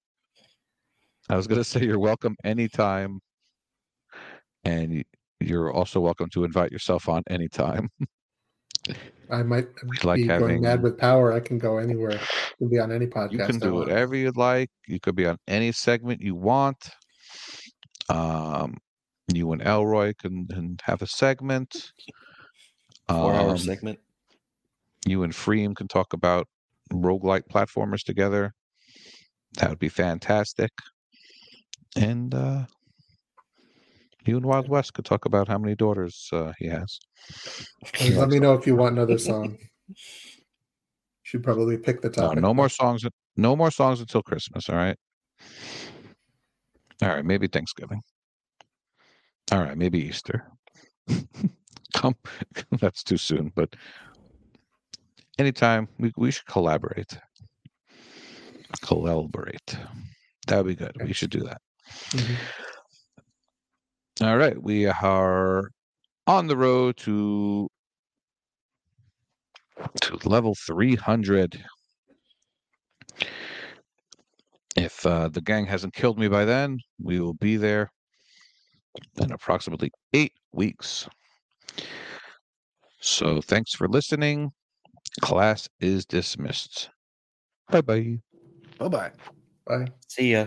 [1.30, 3.20] I was going to say you're welcome anytime,
[4.64, 5.04] and
[5.40, 7.90] you're also welcome to invite yourself on anytime.
[9.30, 9.66] I might
[10.04, 11.32] like be going having- mad with power.
[11.34, 12.12] I can go anywhere.
[12.18, 13.32] I can be on any podcast.
[13.32, 14.70] You can do whatever you'd like.
[14.86, 16.88] You could be on any segment you want.
[18.08, 18.78] Um,
[19.34, 21.92] you and Elroy can, can have a segment.
[23.08, 23.98] Four hour Um, segment.
[25.06, 26.46] you and Freem can talk about
[26.92, 28.52] roguelike platformers together.
[29.54, 30.70] That would be fantastic.
[31.96, 32.66] And uh,
[34.26, 36.98] you and Wild West could talk about how many daughters uh, he has.
[38.00, 39.56] And let me know if you want another song.
[41.22, 42.40] Should probably pick the No, topic.
[42.40, 43.04] no more songs.
[43.36, 44.68] No more songs until Christmas.
[44.68, 44.96] All right.
[47.02, 47.24] All right.
[47.24, 48.02] Maybe Thanksgiving.
[49.52, 49.76] All right.
[49.78, 50.46] Maybe Easter.
[51.94, 52.16] Come.
[52.80, 53.52] That's too soon.
[53.54, 53.74] But
[55.38, 57.18] anytime we we should collaborate.
[58.82, 59.76] Collaborate.
[60.46, 60.96] That would be good.
[61.02, 61.60] We should do that.
[62.10, 62.36] Mhm.
[64.22, 64.60] All right.
[64.60, 65.70] We are
[66.26, 67.68] on the road to
[70.02, 71.64] to level 300.
[74.76, 77.90] If uh, the gang hasn't killed me by then, we will be there
[79.20, 81.08] in approximately eight weeks.
[83.00, 84.52] So thanks for listening.
[85.20, 86.90] Class is dismissed.
[87.70, 88.20] Bye bye.
[88.78, 89.12] Bye bye.
[89.66, 89.86] Bye.
[90.08, 90.46] See ya.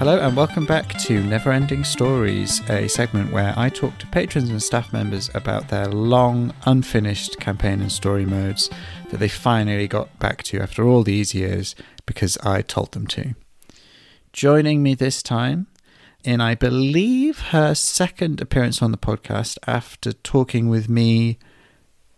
[0.00, 4.62] Hello and welcome back to Neverending Stories, a segment where I talk to patrons and
[4.62, 8.70] staff members about their long, unfinished campaign and story modes
[9.10, 11.74] that they finally got back to after all these years
[12.06, 13.34] because I told them to.
[14.32, 15.66] Joining me this time,
[16.24, 21.38] in I believe her second appearance on the podcast after talking with me,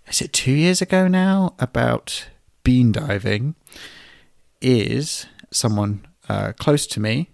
[0.06, 2.28] is it two years ago now, about
[2.62, 3.56] bean diving,
[4.60, 7.30] is someone uh, close to me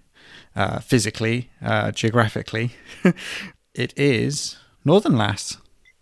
[0.59, 2.73] uh, physically, uh, geographically.
[3.75, 5.57] it is Northern Lass.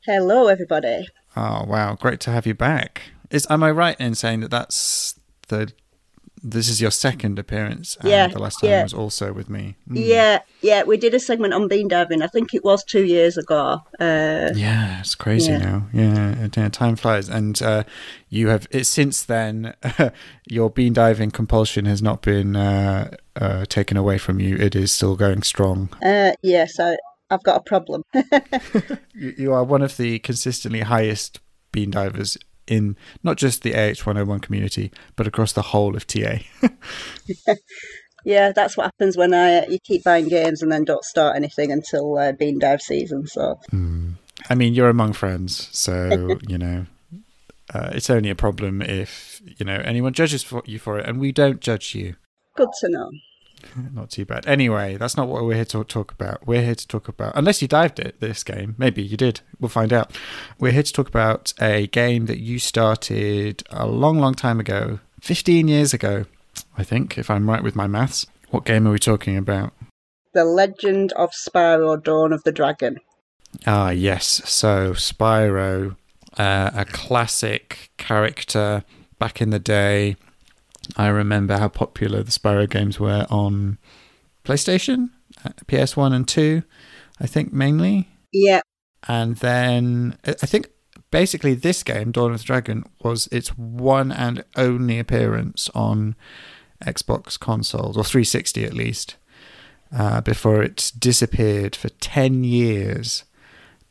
[0.07, 1.07] Hello, everybody.
[1.37, 3.03] Oh wow, great to have you back.
[3.31, 5.73] Is am I right in saying that that's the
[6.51, 7.97] this is your second appearance?
[8.01, 8.83] And Yeah, the last time yeah.
[8.85, 9.75] was also with me.
[9.91, 10.07] Mm.
[10.09, 12.23] Yeah, yeah, we did a segment on bean diving.
[12.23, 13.83] I think it was two years ago.
[13.99, 15.59] Uh, Yeah, it's crazy Yeah.
[15.59, 15.87] now.
[15.93, 17.83] Yeah, yeah, time flies, and uh,
[18.29, 19.75] you have it since then.
[20.49, 24.57] your bean diving compulsion has not been uh, uh, taken away from you.
[24.57, 25.89] It is still going strong.
[26.03, 26.97] uh, yes, I,
[27.31, 28.03] I've got a problem.
[29.15, 31.41] You, you are one of the consistently highest
[31.73, 32.37] bean divers
[32.67, 36.39] in not just the AH101 community, but across the whole of TA.
[38.25, 41.73] yeah, that's what happens when I you keep buying games and then don't start anything
[41.73, 43.27] until uh, bean dive season.
[43.27, 43.59] So
[44.49, 46.87] I mean, you're among friends, so you know.
[47.75, 51.19] Uh, it's only a problem if you know anyone judges for you for it, and
[51.19, 52.15] we don't judge you.
[52.57, 53.11] good to know.
[53.93, 54.47] Not too bad.
[54.47, 56.47] Anyway, that's not what we're here to talk about.
[56.47, 59.41] We're here to talk about, unless you dived it this game, maybe you did.
[59.61, 60.17] We'll find out.
[60.59, 65.01] We're here to talk about a game that you started a long, long time ago,
[65.21, 66.27] 15 years ago,
[66.77, 68.27] I think, if I'm right with my maths.
[68.51, 69.73] What game are we talking about?
[70.35, 72.99] The Legend of Spyro: Dawn of the Dragon.
[73.67, 74.43] Ah, yes.
[74.45, 75.97] So, Spyro,
[76.37, 78.85] uh, a classic character
[79.19, 80.17] back in the day.
[80.97, 83.79] I remember how popular the Spyro games were on
[84.45, 85.11] PlayStation,
[85.45, 86.63] uh, PS1 and 2,
[87.21, 88.09] I think mainly.
[88.33, 88.61] Yeah,
[89.09, 90.69] And then I I think
[91.11, 96.15] basically this game, Dawn of the Dragon, was its one and only appearance on
[96.85, 99.17] Xbox consoles, or 360 at least,
[99.97, 103.25] uh, before it disappeared for 10 years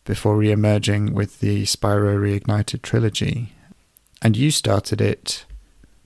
[0.03, 3.53] before re emerging with the Spyro Reignited trilogy.
[4.21, 5.45] And you started it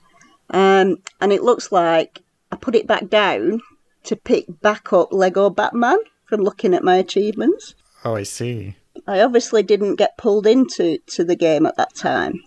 [0.50, 2.22] Um, and it looks like
[2.52, 3.60] I put it back down
[4.04, 7.74] to pick back up Lego Batman from looking at my achievements.
[8.04, 8.76] Oh, I see.
[9.06, 12.42] I obviously didn't get pulled into to the game at that time.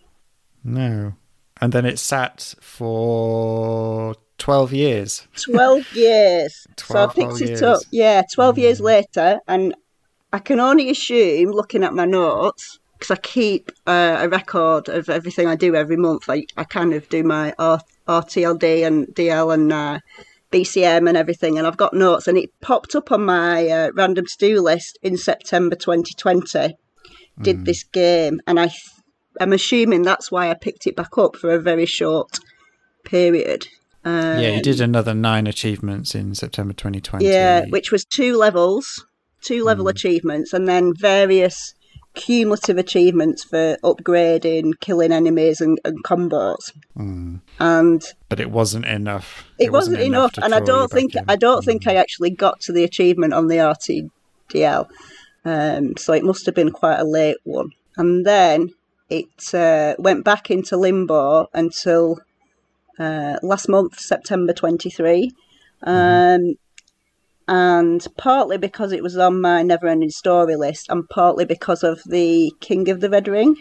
[0.64, 1.14] No.
[1.60, 5.28] And then it sat for 12 years.
[5.42, 6.68] 12 years.
[6.78, 7.82] so I 12 picked it up.
[7.92, 9.40] Yeah, 12 years later.
[9.48, 9.74] And
[10.32, 15.10] I can only assume, looking at my notes, because I keep uh, a record of
[15.10, 16.30] everything I do every month.
[16.30, 20.00] I, I kind of do my R- RTLD and DL and uh,
[20.52, 21.58] BCM and everything.
[21.58, 22.28] And I've got notes.
[22.28, 26.76] And it popped up on my uh, random to do list in September 2020.
[27.42, 28.42] Did this game.
[28.48, 28.82] And I, th-
[29.40, 32.40] I'm assuming that's why I picked it back up for a very short
[33.04, 33.68] period.
[34.04, 37.26] Um, yeah, you did another nine achievements in September 2020.
[37.26, 39.06] yeah, which was two levels,
[39.42, 41.76] two level achievements, and then various
[42.14, 46.72] cumulative achievements for upgrading, killing enemies, and, and combos.
[46.98, 47.42] Mm.
[47.60, 49.46] And But it wasn't enough.
[49.60, 51.24] it, wasn't, enough, to and I don't think in.
[51.28, 54.88] I don't think I actually got to the achievement on the RTDL.
[55.46, 57.72] Um, so it must have been quite a late one.
[57.96, 58.72] And then
[59.10, 62.20] it uh, went back into limbo until
[63.00, 65.32] uh, last month, September 23.
[65.84, 66.56] Um,
[67.48, 72.02] and partly because it was on my never ending story list, and partly because of
[72.06, 73.56] the King of the Red Ring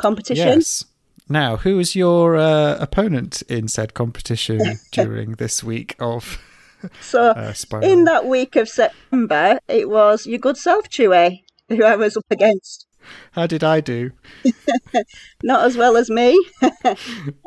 [0.00, 0.58] competition.
[0.58, 0.84] Yes.
[1.28, 4.60] Now, who was your uh, opponent in said competition
[4.92, 6.38] during this week of
[7.00, 7.52] So uh,
[7.82, 12.26] in that week of September, it was your good self, Chewie, who I was up
[12.30, 12.86] against.
[13.32, 14.12] How did I do?
[15.42, 16.38] Not as well as me.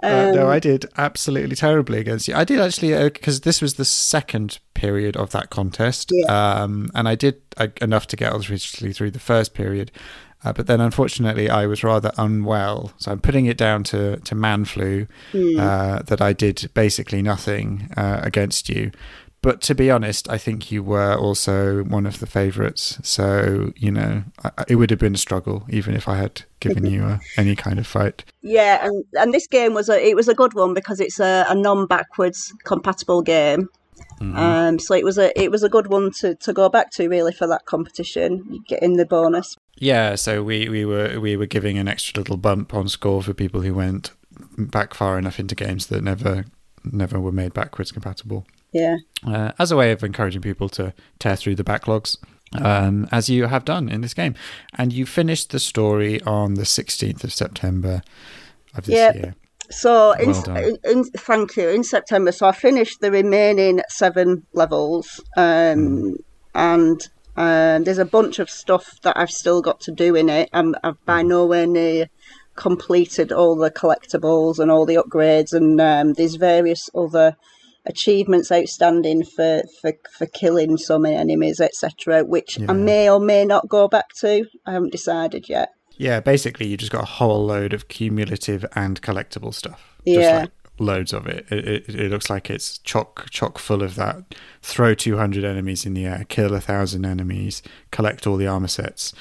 [0.04, 2.36] Uh, no, Um, I did absolutely terribly against you.
[2.36, 7.16] I did actually because this was the second period of that contest, um, and I
[7.16, 9.92] did uh, enough to get obviously through the first period.
[10.44, 14.36] Uh, but then, unfortunately, I was rather unwell, so I'm putting it down to to
[14.36, 15.08] man flu.
[15.34, 18.92] Uh, that I did basically nothing uh, against you.
[19.42, 23.00] But to be honest, I think you were also one of the favourites.
[23.04, 26.86] So you know, I, it would have been a struggle even if I had given
[26.86, 28.24] you uh, any kind of fight.
[28.42, 31.46] Yeah, and, and this game was a it was a good one because it's a,
[31.50, 33.70] a non backwards compatible game.
[34.22, 37.10] Um, so it was a it was a good one to, to go back to
[37.10, 38.46] really for that competition.
[38.50, 39.58] You get in the bonus.
[39.76, 43.34] Yeah, so we, we were we were giving an extra little bump on score for
[43.34, 44.12] people who went
[44.58, 46.46] back far enough into games that never
[46.84, 48.46] never were made backwards compatible.
[48.74, 48.98] Yeah.
[49.26, 52.18] Uh, as a way of encouraging people to tear through the backlogs,
[52.54, 54.36] um, as you have done in this game,
[54.78, 58.02] and you finished the story on the sixteenth of September
[58.76, 59.14] of this Yeah.
[59.14, 59.36] year.
[59.70, 62.34] So in, Well in, in thank you in September.
[62.34, 66.18] So I finished the remaining seven levels, um,
[66.54, 67.02] and
[67.38, 70.50] um, there's a bunch of stuff that I've still got to do in it.
[70.52, 72.10] I'm, I've by nowhere near
[72.56, 77.38] completed all the collectibles and all the upgrades, and um, there's various other
[77.86, 83.46] achievements outstanding for, for, for killing so many enemies, etc., which I may or may
[83.46, 84.46] not go back to.
[84.66, 85.70] I haven't decided yet.
[85.98, 89.98] Yeah, basically, you just got a whole load of cumulative and collectible stuff.
[90.04, 90.16] Yeah.
[90.16, 91.46] Just like loads of it.
[91.52, 91.90] It, it.
[91.90, 94.36] it looks like it's chock chock full of that.
[94.62, 99.14] Throw 200 enemies in the air, kill a thousand enemies, collect all the armor sets,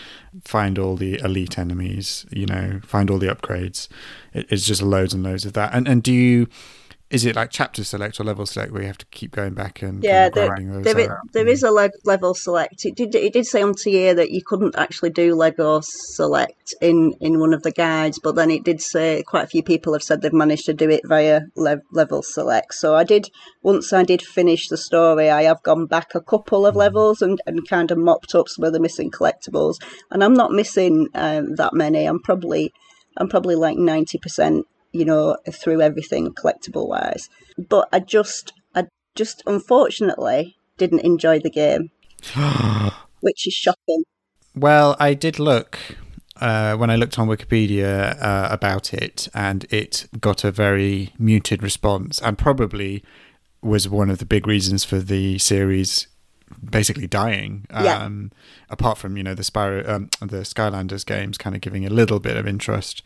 [0.43, 2.24] find all the elite enemies.
[2.31, 3.89] You know, find all the upgrades.
[4.32, 5.74] It, it's just loads and loads of that.
[5.74, 6.49] And and do you?
[7.11, 9.82] Is it like chapter select or level select where you have to keep going back
[9.82, 12.85] and Yeah, kind of there, those there, is, there is a leg- level select.
[12.85, 17.15] It did it did say on TA that you couldn't actually do Lego select in,
[17.20, 20.05] in one of the guides, but then it did say quite a few people have
[20.05, 22.74] said they've managed to do it via le- level select.
[22.74, 23.28] So I did
[23.62, 27.41] once I did finish the story, I have gone back a couple of levels and,
[27.45, 29.77] and kind of mopped up some of the missing collectibles,
[30.12, 32.05] and I'm not missing um, that many.
[32.07, 32.73] I'm probably
[33.16, 37.28] I'm probably like ninety percent, you know, through everything collectible wise.
[37.58, 41.90] But I just I just unfortunately didn't enjoy the game,
[43.20, 44.04] which is shocking.
[44.54, 45.78] Well, I did look
[46.40, 51.62] uh, when I looked on Wikipedia uh, about it, and it got a very muted
[51.62, 53.04] response, and probably
[53.62, 56.06] was one of the big reasons for the series
[56.68, 57.66] basically dying.
[57.70, 58.02] Yeah.
[58.02, 58.32] Um,
[58.68, 62.20] apart from you know the Spyro, um, the Skylanders games, kind of giving a little
[62.20, 63.02] bit of interest,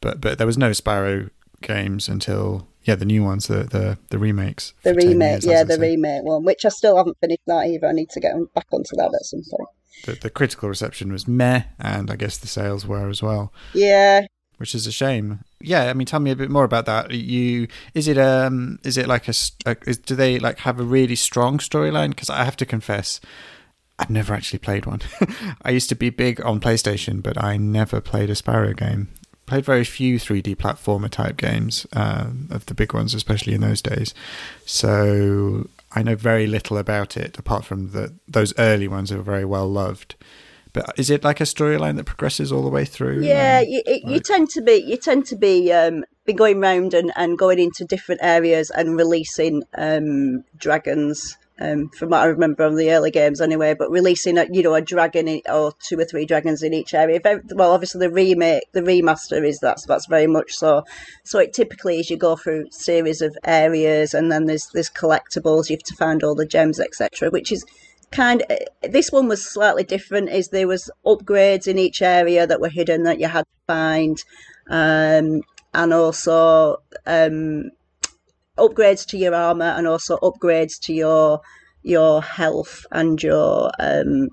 [0.00, 1.30] but but there was no Spyro
[1.62, 4.74] games until yeah the new ones, the the the remakes.
[4.82, 7.86] The remake, years, yeah, the remake one, which I still haven't finished that either.
[7.88, 9.68] I need to get back onto that at some point.
[10.04, 13.52] The, the critical reception was meh, and I guess the sales were as well.
[13.74, 14.26] Yeah,
[14.58, 15.40] which is a shame.
[15.60, 17.10] Yeah, I mean, tell me a bit more about that.
[17.10, 19.34] You is it um is it like a
[19.86, 22.10] is, do they like have a really strong storyline?
[22.10, 23.20] Because I have to confess,
[23.98, 25.00] I've never actually played one.
[25.62, 29.08] I used to be big on PlayStation, but I never played a Spyro game.
[29.48, 33.80] Played very few 3D platformer type games um, of the big ones, especially in those
[33.80, 34.12] days.
[34.66, 39.22] So I know very little about it, apart from the those early ones that were
[39.22, 40.16] very well loved.
[40.74, 43.22] But is it like a storyline that progresses all the way through?
[43.22, 43.60] yeah.
[43.60, 47.10] You, it, you tend to be you tend to be um, be going round and,
[47.16, 51.38] and going into different areas and releasing um, dragons.
[51.60, 54.74] Um, from what I remember on the early games, anyway, but releasing a you know
[54.74, 57.18] a dragon or two or three dragons in each area.
[57.20, 60.84] Very, well, obviously the remake, the remaster is that's that's very much so.
[61.24, 65.68] So it typically is you go through series of areas, and then there's there's collectibles.
[65.68, 67.30] You have to find all the gems, etc.
[67.30, 67.64] Which is
[68.10, 70.30] kind of this one was slightly different.
[70.30, 74.24] Is there was upgrades in each area that were hidden that you had to find,
[74.70, 75.42] um,
[75.74, 76.76] and also
[77.06, 77.70] um,
[78.58, 81.40] upgrades to your armor, and also upgrades to your
[81.82, 84.28] your health and your um,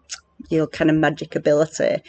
[0.50, 2.02] your kind of magic ability.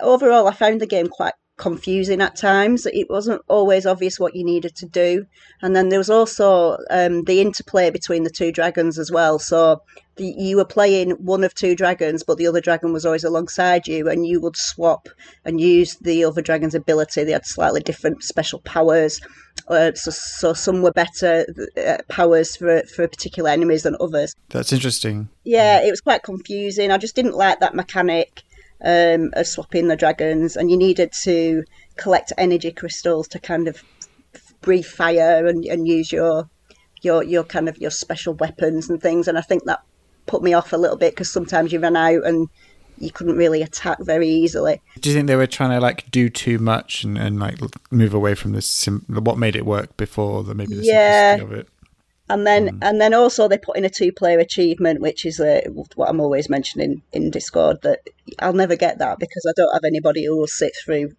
[0.00, 2.86] Overall, I found the game quite confusing at times.
[2.86, 5.26] It wasn't always obvious what you needed to do,
[5.60, 9.38] and then there was also um, the interplay between the two dragons as well.
[9.38, 9.82] So
[10.16, 13.86] the, you were playing one of two dragons, but the other dragon was always alongside
[13.86, 15.08] you, and you would swap
[15.44, 17.24] and use the other dragon's ability.
[17.24, 19.20] They had slightly different special powers.
[19.68, 21.44] Uh, so, so some were better
[21.76, 24.34] uh, powers for for particular enemies than others.
[24.48, 25.28] That's interesting.
[25.44, 26.90] Yeah, it was quite confusing.
[26.90, 28.42] I just didn't like that mechanic
[28.84, 31.64] um, of swapping the dragons, and you needed to
[31.96, 33.82] collect energy crystals to kind of
[34.60, 36.48] breathe fire and, and use your
[37.02, 39.28] your your kind of your special weapons and things.
[39.28, 39.80] And I think that
[40.26, 42.48] put me off a little bit because sometimes you ran out and
[42.98, 44.80] you couldn't really attack very easily.
[45.00, 47.58] Do you think they were trying to like do too much and, and like
[47.90, 51.36] move away from the sim- what made it work before the maybe the Yeah.
[51.36, 51.68] simplicity of it?
[52.30, 55.62] And then, and then also they put in a two-player achievement, which is uh,
[55.96, 57.82] what I'm always mentioning in Discord.
[57.82, 57.98] That
[58.38, 61.10] I'll never get that because I don't have anybody who will sit through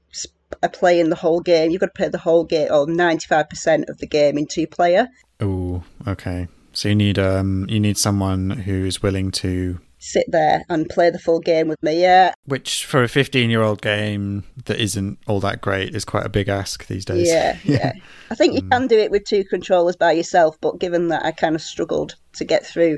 [0.63, 1.69] a play in the whole game.
[1.69, 5.09] You've got to play the whole game or 95% of the game in two-player.
[5.41, 6.47] Oh, okay.
[6.73, 11.11] So you need um you need someone who is willing to Sit there and play
[11.11, 12.01] the full game with me.
[12.01, 16.25] Yeah, which for a 15 year old game that isn't all that great is quite
[16.25, 17.27] a big ask these days.
[17.27, 17.93] yeah, yeah.
[18.31, 21.31] I think you can do it with two controllers by yourself, but given that I
[21.31, 22.97] kind of struggled to get through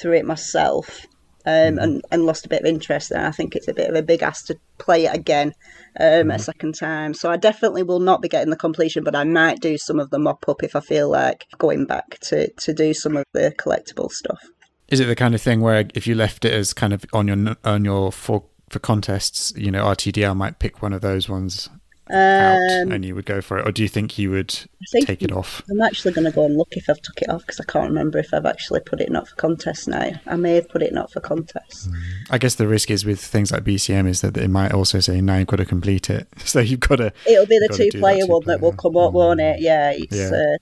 [0.00, 1.06] through it myself
[1.44, 3.94] um, and and lost a bit of interest, then I think it's a bit of
[3.94, 5.52] a big ask to play it again
[6.00, 7.14] um, a second time.
[7.14, 10.10] So I definitely will not be getting the completion, but I might do some of
[10.10, 13.54] the mop up if I feel like going back to to do some of the
[13.56, 14.40] collectible stuff.
[14.88, 17.26] Is it the kind of thing where if you left it as kind of on
[17.28, 21.68] your on your for for contests, you know, RTDL might pick one of those ones
[22.08, 24.50] out Um, and you would go for it, or do you think you would
[24.92, 25.60] think take it off?
[25.68, 27.88] I'm actually going to go and look if I've took it off because I can't
[27.88, 30.10] remember if I've actually put it not for contest now.
[30.26, 31.88] I may have put it not for contest.
[32.30, 35.20] I guess the risk is with things like BCM is that it might also say
[35.20, 37.12] now you've got to complete it, so you've got to.
[37.26, 39.60] It'll be the two player that one that will come up, won't it?
[39.60, 40.30] Yeah, it's Yeah.
[40.32, 40.58] uh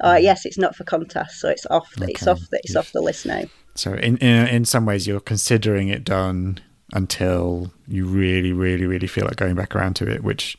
[0.00, 2.30] oh yes, it's not for contest, so it's off it's Okay.
[2.30, 3.42] off the, it's off the list now.
[3.74, 6.60] So in, in in some ways you're considering it done
[6.92, 10.56] until you really, really, really feel like going back around to it, which,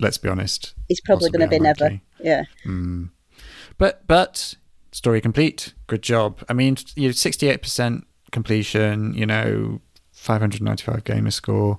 [0.00, 2.00] let's be honest, It's probably going to be never.
[2.20, 2.44] Yeah.
[2.66, 3.10] Mm.
[3.78, 4.54] but but
[4.90, 5.74] story complete.
[5.86, 6.42] Good job.
[6.48, 9.14] I mean, you know, 68% completion.
[9.14, 9.80] You know,
[10.12, 11.78] 595 gamer score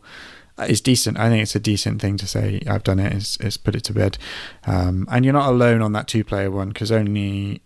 [0.68, 1.18] is decent.
[1.18, 2.62] I think it's a decent thing to say.
[2.68, 3.14] I've done it.
[3.14, 3.18] it.
[3.18, 4.18] Is, is put it to bed,
[4.66, 7.62] um, and you're not alone on that two player one because only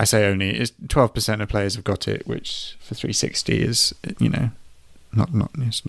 [0.00, 3.94] I say only is twelve percent of players have got it, which for 360 is
[4.18, 4.50] you know
[5.12, 5.82] not not it's,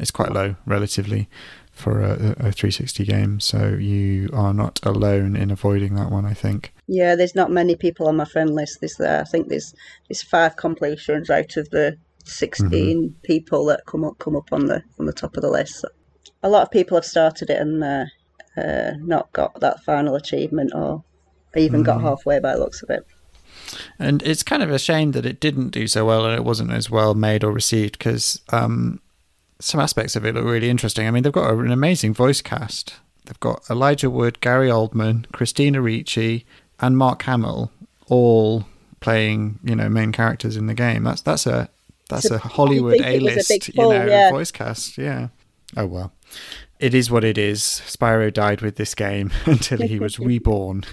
[0.00, 1.28] it's quite low relatively
[1.72, 3.40] for a, a 360 game.
[3.40, 6.26] So you are not alone in avoiding that one.
[6.26, 6.72] I think.
[6.88, 8.80] Yeah, there's not many people on my friend list.
[8.80, 9.20] There's there.
[9.20, 9.74] I think there's
[10.08, 13.06] there's five completions out of the 16 Mm-hmm.
[13.22, 15.80] people that come up come up on the on the top of the list.
[15.80, 15.88] So
[16.42, 18.06] a lot of people have started it and uh,
[18.56, 21.04] uh, not got that final achievement or
[21.56, 22.06] even got Mm-hmm.
[22.06, 23.06] halfway by the looks of it.
[23.98, 26.70] And it's kind of a shame that it didn't do so well and it wasn't
[26.72, 29.00] as well made or received because um,
[29.60, 31.06] some aspects of it look really interesting.
[31.06, 32.94] I mean, they've got an amazing voice cast.
[33.24, 36.44] They've got Elijah Wood, Gary Oldman, Christina Ricci,
[36.80, 37.72] and Mark Hamill
[38.08, 38.66] all
[39.00, 41.04] playing, you know, main characters in the game.
[41.04, 41.68] That's that's a
[42.10, 44.30] that's So a Hollywood a list, you know, yeah.
[44.30, 44.98] voice cast.
[44.98, 45.28] Yeah.
[45.76, 46.12] Oh well.
[46.80, 47.60] It is what it is.
[47.86, 50.84] Spyro died with this game until he was reborn.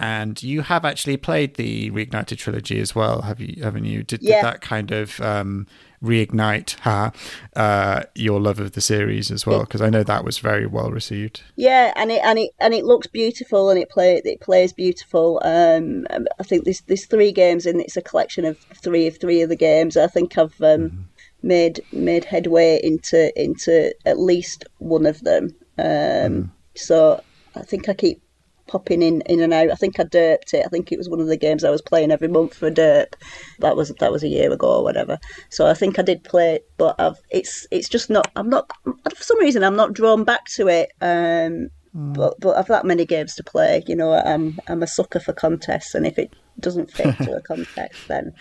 [0.00, 3.62] And you have actually played the Reignited trilogy as well, have you?
[3.62, 4.04] Haven't you?
[4.04, 4.36] Did, Yeah.
[4.36, 5.66] did that kind of um,
[6.02, 7.10] reignite ha,
[7.56, 9.60] uh, your love of the series as well?
[9.60, 11.42] Because I know that was very well received.
[11.56, 15.40] Yeah, and it and it and it looks beautiful and it play it plays beautiful.
[15.44, 16.06] Um,
[16.38, 19.48] I think there's there's three games and it's a collection of three of three of
[19.48, 19.96] the games.
[19.96, 21.08] I think I've um,
[21.42, 25.54] made made headway into into at least one of them.
[25.78, 27.22] Um, So
[27.54, 28.22] I think I keep
[28.66, 29.70] popping in in and out.
[29.70, 30.64] I think I derped it.
[30.64, 33.14] I think it was one of the games I was playing every month for derp.
[33.60, 35.18] That was that was a year ago or whatever.
[35.50, 38.30] So I think I did play it, but I've it's it's just not.
[38.36, 40.92] I'm not for some reason I'm not drawn back to it.
[41.00, 43.82] Um, but but I've that many games to play.
[43.86, 47.42] You know, I'm I'm a sucker for contests, and if it doesn't fit to a
[47.42, 48.34] context, then it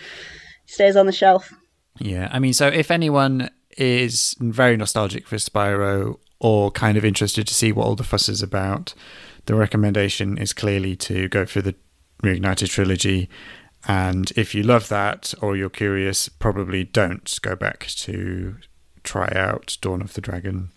[0.66, 1.54] stays on the shelf.
[2.00, 7.48] Yeah, I mean, so if anyone is very nostalgic for Spyro or kind of interested
[7.48, 8.94] to see what all the fuss is about,
[9.46, 11.76] the recommendation is clearly to go for the
[12.24, 13.30] Reignited trilogy.
[13.88, 18.58] And if you love that or you're curious, probably don't go back to
[19.04, 20.70] try out Dawn of the Dragon.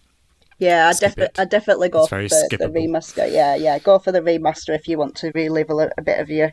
[0.58, 1.28] Yeah, I, defi-.
[1.38, 3.30] I definitely go It's for the, the remaster.
[3.32, 6.28] Yeah, yeah, go for the remaster if you want to relive a, a bit of
[6.28, 6.52] your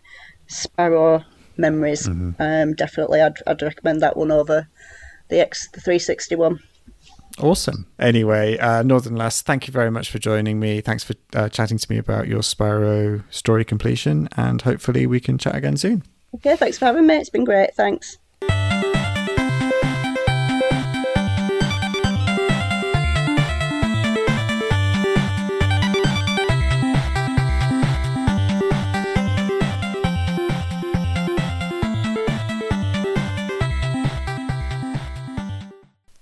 [0.50, 1.26] Spyro
[1.58, 2.08] memories.
[2.08, 2.42] Mm-hmm.
[2.42, 4.68] Um, definitely, I'd I'd recommend that one over
[5.30, 6.60] the X the 360 one.
[7.40, 7.86] Awesome.
[8.00, 10.82] Anyway, uh, Northern Lass, thank you very much for joining me.
[10.82, 15.38] Thanks for uh, chatting to me about your Spyro story completion, and hopefully we can
[15.38, 16.04] chat again soon.
[16.36, 17.16] Okay, thanks for having me.
[17.16, 17.76] It's been great.
[17.76, 18.18] Thanks.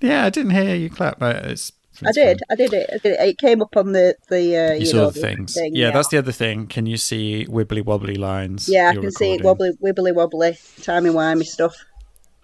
[0.06, 1.72] Yeah, I didn't hear you clap, but it's.
[2.06, 2.42] I did.
[2.52, 2.90] I did it.
[2.94, 3.20] I did it.
[3.20, 5.54] It came up on the the uh, You, you, saw know the things.
[5.54, 6.68] thing, yeah, that's the other thing.
[6.68, 8.68] Can you see wibbly wobbly lines?
[8.70, 8.90] yeah.
[8.90, 11.76] I can see it wobbly, wibbly wobbly, timey wimey stuff.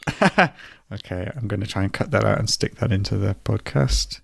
[0.92, 4.22] okay, I'm going to try and cut that out and stick that into the podcast.